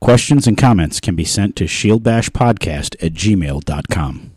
Questions 0.00 0.48
and 0.48 0.58
comments 0.58 0.98
can 0.98 1.14
be 1.14 1.24
sent 1.24 1.54
to 1.54 1.66
shieldbashpodcast 1.66 2.96
at 3.00 3.12
gmail.com. 3.12 4.31